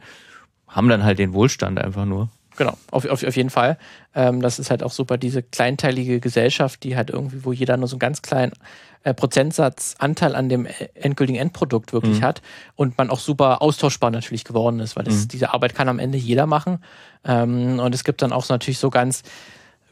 haben 0.68 0.90
dann 0.90 1.04
halt 1.04 1.20
den 1.20 1.34
Wohlstand 1.34 1.80
einfach 1.80 2.06
nur. 2.06 2.30
Genau, 2.58 2.76
auf, 2.90 3.06
auf, 3.06 3.24
auf 3.24 3.36
jeden 3.36 3.52
Fall. 3.52 3.78
Ähm, 4.16 4.42
das 4.42 4.58
ist 4.58 4.72
halt 4.72 4.82
auch 4.82 4.92
super, 4.92 5.18
diese 5.18 5.44
kleinteilige 5.44 6.20
Gesellschaft, 6.20 6.84
die 6.84 6.96
halt 6.98 7.12
irgendwie, 7.12 7.46
wo 7.46 7.54
jeder 7.54 7.78
nur 7.78 7.88
so 7.88 7.96
einen 7.96 8.00
ganz 8.00 8.24
kleinen 8.24 8.52
äh, 9.04 9.14
Prozentsatz 9.14 9.96
Anteil 10.00 10.36
an 10.36 10.50
dem 10.50 10.68
endgültigen 10.96 11.40
Endprodukt 11.40 11.94
wirklich 11.94 12.20
mhm. 12.20 12.24
hat 12.24 12.42
und 12.76 12.98
man 12.98 13.12
auch 13.12 13.20
super 13.20 13.62
austauschbar 13.62 14.10
natürlich 14.10 14.44
geworden 14.44 14.80
ist, 14.80 14.96
weil 14.96 15.04
das, 15.04 15.16
mhm. 15.16 15.28
diese 15.28 15.54
Arbeit 15.54 15.76
kann 15.76 15.88
am 15.88 16.00
Ende 16.00 16.18
jeder 16.18 16.48
machen. 16.48 16.80
Ähm, 17.24 17.80
und 17.80 17.94
es 17.94 18.04
gibt 18.04 18.24
dann 18.24 18.34
auch 18.34 18.44
so 18.44 18.56
natürlich 18.56 18.80
so 18.80 18.90
ganz 18.90 19.22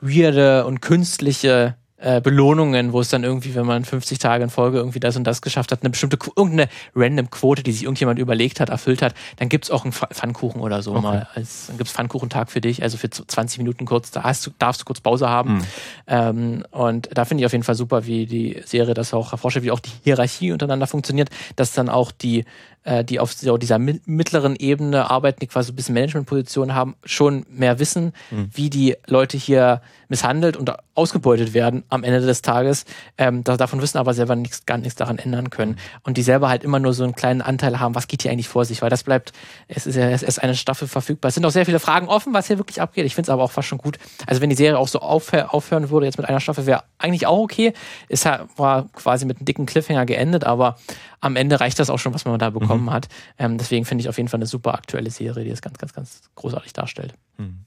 weirde 0.01 0.65
und 0.65 0.81
künstliche 0.81 1.75
äh, 1.97 2.19
Belohnungen, 2.19 2.91
wo 2.91 2.99
es 2.99 3.07
dann 3.07 3.23
irgendwie, 3.23 3.55
wenn 3.55 3.65
man 3.65 3.85
50 3.85 4.19
Tage 4.19 4.43
in 4.43 4.49
Folge 4.49 4.77
irgendwie 4.77 4.99
das 4.99 5.15
und 5.15 5.23
das 5.23 5.41
geschafft 5.41 5.71
hat, 5.71 5.81
eine 5.81 5.89
bestimmte, 5.89 6.17
irgendeine 6.35 6.69
random 6.93 7.29
Quote, 7.29 7.63
die 7.63 7.71
sich 7.71 7.83
irgendjemand 7.83 8.19
überlegt 8.19 8.59
hat, 8.59 8.69
erfüllt 8.69 9.01
hat, 9.01 9.13
dann 9.37 9.47
gibt's 9.47 9.71
auch 9.71 9.85
einen 9.85 9.93
Pfannkuchen 9.93 10.59
oder 10.59 10.81
so 10.81 10.91
okay. 10.91 11.01
mal. 11.01 11.27
Als, 11.35 11.67
dann 11.67 11.77
gibt's 11.77 11.93
Pfannkuchentag 11.93 12.51
für 12.51 12.59
dich, 12.59 12.83
also 12.83 12.97
für 12.97 13.09
20 13.09 13.59
Minuten 13.59 13.85
kurz, 13.85 14.11
da 14.11 14.23
hast 14.23 14.45
du, 14.45 14.51
darfst 14.59 14.81
du 14.81 14.85
kurz 14.85 14.99
Pause 14.99 15.29
haben. 15.29 15.55
Mhm. 15.55 15.63
Ähm, 16.07 16.65
und 16.71 17.09
da 17.13 17.23
finde 17.23 17.41
ich 17.41 17.45
auf 17.45 17.53
jeden 17.53 17.63
Fall 17.63 17.75
super, 17.75 18.05
wie 18.05 18.25
die 18.25 18.61
Serie 18.65 18.93
das 18.93 19.13
auch 19.13 19.31
erforscht, 19.31 19.61
wie 19.61 19.71
auch 19.71 19.79
die 19.79 19.91
Hierarchie 20.03 20.51
untereinander 20.51 20.87
funktioniert, 20.87 21.29
dass 21.55 21.71
dann 21.71 21.87
auch 21.87 22.11
die 22.11 22.43
äh, 22.85 23.03
die 23.03 23.19
auf 23.19 23.33
so 23.33 23.57
dieser 23.57 23.79
mittleren 23.79 24.55
Ebene 24.55 25.09
arbeiten, 25.09 25.39
die 25.39 25.47
quasi 25.47 25.71
ein 25.71 25.75
bisschen 25.75 25.95
Managementpositionen 25.95 26.75
haben, 26.75 26.95
schon 27.03 27.45
mehr 27.49 27.79
wissen, 27.79 28.13
mhm. 28.29 28.49
wie 28.53 28.69
die 28.69 28.95
Leute 29.07 29.37
hier 29.37 29.81
misshandelt 30.07 30.55
und 30.55 30.71
ausgebeutet 30.93 31.53
werden 31.53 31.83
am 31.89 32.03
Ende 32.03 32.21
des 32.21 32.41
Tages. 32.41 32.85
Ähm, 33.17 33.43
davon 33.43 33.81
wissen 33.81 33.97
aber 33.97 34.13
selber 34.13 34.35
nichts, 34.35 34.65
gar 34.65 34.77
nichts 34.77 34.95
daran 34.95 35.17
ändern 35.17 35.49
können. 35.49 35.77
Und 36.03 36.17
die 36.17 36.23
selber 36.23 36.49
halt 36.49 36.63
immer 36.63 36.79
nur 36.79 36.93
so 36.93 37.03
einen 37.03 37.15
kleinen 37.15 37.41
Anteil 37.41 37.79
haben, 37.79 37.95
was 37.95 38.07
geht 38.07 38.21
hier 38.21 38.31
eigentlich 38.31 38.47
vor 38.47 38.65
sich, 38.65 38.81
weil 38.81 38.89
das 38.89 39.03
bleibt, 39.03 39.33
es 39.67 39.85
ist 39.85 39.95
ja 39.95 40.09
erst 40.09 40.41
eine 40.41 40.55
Staffel 40.55 40.87
verfügbar. 40.87 41.29
Es 41.29 41.35
sind 41.35 41.45
auch 41.45 41.51
sehr 41.51 41.65
viele 41.65 41.79
Fragen 41.79 42.07
offen, 42.07 42.33
was 42.33 42.47
hier 42.47 42.57
wirklich 42.57 42.81
abgeht. 42.81 43.05
Ich 43.05 43.15
finde 43.15 43.27
es 43.27 43.29
aber 43.29 43.43
auch 43.43 43.51
fast 43.51 43.67
schon 43.67 43.77
gut. 43.77 43.97
Also 44.25 44.41
wenn 44.41 44.49
die 44.49 44.55
Serie 44.55 44.77
auch 44.77 44.87
so 44.87 44.99
aufhör, 44.99 45.53
aufhören 45.53 45.89
würde, 45.89 46.05
jetzt 46.05 46.17
mit 46.17 46.27
einer 46.27 46.39
Staffel, 46.39 46.65
wäre 46.65 46.83
eigentlich 46.97 47.27
auch 47.27 47.39
okay. 47.39 47.73
Es 48.09 48.25
war 48.25 48.87
quasi 48.93 49.25
mit 49.25 49.37
einem 49.37 49.45
dicken 49.45 49.65
Cliffhanger 49.65 50.05
geendet, 50.05 50.43
aber 50.43 50.77
am 51.19 51.35
Ende 51.35 51.59
reicht 51.59 51.79
das 51.79 51.89
auch 51.89 51.99
schon, 51.99 52.13
was 52.13 52.25
man 52.25 52.37
da 52.39 52.49
bekommen 52.49 52.85
mhm. 52.85 52.91
hat. 52.91 53.07
Ähm, 53.39 53.57
deswegen 53.57 53.85
finde 53.85 54.01
ich 54.01 54.09
auf 54.09 54.17
jeden 54.17 54.29
Fall 54.29 54.37
eine 54.37 54.45
super 54.45 54.73
aktuelle 54.73 55.09
Serie, 55.09 55.43
die 55.43 55.49
das 55.49 55.61
ganz, 55.61 55.77
ganz, 55.77 55.93
ganz 55.93 56.21
großartig 56.35 56.73
darstellt. 56.73 57.13
Mhm. 57.37 57.65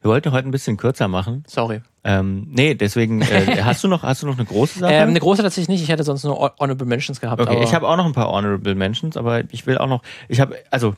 Wir 0.00 0.10
wollten 0.10 0.32
heute 0.32 0.48
ein 0.48 0.50
bisschen 0.50 0.76
kürzer 0.76 1.08
machen. 1.08 1.44
Sorry. 1.46 1.82
Ähm, 2.04 2.46
nee, 2.50 2.74
deswegen 2.74 3.20
äh, 3.20 3.62
hast 3.62 3.84
du 3.84 3.88
noch 3.88 4.02
hast 4.02 4.22
du 4.22 4.26
noch 4.26 4.36
eine 4.36 4.46
große 4.46 4.78
Sache? 4.78 4.92
Ähm, 4.92 5.10
eine 5.10 5.20
große 5.20 5.42
tatsächlich 5.42 5.68
nicht. 5.68 5.82
Ich 5.82 5.88
hätte 5.88 6.04
sonst 6.04 6.24
nur 6.24 6.38
Honorable 6.58 6.86
Mentions 6.86 7.20
gehabt. 7.20 7.40
Okay, 7.40 7.62
ich 7.62 7.74
habe 7.74 7.86
auch 7.86 7.96
noch 7.96 8.06
ein 8.06 8.12
paar 8.12 8.30
Honorable 8.30 8.74
Mentions, 8.74 9.16
aber 9.16 9.42
ich 9.52 9.66
will 9.66 9.78
auch 9.78 9.88
noch. 9.88 10.02
Ich 10.28 10.40
habe 10.40 10.56
also 10.70 10.94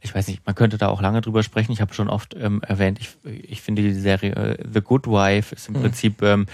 ich 0.00 0.14
weiß 0.14 0.28
nicht, 0.28 0.44
man 0.46 0.54
könnte 0.54 0.78
da 0.78 0.88
auch 0.88 1.00
lange 1.00 1.20
drüber 1.20 1.42
sprechen. 1.42 1.72
Ich 1.72 1.80
habe 1.80 1.94
schon 1.94 2.08
oft 2.08 2.34
ähm, 2.34 2.62
erwähnt. 2.62 2.98
Ich, 3.00 3.16
ich 3.24 3.62
finde 3.62 3.82
die 3.82 3.92
Serie 3.92 4.32
äh, 4.34 4.64
The 4.72 4.80
Good 4.80 5.06
Wife 5.06 5.54
ist 5.54 5.68
im 5.68 5.74
mhm. 5.74 5.82
Prinzip 5.82 6.22
ähm, 6.22 6.46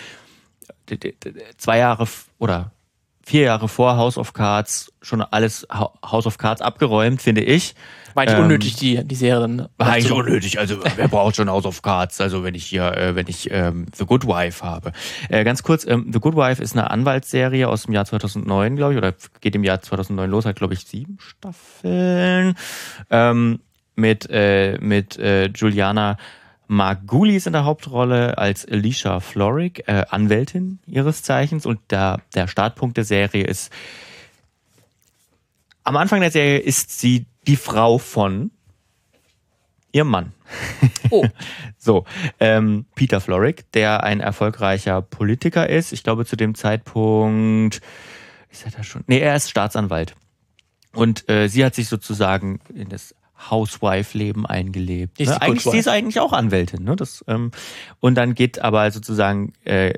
zwei 1.57 1.79
Jahre 1.79 2.07
oder 2.39 2.73
vier 3.23 3.43
Jahre 3.43 3.69
vor 3.69 3.97
House 3.97 4.19
of 4.19 4.33
Cards 4.33 4.93
schon 5.01 5.23
alles 5.23 5.67
House 5.71 6.27
of 6.27 6.39
Cards 6.39 6.61
abgeräumt, 6.61 7.23
finde 7.23 7.43
ich. 7.43 7.75
War 8.14 8.22
eigentlich 8.22 8.38
ähm, 8.38 8.44
unnötig, 8.44 8.77
die, 8.77 9.05
die 9.05 9.14
Serie 9.14 9.40
dann. 9.40 9.68
War 9.77 9.88
eigentlich 9.88 10.12
unnötig. 10.12 10.59
Also, 10.59 10.79
wer 10.96 11.09
braucht 11.09 11.37
schon 11.37 11.50
House 11.50 11.66
of 11.66 11.83
Cards? 11.83 12.20
Also, 12.20 12.44
wenn 12.44 12.55
ich 12.55 12.64
hier, 12.64 12.96
äh, 12.96 13.14
wenn 13.14 13.27
ich 13.29 13.50
ähm, 13.50 13.87
The 13.94 14.07
Good 14.07 14.27
Wife 14.27 14.64
habe. 14.64 14.92
Äh, 15.29 15.44
ganz 15.44 15.62
kurz, 15.62 15.87
ähm, 15.87 16.11
The 16.12 16.20
Good 16.20 16.37
Wife 16.37 16.62
ist 16.62 16.72
eine 16.77 16.90
Anwaltsserie 16.90 17.68
aus 17.68 17.85
dem 17.85 17.94
Jahr 17.94 18.05
2009, 18.05 18.77
glaube 18.77 18.94
ich, 18.94 18.98
oder 18.98 19.14
geht 19.40 19.55
im 19.55 19.64
Jahr 19.64 19.83
2009 19.83 20.31
los, 20.31 20.46
hat, 20.46 20.57
glaube 20.57 20.74
ich, 20.74 20.81
sieben 20.81 21.18
Staffeln. 21.20 22.55
Ähm, 23.11 23.61
mit, 23.96 24.29
äh, 24.31 24.79
mit 24.81 25.18
äh, 25.18 25.46
Juliana 25.46 26.16
Margulies 26.66 27.46
in 27.46 27.53
der 27.53 27.64
Hauptrolle 27.64 28.38
als 28.38 28.66
Alicia 28.66 29.20
Florrick, 29.20 29.85
äh, 29.87 30.05
Anwältin 30.09 30.79
ihres 30.87 31.22
Zeichens. 31.22 31.66
Und 31.66 31.81
der, 31.90 32.20
der 32.35 32.48
Startpunkt 32.48 32.96
der 32.96 33.05
Serie 33.05 33.44
ist, 33.44 33.72
am 35.85 35.96
Anfang 35.96 36.20
der 36.20 36.31
Serie 36.31 36.59
ist 36.59 36.98
sie 36.98 37.27
die 37.47 37.57
Frau 37.57 37.99
von 37.99 38.51
ihrem 39.93 40.09
Mann. 40.09 40.33
Oh. 41.11 41.25
so, 41.79 42.05
ähm, 42.41 42.87
Peter 42.95 43.21
Florrick, 43.21 43.71
der 43.73 44.03
ein 44.03 44.21
erfolgreicher 44.21 45.03
Politiker 45.03 45.69
ist. 45.69 45.93
Ich 45.93 46.03
glaube, 46.03 46.27
zu 46.27 46.37
dem 46.37 46.55
Zeitpunkt 46.55 47.81
ist 48.51 48.65
er 48.65 48.73
da 48.73 48.83
schon. 48.83 49.05
Nee, 49.07 49.21
er 49.21 49.37
ist 49.37 49.51
Staatsanwalt. 49.51 50.15
Und 50.93 51.29
äh, 51.29 51.49
sie 51.49 51.65
hat 51.65 51.75
sich 51.75 51.89
sozusagen 51.89 52.61
in 52.75 52.89
das 52.89 53.15
Housewife-Leben 53.51 54.47
eingelebt. 54.47 55.21
Ne? 55.21 55.41
Eigentlich, 55.41 55.65
sie 55.65 55.79
ist 55.79 55.89
eigentlich 55.89 56.21
auch 56.21 56.33
Anwältin. 56.33 56.85
Ne? 56.85 56.97
Das, 56.97 57.25
ähm, 57.29 57.51
und 58.01 58.15
dann 58.15 58.35
geht 58.35 58.61
aber 58.61 58.91
sozusagen 58.91 59.53
äh, 59.65 59.95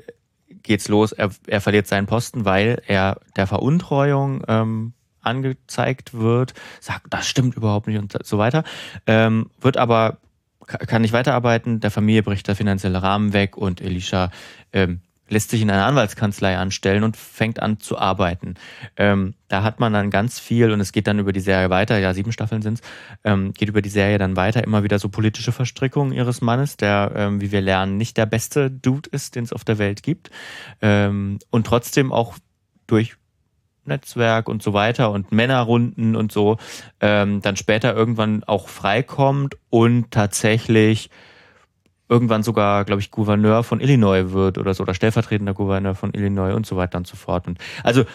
geht's 0.63 0.87
los. 0.87 1.11
Er, 1.11 1.31
er 1.47 1.61
verliert 1.61 1.87
seinen 1.87 2.07
Posten, 2.07 2.45
weil 2.45 2.81
er 2.85 3.19
der 3.35 3.47
Veruntreuung 3.47 4.43
ähm, 4.47 4.93
angezeigt 5.21 6.13
wird. 6.13 6.53
Sagt, 6.79 7.07
das 7.09 7.27
stimmt 7.27 7.55
überhaupt 7.55 7.87
nicht 7.87 7.99
und 7.99 8.15
so 8.25 8.37
weiter. 8.37 8.63
Ähm, 9.05 9.49
wird 9.59 9.77
aber 9.77 10.17
kann 10.67 11.01
nicht 11.01 11.13
weiterarbeiten. 11.13 11.79
Der 11.79 11.91
Familie 11.91 12.23
bricht 12.23 12.47
der 12.47 12.55
finanzielle 12.55 13.01
Rahmen 13.01 13.31
weg 13.31 13.55
und 13.55 13.79
Elisha 13.79 14.31
ähm, 14.73 14.99
lässt 15.29 15.49
sich 15.49 15.61
in 15.61 15.69
einer 15.69 15.85
Anwaltskanzlei 15.85 16.57
anstellen 16.57 17.03
und 17.03 17.17
fängt 17.17 17.61
an 17.61 17.79
zu 17.79 17.97
arbeiten. 17.97 18.55
Ähm, 18.95 19.33
da 19.47 19.63
hat 19.63 19.79
man 19.79 19.93
dann 19.93 20.09
ganz 20.09 20.39
viel 20.39 20.71
und 20.71 20.79
es 20.79 20.91
geht 20.91 21.07
dann 21.07 21.19
über 21.19 21.33
die 21.33 21.39
Serie 21.39 21.69
weiter, 21.69 21.97
ja, 21.97 22.13
sieben 22.13 22.31
Staffeln 22.31 22.61
sind's, 22.61 22.81
ähm, 23.23 23.53
geht 23.53 23.69
über 23.69 23.81
die 23.81 23.89
Serie 23.89 24.17
dann 24.17 24.35
weiter, 24.35 24.63
immer 24.63 24.83
wieder 24.83 24.99
so 24.99 25.09
politische 25.09 25.51
Verstrickungen 25.51 26.13
ihres 26.13 26.41
Mannes, 26.41 26.77
der, 26.77 27.11
ähm, 27.15 27.41
wie 27.41 27.51
wir 27.51 27.61
lernen, 27.61 27.97
nicht 27.97 28.17
der 28.17 28.25
beste 28.25 28.71
Dude 28.71 29.09
ist, 29.11 29.35
den 29.35 29.43
es 29.43 29.53
auf 29.53 29.63
der 29.63 29.77
Welt 29.77 30.03
gibt. 30.03 30.29
Ähm, 30.81 31.39
und 31.49 31.67
trotzdem 31.67 32.11
auch 32.11 32.35
durch 32.87 33.15
Netzwerk 33.87 34.49
und 34.49 34.61
so 34.61 34.73
weiter 34.73 35.11
und 35.11 35.31
Männerrunden 35.31 36.15
und 36.15 36.31
so, 36.31 36.57
ähm, 36.99 37.41
dann 37.41 37.55
später 37.55 37.95
irgendwann 37.95 38.43
auch 38.43 38.67
freikommt 38.67 39.57
und 39.69 40.11
tatsächlich 40.11 41.09
irgendwann 42.09 42.43
sogar, 42.43 42.85
glaube 42.85 43.01
ich, 43.01 43.11
Gouverneur 43.11 43.63
von 43.63 43.81
Illinois 43.81 44.31
wird 44.31 44.57
oder 44.57 44.73
so, 44.73 44.83
oder 44.83 44.93
stellvertretender 44.93 45.53
Gouverneur 45.53 45.95
von 45.95 46.13
Illinois 46.13 46.53
und 46.53 46.65
so 46.65 46.77
weiter 46.77 46.97
und 46.97 47.07
so 47.07 47.17
fort. 47.17 47.47
Und 47.47 47.57
also 47.83 48.05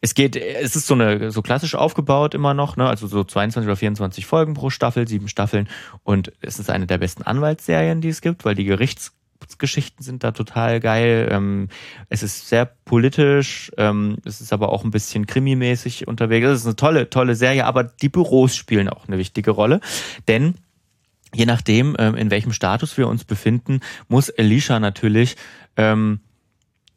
es 0.00 0.14
geht, 0.14 0.36
es 0.36 0.74
ist 0.74 0.86
so 0.86 0.94
eine 0.94 1.30
so 1.30 1.42
klassisch 1.42 1.76
aufgebaut 1.76 2.34
immer 2.34 2.54
noch, 2.54 2.76
ne? 2.76 2.88
Also 2.88 3.06
so 3.06 3.22
22 3.22 3.68
oder 3.68 3.76
24 3.76 4.26
Folgen 4.26 4.54
pro 4.54 4.68
Staffel, 4.68 5.06
sieben 5.06 5.28
Staffeln. 5.28 5.68
Und 6.02 6.32
es 6.40 6.58
ist 6.58 6.70
eine 6.70 6.86
der 6.86 6.98
besten 6.98 7.22
Anwaltsserien, 7.22 8.00
die 8.00 8.08
es 8.08 8.20
gibt, 8.20 8.44
weil 8.44 8.56
die 8.56 8.64
Gerichtsgeschichten 9.42 10.04
sind 10.04 10.24
da 10.24 10.32
total 10.32 10.80
geil. 10.80 11.28
Ähm, 11.30 11.68
es 12.08 12.22
ist 12.22 12.48
sehr 12.48 12.64
politisch, 12.64 13.70
ähm, 13.76 14.18
es 14.24 14.40
ist 14.40 14.52
aber 14.52 14.70
auch 14.70 14.84
ein 14.84 14.90
bisschen 14.90 15.26
krimimäßig 15.26 16.06
unterwegs. 16.08 16.46
Es 16.46 16.60
ist 16.60 16.66
eine 16.66 16.76
tolle, 16.76 17.10
tolle 17.10 17.34
Serie, 17.34 17.66
aber 17.66 17.84
die 17.84 18.08
Büros 18.08 18.54
spielen 18.56 18.88
auch 18.88 19.08
eine 19.08 19.18
wichtige 19.18 19.50
Rolle. 19.50 19.80
Denn 20.28 20.54
je 21.34 21.46
nachdem, 21.46 21.96
ähm, 21.98 22.14
in 22.14 22.30
welchem 22.30 22.52
Status 22.52 22.96
wir 22.96 23.08
uns 23.08 23.24
befinden, 23.24 23.80
muss 24.08 24.30
Alicia 24.30 24.78
natürlich 24.78 25.36
ähm, 25.76 26.20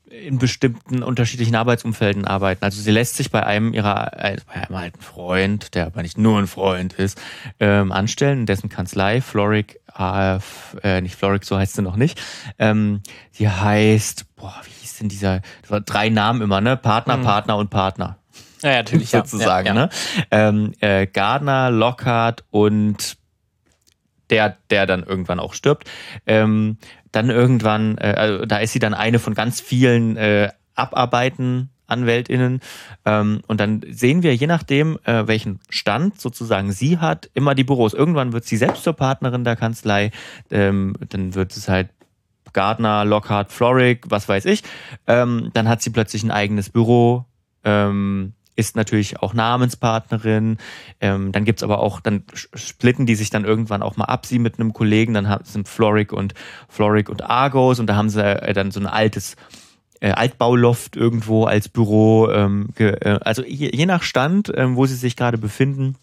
in 0.10 0.38
bestimmten 0.38 1.04
unterschiedlichen 1.04 1.56
Arbeitsumfelden 1.56 2.26
arbeiten. 2.26 2.64
Also 2.64 2.82
sie 2.82 2.92
lässt 2.92 3.16
sich 3.16 3.32
bei 3.32 3.44
einem 3.44 3.74
ihrer, 3.74 4.14
äh, 4.14 4.38
bei 4.48 4.54
einem 4.54 4.76
alten 4.76 5.02
Freund, 5.02 5.74
der 5.74 5.88
aber 5.88 6.02
nicht 6.02 6.18
nur 6.18 6.40
ein 6.40 6.48
Freund 6.48 6.94
ist, 6.94 7.20
ähm, 7.60 7.92
anstellen, 7.92 8.42
in 8.42 8.46
dessen 8.46 8.70
Kanzlei, 8.70 9.22
Floric, 9.22 9.80
AF, 9.94 10.78
äh, 10.84 11.02
nicht 11.02 11.16
Floric, 11.16 11.46
so 11.46 11.58
heißt 11.58 11.76
sie 11.76 11.82
noch 11.82 11.96
nicht. 11.96 12.22
Ähm, 12.60 13.02
die 13.40 13.50
heißt, 13.50 14.36
boah, 14.36 14.56
wie 14.64 14.72
hieß 14.82 14.98
denn 14.98 15.10
dieser, 15.10 15.42
das 15.62 15.72
war 15.72 15.82
drei 15.82 16.10
Namen 16.10 16.42
immer, 16.42 16.62
ne? 16.62 16.78
Partner, 16.78 17.18
mhm. 17.18 17.24
Partner 17.24 17.58
und 17.58 17.70
Partner. 17.70 18.18
Ja, 18.62 18.74
natürlich. 18.74 19.10
sozusagen, 19.12 19.68
ja, 19.68 19.74
ja. 19.74 19.82
ne? 19.82 19.90
Ähm, 20.32 20.74
äh, 20.82 21.08
Gardner, 21.08 21.72
Lockhart 21.72 22.44
und 22.52 23.18
der, 24.30 24.58
der 24.70 24.86
dann 24.86 25.04
irgendwann 25.04 25.40
auch 25.40 25.54
stirbt. 25.54 25.90
Ähm, 26.26 26.78
dann 27.16 27.30
irgendwann, 27.30 27.98
äh, 27.98 28.14
also 28.18 28.46
da 28.46 28.58
ist 28.58 28.74
sie 28.74 28.80
dann 28.80 28.94
eine 28.94 29.20
von 29.20 29.34
ganz 29.34 29.62
vielen 29.62 30.18
äh, 30.18 30.50
Abarbeiten 30.76 31.70
AnwältInnen. 31.88 32.62
Ähm, 33.06 33.42
und 33.48 33.60
dann 33.60 33.82
sehen 33.90 34.24
wir, 34.24 34.36
je 34.36 34.48
nachdem, 34.48 34.98
äh, 35.04 35.28
welchen 35.28 35.60
Stand 35.70 36.20
sozusagen 36.20 36.72
sie 36.72 36.98
hat, 36.98 37.30
immer 37.34 37.56
die 37.56 37.64
Büros. 37.64 37.94
Irgendwann 37.94 38.34
wird 38.34 38.46
sie 38.46 38.58
selbst 38.58 38.84
zur 38.84 38.94
Partnerin 38.94 39.44
der 39.44 39.56
Kanzlei. 39.56 40.12
Ähm, 40.52 40.96
dann 41.10 41.36
wird 41.36 41.56
es 41.56 41.70
halt 41.70 41.90
Gardner, 42.54 43.06
Lockhart, 43.06 43.52
Floric, 43.52 44.06
was 44.10 44.28
weiß 44.28 44.46
ich. 44.46 44.64
Ähm, 45.08 45.52
dann 45.54 45.68
hat 45.68 45.82
sie 45.82 45.90
plötzlich 45.90 46.24
ein 46.24 46.32
eigenes 46.32 46.70
Büro. 46.70 47.26
Ist 48.56 48.76
natürlich 48.76 49.20
auch 49.22 49.34
Namenspartnerin. 49.34 50.58
Ähm, 51.02 51.32
dann 51.32 51.46
gibt's 51.46 51.64
aber 51.64 51.80
auch, 51.80 52.00
dann 52.00 52.24
splitten 52.34 53.06
die 53.06 53.16
sich 53.16 53.30
dann 53.30 53.46
irgendwann 53.46 53.82
auch 53.82 53.98
mal 53.98 54.06
ab, 54.06 54.26
sie 54.26 54.40
mit 54.40 54.60
einem 54.60 54.74
Kollegen, 54.74 55.14
dann 55.14 55.40
sind 55.44 55.68
Floric 55.68 56.14
und 56.14 56.34
Floric 56.70 57.10
und 57.10 57.24
Argos 57.24 57.80
und 57.80 57.88
da 57.88 57.96
haben 57.96 58.10
sie 58.10 58.24
äh, 58.24 58.54
dann 58.54 58.72
so 58.72 58.80
ein 58.80 58.88
altes 58.88 59.36
äh, 60.00 60.12
Altbauloft 60.12 60.96
irgendwo 60.96 61.46
als 61.46 61.70
Büro. 61.70 62.30
Ähm, 62.30 62.70
äh, 62.78 63.18
also 63.22 63.44
je, 63.44 63.72
je, 63.74 63.86
nach 63.86 64.04
Stand, 64.04 64.52
ähm, 64.56 64.76
wo 64.76 64.86
sie 64.86 64.96
sich 64.96 65.16
gerade 65.16 65.38
befinden, 65.38 65.96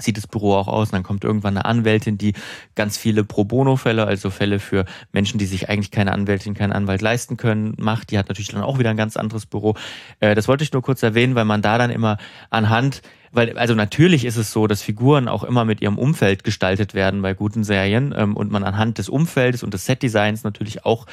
sieht 0.00 0.16
das 0.16 0.26
Büro 0.26 0.54
auch 0.54 0.68
aus. 0.68 0.88
Und 0.88 0.94
dann 0.94 1.02
kommt 1.02 1.24
irgendwann 1.24 1.56
eine 1.56 1.64
Anwältin, 1.64 2.18
die 2.18 2.34
ganz 2.74 2.96
viele 2.96 3.24
Pro 3.24 3.44
Bono-Fälle, 3.44 4.06
also 4.06 4.30
Fälle 4.30 4.58
für 4.58 4.84
Menschen, 5.12 5.38
die 5.38 5.46
sich 5.46 5.68
eigentlich 5.68 5.90
keine 5.90 6.12
Anwältin, 6.12 6.54
keinen 6.54 6.72
Anwalt 6.72 7.02
leisten 7.02 7.36
können, 7.36 7.74
macht. 7.78 8.10
Die 8.10 8.18
hat 8.18 8.28
natürlich 8.28 8.48
dann 8.48 8.62
auch 8.62 8.78
wieder 8.78 8.90
ein 8.90 8.96
ganz 8.96 9.16
anderes 9.16 9.46
Büro. 9.46 9.74
Äh, 10.20 10.34
das 10.34 10.48
wollte 10.48 10.64
ich 10.64 10.72
nur 10.72 10.82
kurz 10.82 11.02
erwähnen, 11.02 11.34
weil 11.34 11.44
man 11.44 11.62
da 11.62 11.78
dann 11.78 11.90
immer 11.90 12.18
anhand 12.50 13.02
weil, 13.32 13.58
also 13.58 13.74
natürlich 13.74 14.24
ist 14.24 14.36
es 14.36 14.52
so, 14.52 14.66
dass 14.66 14.82
Figuren 14.82 15.28
auch 15.28 15.44
immer 15.44 15.64
mit 15.64 15.82
ihrem 15.82 15.98
Umfeld 15.98 16.44
gestaltet 16.44 16.94
werden 16.94 17.22
bei 17.22 17.34
guten 17.34 17.64
Serien 17.64 18.14
ähm, 18.16 18.36
und 18.36 18.50
man 18.50 18.64
anhand 18.64 18.98
des 18.98 19.08
Umfeldes 19.08 19.62
und 19.62 19.74
des 19.74 19.84
Setdesigns 19.84 20.44
natürlich 20.44 20.84
auch 20.84 21.06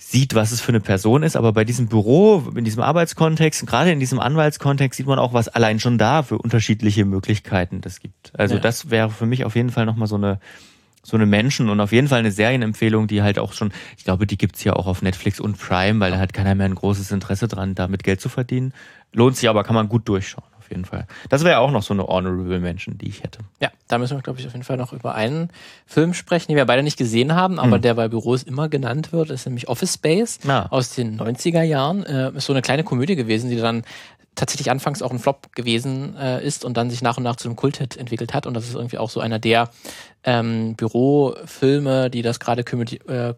sieht, 0.00 0.34
was 0.34 0.50
es 0.50 0.60
für 0.62 0.70
eine 0.70 0.80
Person 0.80 1.22
ist. 1.22 1.36
Aber 1.36 1.52
bei 1.52 1.64
diesem 1.64 1.86
Büro, 1.86 2.42
in 2.56 2.64
diesem 2.64 2.82
Arbeitskontext, 2.82 3.66
gerade 3.66 3.92
in 3.92 4.00
diesem 4.00 4.18
Anwaltskontext, 4.18 4.96
sieht 4.96 5.06
man 5.06 5.18
auch, 5.18 5.34
was 5.34 5.48
allein 5.48 5.78
schon 5.78 5.98
da 5.98 6.22
für 6.22 6.38
unterschiedliche 6.38 7.04
Möglichkeiten 7.04 7.82
das 7.82 8.00
gibt. 8.00 8.32
Also 8.38 8.54
ja. 8.54 8.60
das 8.60 8.90
wäre 8.90 9.10
für 9.10 9.26
mich 9.26 9.44
auf 9.44 9.54
jeden 9.56 9.70
Fall 9.70 9.86
nochmal 9.86 10.08
so 10.08 10.16
eine 10.16 10.40
so 11.02 11.16
eine 11.16 11.24
Menschen 11.24 11.70
und 11.70 11.80
auf 11.80 11.92
jeden 11.92 12.08
Fall 12.08 12.18
eine 12.18 12.30
Serienempfehlung, 12.30 13.06
die 13.06 13.22
halt 13.22 13.38
auch 13.38 13.54
schon, 13.54 13.72
ich 13.96 14.04
glaube, 14.04 14.26
die 14.26 14.36
gibt's 14.36 14.62
ja 14.64 14.74
auch 14.74 14.86
auf 14.86 15.00
Netflix 15.00 15.40
und 15.40 15.58
Prime, 15.58 15.98
weil 15.98 16.10
da 16.10 16.18
hat 16.18 16.34
keiner 16.34 16.54
mehr 16.54 16.66
ein 16.66 16.74
großes 16.74 17.10
Interesse 17.10 17.48
dran, 17.48 17.74
damit 17.74 18.04
Geld 18.04 18.20
zu 18.20 18.28
verdienen. 18.28 18.74
Lohnt 19.14 19.36
sich 19.36 19.48
aber, 19.48 19.64
kann 19.64 19.74
man 19.74 19.88
gut 19.88 20.06
durchschauen 20.08 20.49
jeden 20.70 20.84
Fall. 20.84 21.06
Das 21.28 21.44
wäre 21.44 21.58
auch 21.58 21.70
noch 21.70 21.82
so 21.82 21.94
eine 21.94 22.06
Honorable 22.06 22.60
Mention, 22.60 22.98
die 22.98 23.08
ich 23.08 23.22
hätte. 23.22 23.40
Ja, 23.60 23.70
da 23.88 23.98
müssen 23.98 24.16
wir, 24.16 24.22
glaube 24.22 24.40
ich, 24.40 24.46
auf 24.46 24.52
jeden 24.52 24.64
Fall 24.64 24.76
noch 24.76 24.92
über 24.92 25.14
einen 25.14 25.50
Film 25.86 26.14
sprechen, 26.14 26.48
den 26.48 26.56
wir 26.56 26.64
beide 26.64 26.82
nicht 26.82 26.96
gesehen 26.96 27.34
haben, 27.34 27.58
aber 27.58 27.76
hm. 27.76 27.82
der 27.82 27.94
bei 27.94 28.08
Büros 28.08 28.42
immer 28.42 28.68
genannt 28.68 29.12
wird, 29.12 29.30
ist 29.30 29.46
nämlich 29.46 29.68
Office 29.68 29.94
Space 29.94 30.38
ah. 30.46 30.66
aus 30.70 30.94
den 30.94 31.20
90er 31.20 31.62
Jahren. 31.62 32.04
Äh, 32.04 32.32
ist 32.32 32.46
so 32.46 32.52
eine 32.52 32.62
kleine 32.62 32.84
Komödie 32.84 33.16
gewesen, 33.16 33.50
die 33.50 33.56
dann 33.56 33.82
tatsächlich 34.34 34.70
anfangs 34.70 35.02
auch 35.02 35.10
ein 35.10 35.18
Flop 35.18 35.54
gewesen 35.54 36.16
äh, 36.16 36.44
ist 36.44 36.64
und 36.64 36.76
dann 36.76 36.88
sich 36.88 37.02
nach 37.02 37.16
und 37.16 37.24
nach 37.24 37.36
zu 37.36 37.48
einem 37.48 37.56
Kulthit 37.56 37.96
entwickelt 37.96 38.32
hat. 38.32 38.46
Und 38.46 38.54
das 38.54 38.68
ist 38.68 38.74
irgendwie 38.74 38.98
auch 38.98 39.10
so 39.10 39.20
einer 39.20 39.38
der 39.38 39.68
ähm, 40.24 40.76
Bürofilme, 40.76 42.10
die 42.10 42.22
das 42.22 42.40
gerade 42.40 42.62
äh, 42.62 43.34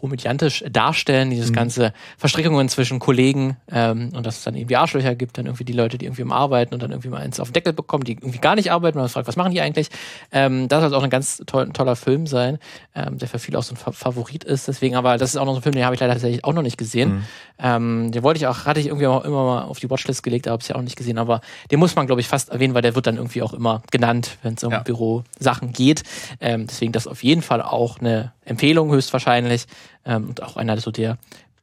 komödiantisch 0.00 0.64
darstellen, 0.70 1.30
dieses 1.30 1.50
mhm. 1.50 1.54
ganze 1.54 1.92
Verstrickungen 2.18 2.68
zwischen 2.68 2.98
Kollegen 2.98 3.56
ähm, 3.70 4.10
und 4.14 4.26
dass 4.26 4.38
es 4.38 4.44
dann 4.44 4.54
irgendwie 4.54 4.76
Arschlöcher 4.76 5.14
gibt, 5.14 5.38
dann 5.38 5.46
irgendwie 5.46 5.64
die 5.64 5.72
Leute, 5.72 5.98
die 5.98 6.06
irgendwie 6.06 6.22
im 6.22 6.32
Arbeiten 6.32 6.74
und 6.74 6.82
dann 6.82 6.90
irgendwie 6.90 7.08
mal 7.08 7.20
eins 7.20 7.40
auf 7.40 7.48
den 7.48 7.54
Deckel 7.54 7.72
bekommen, 7.72 8.04
die 8.04 8.12
irgendwie 8.12 8.38
gar 8.38 8.54
nicht 8.54 8.70
arbeiten, 8.70 8.98
man 8.98 9.08
fragt, 9.08 9.28
was 9.28 9.36
machen 9.36 9.52
die 9.52 9.60
eigentlich? 9.60 9.88
Ähm, 10.32 10.68
das 10.68 10.82
soll 10.82 10.94
auch 10.94 11.02
ein 11.02 11.10
ganz 11.10 11.42
toll, 11.46 11.70
toller 11.72 11.96
Film 11.96 12.26
sein, 12.26 12.58
ähm, 12.94 13.18
der 13.18 13.28
für 13.28 13.38
viele 13.38 13.58
auch 13.58 13.62
so 13.62 13.74
ein 13.74 13.76
Fa 13.76 13.92
Favorit 13.92 14.44
ist. 14.44 14.68
Deswegen, 14.68 14.96
aber 14.96 15.16
das 15.18 15.30
ist 15.30 15.36
auch 15.36 15.44
noch 15.44 15.52
so 15.52 15.58
ein 15.58 15.62
Film, 15.62 15.74
den 15.74 15.84
habe 15.84 15.94
ich 15.94 16.00
leider 16.00 16.12
tatsächlich 16.12 16.44
auch 16.44 16.52
noch 16.52 16.62
nicht 16.62 16.76
gesehen. 16.76 17.14
Mhm. 17.14 17.24
Ähm, 17.58 18.12
den 18.12 18.22
wollte 18.22 18.38
ich 18.38 18.46
auch, 18.46 18.66
hatte 18.66 18.80
ich 18.80 18.86
irgendwie 18.86 19.06
auch 19.06 19.24
immer 19.24 19.44
mal 19.44 19.62
auf 19.62 19.78
die 19.78 19.90
Watchlist 19.90 20.22
gelegt, 20.22 20.46
aber 20.46 20.52
habe 20.52 20.62
es 20.62 20.68
ja 20.68 20.76
auch 20.76 20.82
nicht 20.82 20.96
gesehen. 20.96 21.18
Aber 21.18 21.40
den 21.70 21.78
muss 21.78 21.96
man, 21.96 22.06
glaube 22.06 22.20
ich, 22.20 22.28
fast 22.28 22.50
erwähnen, 22.50 22.74
weil 22.74 22.82
der 22.82 22.94
wird 22.94 23.06
dann 23.06 23.16
irgendwie 23.16 23.42
auch 23.42 23.52
immer 23.52 23.82
genannt, 23.90 24.38
wenn 24.42 24.54
es 24.54 24.64
um 24.64 24.72
ja. 24.72 24.80
Bürosachen 24.80 25.72
geht. 25.72 26.02
Ähm, 26.40 26.66
deswegen 26.66 26.92
das 26.92 27.06
auf 27.06 27.22
jeden 27.22 27.42
Fall 27.42 27.62
auch 27.62 27.98
eine 27.98 28.32
Empfehlung 28.46 28.90
höchstwahrscheinlich 28.90 29.66
ähm, 30.04 30.28
und 30.28 30.42
auch 30.42 30.56
einer 30.56 30.78
so 30.78 30.90
der 30.90 31.18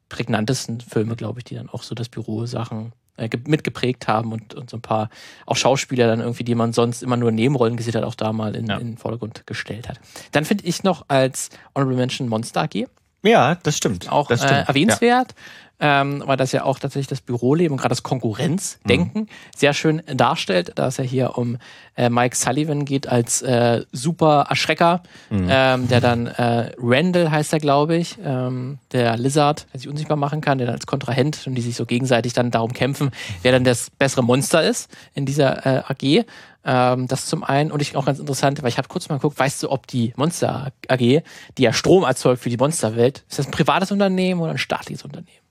prägnantesten 0.10 0.82
Filme, 0.82 1.16
glaube 1.16 1.40
ich, 1.40 1.46
die 1.46 1.56
dann 1.56 1.70
auch 1.70 1.82
so 1.82 1.96
das 1.96 2.10
Büro-Sachen 2.10 2.94
äh, 3.18 3.30
mitgeprägt 3.48 4.08
haben 4.08 4.32
und, 4.32 4.54
und 4.54 4.70
so 4.70 4.78
ein 4.78 4.82
paar 4.82 5.10
auch 5.46 5.56
Schauspieler 5.56 6.08
dann 6.08 6.20
irgendwie, 6.20 6.44
die 6.44 6.56
man 6.56 6.74
sonst 6.74 7.02
immer 7.02 7.18
nur 7.18 7.30
in 7.30 7.36
Nebenrollen 7.36 7.78
gesehen 7.78 7.96
hat, 7.96 8.04
auch 8.04 8.16
da 8.16 8.32
mal 8.32 8.56
in, 8.56 8.68
ja. 8.68 8.78
in 8.78 8.92
den 8.92 8.98
Vordergrund 8.98 9.48
gestellt 9.48 9.90
hat. 9.90 10.00
Dann 10.32 10.46
finde 10.46 10.66
ich 10.66 10.84
noch 10.84 11.06
als 11.08 11.50
Honorable 11.76 11.98
Mention 11.98 12.28
Monster 12.28 12.64
AG. 12.64 12.88
Ja, 13.24 13.56
das 13.56 13.78
stimmt. 13.78 14.12
Auch 14.12 14.28
das 14.28 14.42
stimmt. 14.42 14.60
Äh, 14.60 14.66
erwähnenswert. 14.66 15.32
Ja 15.32 15.36
ähm, 15.80 16.24
weil 16.26 16.38
das 16.38 16.52
ja 16.52 16.64
auch 16.64 16.80
tatsächlich 16.80 17.08
das 17.08 17.22
Büroleben 17.22 17.74
und 17.74 17.78
gerade 17.78 17.92
das 17.92 18.04
Konkurrenzdenken 18.04 19.22
mhm. 19.22 19.28
sehr 19.56 19.74
schön 19.74 20.02
darstellt, 20.08 20.74
da 20.76 20.88
es 20.88 20.98
ja 20.98 21.04
hier 21.04 21.38
um 21.38 21.58
äh, 21.96 22.10
Mike 22.10 22.36
Sullivan 22.36 22.86
geht 22.86 23.08
als 23.08 23.42
äh, 23.42 23.84
super 23.92 24.46
Erschrecker, 24.50 25.04
mhm. 25.30 25.48
ähm, 25.50 25.88
der 25.88 26.02
dann 26.02 26.28
äh, 26.28 26.72
Randall 26.78 27.32
heißt 27.32 27.54
er, 27.54 27.60
glaube 27.60 27.98
ich, 27.98 28.18
ähm, 28.24 28.80
der 28.92 29.18
Lizard, 29.18 29.68
der 29.74 29.80
sich 29.80 29.90
unsichtbar 29.90 30.18
machen 30.18 30.42
kann, 30.42 30.58
der 30.58 30.68
dann 30.68 30.76
als 30.76 30.88
Kontrahent 30.88 31.46
und 31.48 31.56
die 31.56 31.62
sich 31.62 31.76
so 31.76 31.86
gegenseitig 31.86 32.34
dann 32.34 32.52
darum 32.52 32.74
kämpfen, 32.74 33.12
wer 33.42 33.52
dann 33.52 33.64
das 33.64 33.90
bessere 33.90 34.24
Monster 34.24 34.64
ist 34.64 34.90
in 35.14 35.26
dieser 35.26 35.66
äh, 35.66 35.84
AG. 35.88 36.26
Ähm, 36.66 37.08
das 37.08 37.26
zum 37.26 37.44
einen 37.44 37.72
und 37.72 37.82
ich 37.82 37.96
auch 37.98 38.06
ganz 38.06 38.20
interessant, 38.20 38.62
weil 38.62 38.70
ich 38.70 38.78
habe 38.78 38.88
kurz 38.88 39.10
mal 39.10 39.16
geguckt, 39.16 39.38
weißt 39.38 39.64
du, 39.64 39.70
ob 39.70 39.86
die 39.88 40.14
Monster 40.16 40.72
AG, 40.88 40.98
die 40.98 41.24
ja 41.58 41.74
Strom 41.74 42.04
erzeugt 42.04 42.42
für 42.42 42.50
die 42.50 42.58
Monsterwelt, 42.58 43.26
ist 43.30 43.40
das 43.40 43.48
ein 43.48 43.52
privates 43.52 43.92
Unternehmen 43.92 44.40
oder 44.40 44.52
ein 44.52 44.58
staatliches 44.58 45.04
Unternehmen? 45.04 45.43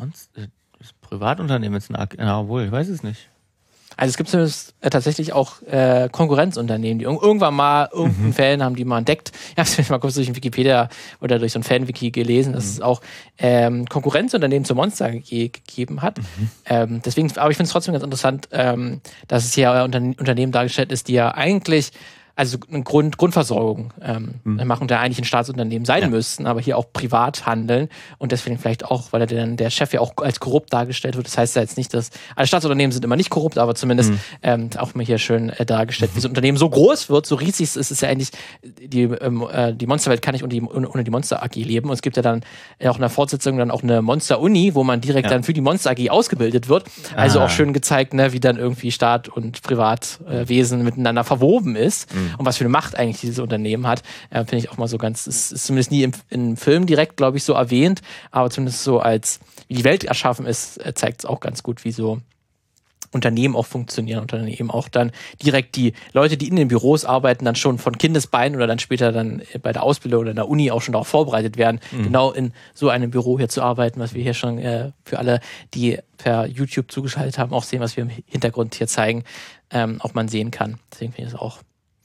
Die 0.00 0.06
Monster, 0.06 0.48
das 0.78 0.92
Privatunternehmen 1.00 1.76
ist 1.76 1.90
ein, 1.90 2.08
ja, 2.18 2.48
wohl, 2.48 2.64
ich 2.64 2.72
weiß 2.72 2.88
es 2.88 3.02
nicht. 3.02 3.28
Also 3.96 4.10
es 4.10 4.16
gibt 4.16 4.30
zumindest 4.30 4.74
äh, 4.80 4.88
tatsächlich 4.88 5.34
auch 5.34 5.60
äh, 5.62 6.08
Konkurrenzunternehmen, 6.10 7.00
die 7.00 7.04
irgendwann 7.04 7.52
mal 7.52 7.90
irgendeinen 7.92 8.28
mhm. 8.28 8.32
Fan 8.32 8.62
haben, 8.62 8.76
die 8.76 8.86
mal 8.86 8.98
entdeckt. 8.98 9.32
Ich 9.50 9.58
habe 9.58 9.68
es 9.82 9.90
mal 9.90 9.98
kurz 9.98 10.14
durch 10.14 10.26
ein 10.26 10.36
Wikipedia 10.36 10.88
oder 11.20 11.38
durch 11.38 11.52
so 11.52 11.58
ein 11.58 11.64
Fan-Wiki 11.64 12.10
gelesen, 12.10 12.54
dass 12.54 12.64
mhm. 12.64 12.70
es 12.70 12.80
auch 12.80 13.02
ähm, 13.36 13.86
Konkurrenzunternehmen 13.86 14.64
zur 14.64 14.76
Monster 14.76 15.06
AG 15.06 15.28
gegeben 15.28 16.00
hat. 16.00 16.18
Mhm. 16.18 16.50
Ähm, 16.64 17.02
deswegen, 17.04 17.30
aber 17.36 17.50
ich 17.50 17.58
finde 17.58 17.66
es 17.66 17.72
trotzdem 17.72 17.92
ganz 17.92 18.04
interessant, 18.04 18.48
ähm, 18.52 19.02
dass 19.28 19.44
es 19.44 19.52
hier 19.52 19.70
unter 19.84 19.98
Unternehmen 19.98 20.52
dargestellt 20.52 20.92
ist, 20.92 21.08
die 21.08 21.14
ja 21.14 21.34
eigentlich 21.34 21.92
also 22.36 22.58
eine 22.70 22.82
Grund, 22.82 23.18
Grundversorgung 23.18 23.92
ähm, 24.00 24.34
mhm. 24.44 24.66
machen, 24.66 24.88
der 24.88 25.00
eigentlich 25.00 25.18
ein 25.18 25.24
Staatsunternehmen 25.24 25.84
sein 25.84 26.02
ja. 26.02 26.08
müssten, 26.08 26.46
aber 26.46 26.60
hier 26.60 26.78
auch 26.78 26.92
privat 26.92 27.46
handeln 27.46 27.88
und 28.18 28.32
deswegen 28.32 28.58
vielleicht 28.58 28.84
auch, 28.84 29.12
weil 29.12 29.20
er 29.22 29.26
dann 29.26 29.56
der 29.56 29.70
Chef 29.70 29.92
ja 29.92 30.00
auch 30.00 30.14
als 30.16 30.40
korrupt 30.40 30.72
dargestellt 30.72 31.16
wird. 31.16 31.26
Das 31.26 31.36
heißt 31.36 31.56
ja 31.56 31.62
jetzt 31.62 31.76
nicht, 31.76 31.92
dass 31.92 32.10
alle 32.36 32.46
Staatsunternehmen 32.46 32.92
sind 32.92 33.04
immer 33.04 33.16
nicht 33.16 33.30
korrupt, 33.30 33.58
aber 33.58 33.74
zumindest 33.74 34.12
mhm. 34.12 34.20
ähm, 34.42 34.70
auch 34.78 34.94
mal 34.94 35.04
hier 35.04 35.18
schön 35.18 35.50
äh, 35.50 35.66
dargestellt, 35.66 36.12
wie 36.14 36.20
so 36.20 36.28
ein 36.28 36.30
Unternehmen 36.30 36.56
so 36.56 36.68
groß 36.68 37.10
wird, 37.10 37.26
so 37.26 37.34
riesig 37.34 37.76
ist 37.76 37.90
es 37.90 38.00
ja 38.00 38.08
eigentlich, 38.08 38.30
die, 38.62 39.02
ähm, 39.02 39.46
äh, 39.52 39.74
die 39.74 39.86
Monsterwelt 39.86 40.22
kann 40.22 40.32
nicht 40.32 40.44
ohne 40.44 40.54
die, 40.54 40.62
ohne 40.62 41.04
die 41.04 41.10
Monster 41.10 41.42
AG 41.42 41.56
leben 41.56 41.88
und 41.88 41.94
es 41.94 42.02
gibt 42.02 42.16
ja 42.16 42.22
dann 42.22 42.42
auch 42.84 42.96
in 42.96 43.00
der 43.02 43.10
Fortsetzung 43.10 43.58
dann 43.58 43.70
auch 43.70 43.82
eine 43.82 44.02
Monster 44.02 44.40
Uni, 44.40 44.74
wo 44.74 44.84
man 44.84 45.00
direkt 45.00 45.26
ja. 45.26 45.30
dann 45.30 45.42
für 45.42 45.52
die 45.52 45.60
Monster 45.60 45.90
AG 45.90 46.10
ausgebildet 46.10 46.68
wird. 46.68 46.84
Also 47.16 47.40
ah. 47.40 47.44
auch 47.44 47.50
schön 47.50 47.72
gezeigt, 47.72 48.14
ne, 48.14 48.32
wie 48.32 48.40
dann 48.40 48.56
irgendwie 48.56 48.92
Staat 48.92 49.28
und 49.28 49.62
Privatwesen 49.62 50.80
äh, 50.80 50.84
miteinander 50.84 51.24
verwoben 51.24 51.76
ist. 51.76 52.14
Mhm 52.14 52.19
und 52.38 52.46
was 52.46 52.56
für 52.56 52.64
eine 52.64 52.70
Macht 52.70 52.96
eigentlich 52.96 53.20
dieses 53.20 53.38
Unternehmen 53.38 53.86
hat, 53.86 54.02
äh, 54.30 54.44
finde 54.44 54.58
ich 54.58 54.70
auch 54.70 54.78
mal 54.78 54.88
so 54.88 54.98
ganz, 54.98 55.26
ist, 55.26 55.52
ist 55.52 55.66
zumindest 55.66 55.90
nie 55.90 56.02
im, 56.02 56.12
im 56.28 56.56
Film 56.56 56.86
direkt, 56.86 57.16
glaube 57.16 57.36
ich, 57.36 57.44
so 57.44 57.52
erwähnt, 57.52 58.02
aber 58.30 58.50
zumindest 58.50 58.84
so 58.84 59.00
als, 59.00 59.40
wie 59.68 59.74
die 59.74 59.84
Welt 59.84 60.04
erschaffen 60.04 60.46
ist, 60.46 60.84
äh, 60.84 60.94
zeigt 60.94 61.20
es 61.20 61.24
auch 61.26 61.40
ganz 61.40 61.62
gut, 61.62 61.84
wie 61.84 61.92
so 61.92 62.20
Unternehmen 63.12 63.56
auch 63.56 63.66
funktionieren 63.66 64.20
und 64.20 64.32
dann 64.32 64.46
eben 64.46 64.70
auch 64.70 64.88
dann 64.88 65.10
direkt 65.42 65.76
die 65.76 65.94
Leute, 66.12 66.36
die 66.36 66.48
in 66.48 66.56
den 66.56 66.68
Büros 66.68 67.04
arbeiten, 67.04 67.44
dann 67.44 67.56
schon 67.56 67.78
von 67.78 67.98
Kindesbeinen 67.98 68.56
oder 68.56 68.66
dann 68.66 68.78
später 68.78 69.12
dann 69.12 69.42
bei 69.62 69.72
der 69.72 69.82
Ausbildung 69.82 70.20
oder 70.20 70.30
in 70.30 70.36
der 70.36 70.48
Uni 70.48 70.70
auch 70.70 70.82
schon 70.82 70.92
darauf 70.92 71.08
vorbereitet 71.08 71.56
werden, 71.56 71.80
mhm. 71.90 72.04
genau 72.04 72.30
in 72.30 72.52
so 72.72 72.88
einem 72.88 73.10
Büro 73.10 73.38
hier 73.38 73.48
zu 73.48 73.62
arbeiten, 73.62 73.98
was 74.00 74.14
wir 74.14 74.22
hier 74.22 74.34
schon 74.34 74.58
äh, 74.58 74.92
für 75.04 75.18
alle, 75.18 75.40
die 75.74 75.98
per 76.18 76.46
YouTube 76.46 76.92
zugeschaltet 76.92 77.38
haben, 77.38 77.52
auch 77.52 77.64
sehen, 77.64 77.80
was 77.80 77.96
wir 77.96 78.02
im 78.02 78.10
Hintergrund 78.26 78.74
hier 78.76 78.86
zeigen, 78.86 79.24
ähm, 79.70 80.00
auch 80.00 80.14
man 80.14 80.28
sehen 80.28 80.50
kann. 80.50 80.78
Deswegen 80.92 81.12
finde 81.12 81.28
ich 81.28 81.32
das 81.32 81.40
auch 81.40 81.58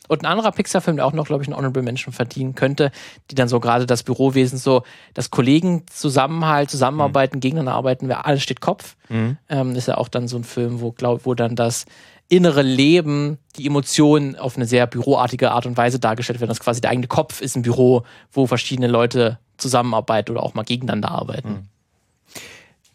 und 0.08 0.22
ein 0.22 0.26
anderer 0.26 0.52
Pixar-Film, 0.52 0.98
der 0.98 1.06
auch 1.06 1.14
noch, 1.14 1.26
glaube 1.26 1.44
ich, 1.44 1.48
einen 1.48 1.58
Honorable 1.58 1.84
Mention 1.84 2.14
verdienen 2.14 2.56
könnte, 2.56 2.92
die 3.32 3.36
dann 3.36 3.48
so 3.48 3.60
gerade 3.60 3.86
das 3.86 4.04
Bürowesen 4.04 4.58
so, 4.58 4.84
das 5.14 5.32
Kollegen 5.32 5.84
Zusammenhalt, 5.88 6.70
Zusammenarbeiten, 6.70 7.38
mhm. 7.38 7.42
gegeneinander 7.42 7.74
arbeiten, 7.74 8.08
wer 8.08 8.26
alles 8.26 8.44
steht 8.44 8.62
Kopf. 8.62 8.96
Mhm. 9.10 9.38
Ähm, 9.50 9.76
ist 9.76 9.88
ja 9.88 9.98
auch 9.98 10.08
dann 10.08 10.28
so 10.28 10.38
ein 10.38 10.44
Film, 10.44 10.82
wo, 10.82 10.92
glaub, 10.92 11.26
wo 11.26 11.34
dann 11.34 11.56
das 11.56 11.86
innere 12.28 12.64
Leben, 12.64 13.38
die 13.58 13.68
Emotionen 13.68 14.36
auf 14.36 14.56
eine 14.56 14.66
sehr 14.66 14.88
büroartige 14.88 15.52
Art 15.52 15.66
und 15.66 15.78
Weise 15.78 16.00
dargestellt 16.00 16.40
werden. 16.40 16.50
Das 16.50 16.60
quasi 16.60 16.82
der 16.82 16.90
eigene 16.90 17.08
Kopf 17.08 17.42
ist 17.42 17.56
ein 17.56 17.62
Büro, 17.62 18.04
wo 18.32 18.48
verschiedene 18.48 18.88
Leute 18.88 19.40
zusammenarbeiten 19.58 20.32
oder 20.32 20.44
auch 20.44 20.54
mal 20.54 20.64
gegeneinander 20.64 21.12
arbeiten. 21.12 21.50
Mhm. 21.50 21.68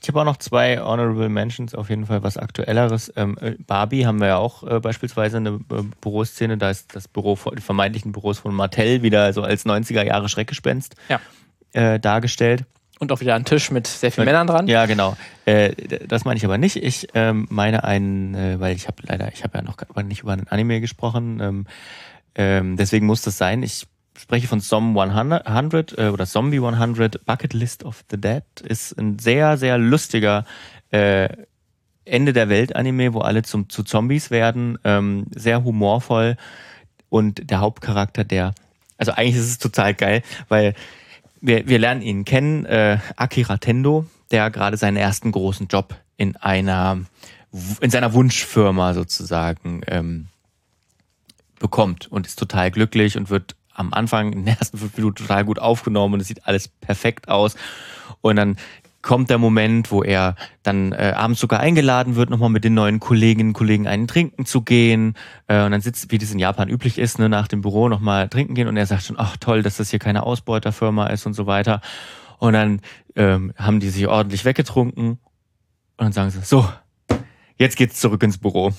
Ich 0.02 0.08
habe 0.08 0.20
auch 0.20 0.24
noch 0.24 0.38
zwei 0.38 0.80
Honorable 0.80 1.28
Mentions, 1.28 1.74
auf 1.74 1.90
jeden 1.90 2.06
Fall 2.06 2.22
was 2.22 2.38
Aktuelleres. 2.38 3.12
Ähm, 3.16 3.36
äh, 3.40 3.56
Barbie 3.66 4.06
haben 4.06 4.18
wir 4.18 4.28
ja 4.28 4.36
auch 4.38 4.62
äh, 4.62 4.80
beispielsweise 4.80 5.36
eine 5.36 5.60
äh, 5.70 5.82
Büroszene, 6.00 6.56
da 6.56 6.70
ist 6.70 6.94
das 6.94 7.06
Büro, 7.06 7.38
die 7.56 7.60
vermeintlichen 7.60 8.12
Büros 8.12 8.38
von 8.38 8.54
Mattel 8.54 9.02
wieder 9.02 9.32
so 9.34 9.42
als 9.42 9.66
90er 9.66 10.02
Jahre 10.02 10.28
Schreckgespenst 10.28 10.94
ja. 11.08 11.20
äh, 11.72 12.00
dargestellt. 12.00 12.64
Und 12.98 13.12
auch 13.12 13.20
wieder 13.20 13.34
ein 13.34 13.44
Tisch 13.44 13.70
mit 13.70 13.86
sehr 13.86 14.12
vielen 14.12 14.26
Männern 14.26 14.46
dran. 14.46 14.68
Ja, 14.68 14.86
genau. 14.86 15.16
Äh, 15.46 15.72
das 16.06 16.24
meine 16.24 16.36
ich 16.36 16.44
aber 16.44 16.58
nicht. 16.58 16.76
Ich 16.76 17.08
ähm, 17.14 17.46
meine 17.50 17.84
einen, 17.84 18.34
äh, 18.34 18.60
weil 18.60 18.76
ich 18.76 18.88
habe 18.88 18.98
leider, 19.06 19.32
ich 19.32 19.42
habe 19.42 19.58
ja 19.58 19.62
noch 19.62 19.76
nicht 20.02 20.20
über 20.22 20.32
einen 20.32 20.48
Anime 20.48 20.80
gesprochen. 20.80 21.40
Ähm, 21.40 21.66
ähm, 22.34 22.76
deswegen 22.76 23.06
muss 23.06 23.22
das 23.22 23.38
sein. 23.38 23.62
Ich 23.62 23.86
spreche 24.20 24.46
von 24.46 24.60
Som 24.60 24.96
100 24.96 25.98
äh, 25.98 26.08
oder 26.08 26.26
Zombie 26.26 26.58
100 26.58 27.24
Bucket 27.24 27.54
List 27.54 27.84
of 27.84 28.04
the 28.10 28.20
Dead. 28.20 28.44
Ist 28.62 28.98
ein 28.98 29.18
sehr, 29.18 29.56
sehr 29.56 29.78
lustiger 29.78 30.44
äh, 30.90 31.28
Ende 32.04 32.32
der 32.32 32.48
Welt 32.48 32.76
Anime, 32.76 33.14
wo 33.14 33.20
alle 33.20 33.42
zum, 33.42 33.68
zu 33.68 33.82
Zombies 33.82 34.30
werden. 34.30 34.78
Ähm, 34.84 35.26
sehr 35.34 35.64
humorvoll 35.64 36.36
und 37.08 37.50
der 37.50 37.60
Hauptcharakter, 37.60 38.24
der, 38.24 38.54
also 38.98 39.12
eigentlich 39.12 39.36
ist 39.36 39.48
es 39.48 39.58
total 39.58 39.94
geil, 39.94 40.22
weil 40.48 40.74
wir, 41.40 41.66
wir 41.66 41.78
lernen 41.78 42.02
ihn 42.02 42.24
kennen, 42.24 42.64
äh, 42.66 42.98
Akira 43.16 43.58
Tendo, 43.58 44.06
der 44.30 44.50
gerade 44.50 44.76
seinen 44.76 44.96
ersten 44.96 45.32
großen 45.32 45.68
Job 45.68 45.94
in 46.16 46.36
einer, 46.36 47.00
in 47.80 47.90
seiner 47.90 48.12
Wunschfirma 48.12 48.94
sozusagen 48.94 49.80
ähm, 49.86 50.28
bekommt 51.58 52.10
und 52.10 52.26
ist 52.26 52.38
total 52.38 52.70
glücklich 52.70 53.16
und 53.16 53.30
wird 53.30 53.56
am 53.80 53.92
Anfang 53.92 54.32
in 54.32 54.44
den 54.44 54.56
ersten 54.56 54.78
fünf 54.78 54.96
Minuten 54.96 55.16
total 55.16 55.44
gut 55.44 55.58
aufgenommen 55.58 56.14
und 56.14 56.20
es 56.20 56.28
sieht 56.28 56.46
alles 56.46 56.68
perfekt 56.68 57.28
aus. 57.28 57.56
Und 58.20 58.36
dann 58.36 58.56
kommt 59.02 59.30
der 59.30 59.38
Moment, 59.38 59.90
wo 59.90 60.02
er 60.02 60.36
dann 60.62 60.92
äh, 60.92 61.14
abends 61.16 61.40
sogar 61.40 61.60
eingeladen 61.60 62.16
wird, 62.16 62.28
nochmal 62.30 62.50
mit 62.50 62.64
den 62.64 62.74
neuen 62.74 63.00
Kolleginnen 63.00 63.50
und 63.50 63.54
Kollegen 63.54 63.86
einen 63.86 64.06
trinken 64.06 64.44
zu 64.44 64.60
gehen. 64.60 65.14
Äh, 65.46 65.64
und 65.64 65.70
dann 65.70 65.80
sitzt, 65.80 66.12
wie 66.12 66.18
das 66.18 66.30
in 66.30 66.38
Japan 66.38 66.68
üblich 66.68 66.98
ist, 66.98 67.18
ne, 67.18 67.28
nach 67.28 67.48
dem 67.48 67.62
Büro 67.62 67.88
nochmal 67.88 68.28
trinken 68.28 68.54
gehen. 68.54 68.68
Und 68.68 68.76
er 68.76 68.86
sagt 68.86 69.04
schon, 69.04 69.18
ach 69.18 69.36
toll, 69.38 69.62
dass 69.62 69.78
das 69.78 69.90
hier 69.90 69.98
keine 69.98 70.22
Ausbeuterfirma 70.24 71.06
ist 71.06 71.24
und 71.26 71.32
so 71.32 71.46
weiter. 71.46 71.80
Und 72.38 72.52
dann 72.52 72.80
ähm, 73.16 73.52
haben 73.56 73.80
die 73.80 73.88
sich 73.88 74.06
ordentlich 74.06 74.44
weggetrunken. 74.44 75.12
Und 75.12 75.18
dann 75.96 76.12
sagen 76.12 76.30
sie, 76.30 76.40
so, 76.42 76.68
jetzt 77.56 77.76
geht's 77.76 78.00
zurück 78.00 78.22
ins 78.22 78.38
Büro. 78.38 78.72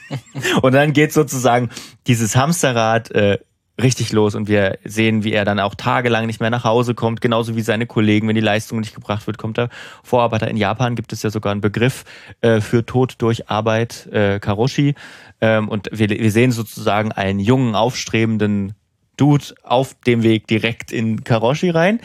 und 0.62 0.72
dann 0.72 0.92
geht 0.92 1.12
sozusagen 1.12 1.70
dieses 2.06 2.36
Hamsterrad 2.36 3.10
äh, 3.12 3.38
richtig 3.80 4.12
los 4.12 4.34
und 4.34 4.48
wir 4.48 4.78
sehen, 4.84 5.24
wie 5.24 5.32
er 5.32 5.44
dann 5.44 5.58
auch 5.58 5.74
tagelang 5.74 6.26
nicht 6.26 6.40
mehr 6.40 6.50
nach 6.50 6.64
Hause 6.64 6.94
kommt, 6.94 7.20
genauso 7.20 7.56
wie 7.56 7.62
seine 7.62 7.86
Kollegen, 7.86 8.28
wenn 8.28 8.34
die 8.34 8.40
Leistung 8.40 8.80
nicht 8.80 8.94
gebracht 8.94 9.26
wird, 9.26 9.38
kommt 9.38 9.58
er 9.58 9.68
vor. 10.02 10.22
Aber 10.22 10.40
in 10.46 10.56
Japan 10.56 10.94
gibt 10.94 11.12
es 11.12 11.22
ja 11.22 11.30
sogar 11.30 11.52
einen 11.52 11.60
Begriff 11.60 12.04
äh, 12.40 12.60
für 12.60 12.86
Tod 12.86 13.16
durch 13.18 13.48
Arbeit, 13.48 14.06
äh, 14.12 14.38
Karoshi. 14.38 14.94
Ähm, 15.40 15.68
und 15.68 15.88
wir, 15.92 16.08
wir 16.08 16.30
sehen 16.30 16.52
sozusagen 16.52 17.10
einen 17.12 17.40
jungen, 17.40 17.74
aufstrebenden 17.74 18.74
Dude 19.16 19.44
auf 19.62 19.94
dem 20.06 20.22
Weg 20.22 20.46
direkt 20.46 20.92
in 20.92 21.24
Karoshi 21.24 21.70
rein 21.70 22.00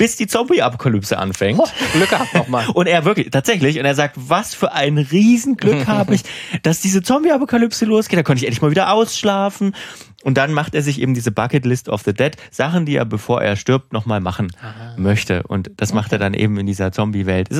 bis 0.00 0.16
die 0.16 0.26
Zombie-Apokalypse 0.26 1.18
anfängt. 1.18 1.60
Oh, 1.60 1.68
Glück 1.92 2.08
gehabt 2.08 2.32
nochmal. 2.32 2.66
Und 2.74 2.86
er 2.86 3.04
wirklich, 3.04 3.28
tatsächlich, 3.28 3.78
und 3.78 3.84
er 3.84 3.94
sagt, 3.94 4.16
was 4.16 4.54
für 4.54 4.72
ein 4.72 4.96
Riesenglück 4.96 5.86
habe 5.86 6.14
ich, 6.14 6.22
dass 6.62 6.80
diese 6.80 7.02
Zombie-Apokalypse 7.02 7.84
losgeht. 7.84 8.18
Da 8.18 8.22
konnte 8.22 8.38
ich 8.38 8.46
endlich 8.46 8.62
mal 8.62 8.70
wieder 8.70 8.94
ausschlafen. 8.94 9.74
Und 10.22 10.38
dann 10.38 10.54
macht 10.54 10.74
er 10.74 10.80
sich 10.80 11.02
eben 11.02 11.12
diese 11.12 11.32
Bucket 11.32 11.66
List 11.66 11.90
of 11.90 12.00
the 12.00 12.14
Dead, 12.14 12.34
Sachen, 12.50 12.86
die 12.86 12.96
er, 12.96 13.04
bevor 13.04 13.42
er 13.42 13.56
stirbt, 13.56 13.92
nochmal 13.92 14.22
machen 14.22 14.50
Aha. 14.62 14.94
möchte. 14.96 15.42
Und 15.42 15.70
das 15.76 15.92
macht 15.92 16.12
er 16.12 16.18
dann 16.18 16.32
eben 16.32 16.58
in 16.58 16.64
dieser 16.64 16.92
Zombie-Welt. 16.92 17.50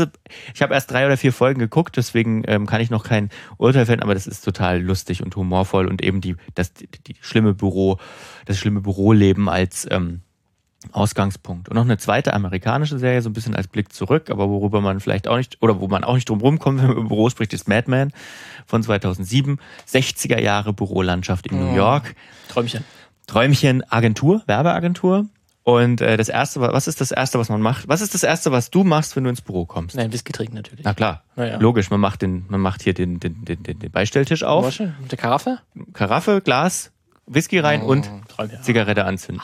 Ich 0.55 0.62
habe 0.62 0.72
erst 0.72 0.91
drei 0.91 1.05
oder 1.05 1.18
vier 1.18 1.34
Folgen 1.34 1.61
geguckt, 1.61 1.99
deswegen 1.99 2.43
ähm, 2.47 2.66
kann 2.66 2.80
ich 2.80 2.88
noch 2.88 3.05
kein 3.05 3.28
Urteil 3.59 3.84
fällen, 3.84 4.03
aber 4.03 4.14
das 4.14 4.26
ist 4.26 4.47
total 4.47 4.80
lustig 4.80 5.22
und 5.22 5.36
humorvoll 5.36 5.86
und 5.86 6.03
eben 6.03 6.22
die, 6.22 6.36
das 6.55 6.72
die, 6.72 6.88
die 7.07 7.16
schlimme 7.20 7.53
Büro, 7.53 7.99
das 8.47 8.59
schlimme 8.59 8.80
Büroleben 8.80 9.51
als 9.51 9.86
ähm, 9.91 10.22
Ausgangspunkt. 10.93 11.68
Und 11.68 11.74
noch 11.76 11.83
eine 11.85 11.99
zweite 11.99 12.33
amerikanische 12.33 12.99
Serie, 12.99 13.20
so 13.22 13.28
ein 13.28 13.33
bisschen 13.33 13.55
als 13.55 13.68
Blick 13.68 13.93
zurück, 13.93 14.31
aber 14.31 14.49
worüber 14.49 14.81
man 14.81 15.01
vielleicht 15.01 15.28
auch 15.28 15.37
nicht, 15.37 15.59
oder 15.61 15.81
wo 15.81 15.89
man 15.89 16.05
auch 16.05 16.14
nicht 16.14 16.28
drum 16.28 16.41
rumkommt, 16.41 16.78
wenn 16.81 16.89
man 16.89 16.97
über 16.97 17.09
Büro 17.09 17.28
spricht, 17.31 17.53
ist 17.53 17.68
Mad 17.68 17.91
Men 17.91 18.12
von 18.66 18.83
2007. 18.83 19.59
60er 19.89 20.41
Jahre 20.41 20.72
Bürolandschaft 20.72 21.47
in 21.49 21.59
New 21.59 21.74
York. 21.74 22.14
Träumchen. 22.49 22.85
Träumchen 23.26 23.83
Agentur, 23.91 24.43
Werbeagentur. 24.47 25.26
Und 25.62 26.01
äh, 26.01 26.16
das 26.16 26.31
erste, 26.31 26.61
was 26.61 26.89
ist 26.89 27.01
das 27.03 27.11
erste, 27.11 27.39
was 27.39 27.51
man 27.51 27.61
macht? 27.61 27.87
Was 27.87 28.01
ist 28.01 28.14
das 28.14 28.22
erste, 28.22 28.51
was 28.51 28.70
du 28.70 28.83
machst, 28.83 29.14
wenn 29.14 29.24
du 29.24 29.31
ins 29.31 29.43
Büro 29.43 29.66
kommst? 29.66 29.95
Nein, 29.95 30.11
Whisky 30.12 30.33
trinken 30.33 30.57
natürlich. 30.57 30.85
Na 30.85 30.95
klar, 30.95 31.22
Na 31.37 31.47
ja. 31.47 31.59
logisch. 31.59 31.91
Man 31.91 32.01
macht 32.01 32.22
den, 32.22 32.47
man 32.49 32.61
macht 32.61 32.83
hier 32.83 32.95
den, 32.95 33.20
den, 33.20 33.45
den, 33.45 33.62
den, 33.62 33.78
Beistelltisch 33.93 34.43
auf, 34.43 34.64
Wasche 34.64 34.95
mit 35.01 35.12
der 35.12 35.18
Karaffe? 35.18 35.59
Karaffe, 35.93 36.41
Glas, 36.41 36.91
Whisky 37.26 37.59
rein 37.59 37.83
und 37.83 38.11
Oh, 38.39 38.45
ja. 38.45 38.62
Zigarette 38.62 39.05
anzünden. 39.05 39.43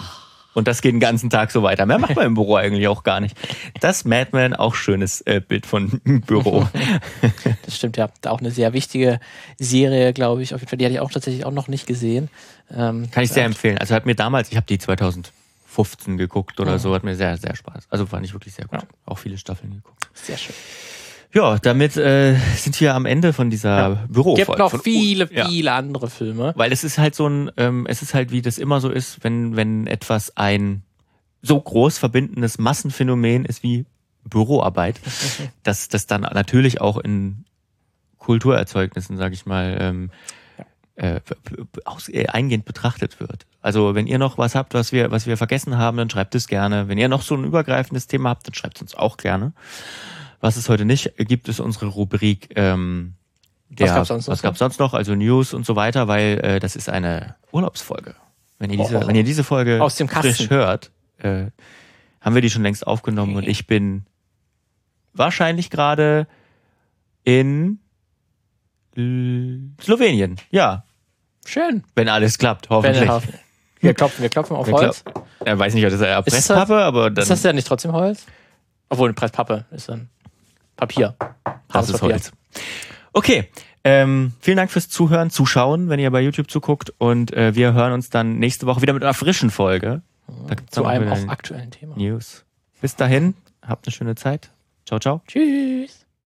Und 0.56 0.66
das 0.66 0.80
geht 0.80 0.94
den 0.94 1.00
ganzen 1.00 1.28
Tag 1.28 1.50
so 1.50 1.62
weiter. 1.62 1.84
Mehr 1.84 1.98
macht 1.98 2.16
man 2.16 2.24
im 2.24 2.32
Büro 2.32 2.54
eigentlich 2.54 2.88
auch 2.88 3.02
gar 3.02 3.20
nicht. 3.20 3.36
Das 3.80 4.06
Madman, 4.06 4.54
auch 4.54 4.74
schönes 4.74 5.20
äh, 5.20 5.42
Bild 5.46 5.66
von 5.66 6.00
Büro. 6.26 6.66
Das 7.66 7.76
stimmt, 7.76 7.98
ja. 7.98 8.08
Auch 8.24 8.40
eine 8.40 8.50
sehr 8.50 8.72
wichtige 8.72 9.20
Serie, 9.58 10.14
glaube 10.14 10.42
ich. 10.42 10.54
Auf 10.54 10.60
jeden 10.60 10.70
Fall, 10.70 10.78
die 10.78 10.86
hatte 10.86 10.94
ich 10.94 11.00
auch 11.00 11.10
tatsächlich 11.10 11.44
auch 11.44 11.52
noch 11.52 11.68
nicht 11.68 11.86
gesehen. 11.86 12.30
Ähm, 12.70 13.10
Kann 13.10 13.24
ich 13.24 13.32
sehr 13.32 13.42
ja, 13.42 13.48
empfehlen. 13.48 13.76
Also 13.76 13.94
hat 13.94 14.06
mir 14.06 14.14
damals, 14.14 14.50
ich 14.50 14.56
habe 14.56 14.66
die 14.66 14.78
2015 14.78 16.16
geguckt 16.16 16.58
oder 16.58 16.78
so, 16.78 16.94
hat 16.94 17.04
mir 17.04 17.16
sehr, 17.16 17.36
sehr 17.36 17.54
Spaß. 17.54 17.88
Also 17.90 18.06
fand 18.06 18.24
ich 18.24 18.32
wirklich 18.32 18.54
sehr 18.54 18.64
gut. 18.66 18.80
Ja. 18.80 18.88
Auch 19.04 19.18
viele 19.18 19.36
Staffeln 19.36 19.74
geguckt. 19.74 20.08
Sehr 20.14 20.38
schön. 20.38 20.54
Ja, 21.36 21.58
damit 21.58 21.98
äh, 21.98 22.34
sind 22.56 22.80
wir 22.80 22.94
am 22.94 23.04
Ende 23.04 23.34
von 23.34 23.50
dieser 23.50 24.06
Büro. 24.08 24.36
Gibt 24.36 24.56
noch 24.56 24.70
von- 24.70 24.80
viele, 24.80 25.28
Ja. 25.30 25.46
viele 25.46 25.70
andere 25.72 26.08
Filme. 26.08 26.54
Weil 26.56 26.72
es 26.72 26.82
ist 26.82 26.96
halt 26.96 27.14
so 27.14 27.28
ein, 27.28 27.50
ähm, 27.58 27.86
es 27.86 28.00
ist 28.00 28.14
halt 28.14 28.30
wie 28.30 28.40
das 28.40 28.56
immer 28.56 28.80
so 28.80 28.88
ist, 28.88 29.22
wenn, 29.22 29.54
wenn 29.54 29.86
etwas 29.86 30.34
ein 30.38 30.82
so 31.42 31.60
groß 31.60 31.98
verbindendes 31.98 32.56
Massenphänomen 32.58 33.44
ist 33.44 33.62
wie 33.62 33.84
Büroarbeit, 34.24 34.98
dass 35.62 35.88
das 35.90 36.06
dann 36.06 36.22
natürlich 36.22 36.80
auch 36.80 36.96
in 36.96 37.44
Kulturerzeugnissen, 38.16 39.18
sage 39.18 39.34
ich 39.34 39.44
mal, 39.44 39.76
ähm, 39.78 40.10
äh, 40.94 41.20
aus, 41.84 42.08
äh, 42.08 42.28
eingehend 42.28 42.64
betrachtet 42.64 43.20
wird. 43.20 43.44
Also 43.60 43.94
wenn 43.94 44.06
ihr 44.06 44.18
noch 44.18 44.38
was 44.38 44.54
habt, 44.54 44.72
was 44.72 44.90
wir, 44.90 45.10
was 45.10 45.26
wir 45.26 45.36
vergessen 45.36 45.76
haben, 45.76 45.98
dann 45.98 46.08
schreibt 46.08 46.34
es 46.34 46.48
gerne. 46.48 46.88
Wenn 46.88 46.96
ihr 46.96 47.08
noch 47.10 47.20
so 47.20 47.34
ein 47.34 47.44
übergreifendes 47.44 48.06
Thema 48.06 48.30
habt, 48.30 48.46
dann 48.46 48.54
schreibt 48.54 48.76
es 48.76 48.82
uns 48.82 48.94
auch 48.94 49.18
gerne. 49.18 49.52
Was 50.46 50.54
es 50.56 50.68
heute 50.68 50.84
nicht 50.84 51.12
gibt, 51.18 51.48
ist 51.48 51.58
unsere 51.58 51.86
Rubrik 51.86 52.50
ähm, 52.54 53.14
der, 53.68 53.88
Was 53.88 53.94
gab's 53.96 54.08
sonst 54.08 54.26
noch 54.28 54.32
was 54.32 54.42
gab's 54.42 54.58
sonst 54.60 54.78
noch? 54.78 54.94
Also 54.94 55.16
News 55.16 55.52
und 55.54 55.66
so 55.66 55.74
weiter, 55.74 56.06
weil 56.06 56.38
äh, 56.40 56.60
das 56.60 56.76
ist 56.76 56.88
eine 56.88 57.34
Urlaubsfolge. 57.50 58.14
Wenn 58.60 58.70
ihr 58.70 58.76
diese, 58.76 58.98
Oh. 59.02 59.08
wenn 59.08 59.16
ihr 59.16 59.24
diese 59.24 59.42
Folge 59.42 59.82
Aus 59.82 59.96
dem 59.96 60.06
Kasten. 60.06 60.32
frisch 60.32 60.48
hört, 60.48 60.92
äh, 61.18 61.46
haben 62.20 62.34
wir 62.36 62.42
die 62.42 62.50
schon 62.50 62.62
längst 62.62 62.86
aufgenommen 62.86 63.34
und 63.34 63.48
ich 63.48 63.66
bin 63.66 64.06
wahrscheinlich 65.14 65.68
gerade 65.68 66.28
in 67.24 67.80
Slowenien. 68.94 70.36
Ja, 70.52 70.84
Schön. 71.44 71.82
wenn 71.96 72.08
alles 72.08 72.38
klappt, 72.38 72.70
hoffentlich. 72.70 73.10
wir, 73.80 73.94
klopfen, 73.94 74.22
wir 74.22 74.28
klopfen 74.28 74.54
auf 74.56 74.68
Wir 74.68 74.74
Holz. 74.74 75.02
Er 75.44 75.58
weiß 75.58 75.74
nicht, 75.74 75.84
ob 75.84 75.90
das 75.90 76.00
Ist 76.00 76.06
das- 76.06 76.24
Presspappe, 76.56 76.76
aber 76.84 77.10
dann 77.10 77.22
Ist 77.22 77.30
das 77.32 77.42
ja 77.42 77.52
nicht 77.52 77.66
trotzdem 77.66 77.90
Holz? 77.90 78.24
Obwohl, 78.88 79.08
eine 79.08 79.14
Presspappe 79.14 79.64
ist 79.72 79.88
dann 79.88 80.08
Papier. 80.76 81.16
das 81.72 81.90
ist. 81.90 82.02
Holz. 82.02 82.32
Okay, 83.12 83.48
ähm, 83.84 84.32
vielen 84.40 84.56
Dank 84.56 84.70
fürs 84.70 84.88
Zuhören, 84.88 85.30
Zuschauen, 85.30 85.88
wenn 85.88 86.00
ihr 86.00 86.10
bei 86.10 86.20
YouTube 86.20 86.50
zuguckt 86.50 86.92
und 86.98 87.32
äh, 87.32 87.54
wir 87.54 87.72
hören 87.72 87.92
uns 87.92 88.10
dann 88.10 88.38
nächste 88.38 88.66
Woche 88.66 88.82
wieder 88.82 88.92
mit 88.92 89.02
einer 89.02 89.14
frischen 89.14 89.50
Folge. 89.50 90.02
Da 90.48 90.54
gibt's 90.54 90.74
Zu 90.74 90.84
einem 90.84 91.08
auch 91.08 91.28
aktuellen 91.28 91.70
Thema. 91.70 91.96
News. 91.96 92.44
Bis 92.80 92.96
dahin, 92.96 93.34
habt 93.62 93.86
eine 93.86 93.92
schöne 93.92 94.14
Zeit. 94.16 94.50
Ciao, 94.86 94.98
ciao. 94.98 95.22
Tschüss. 95.26 96.05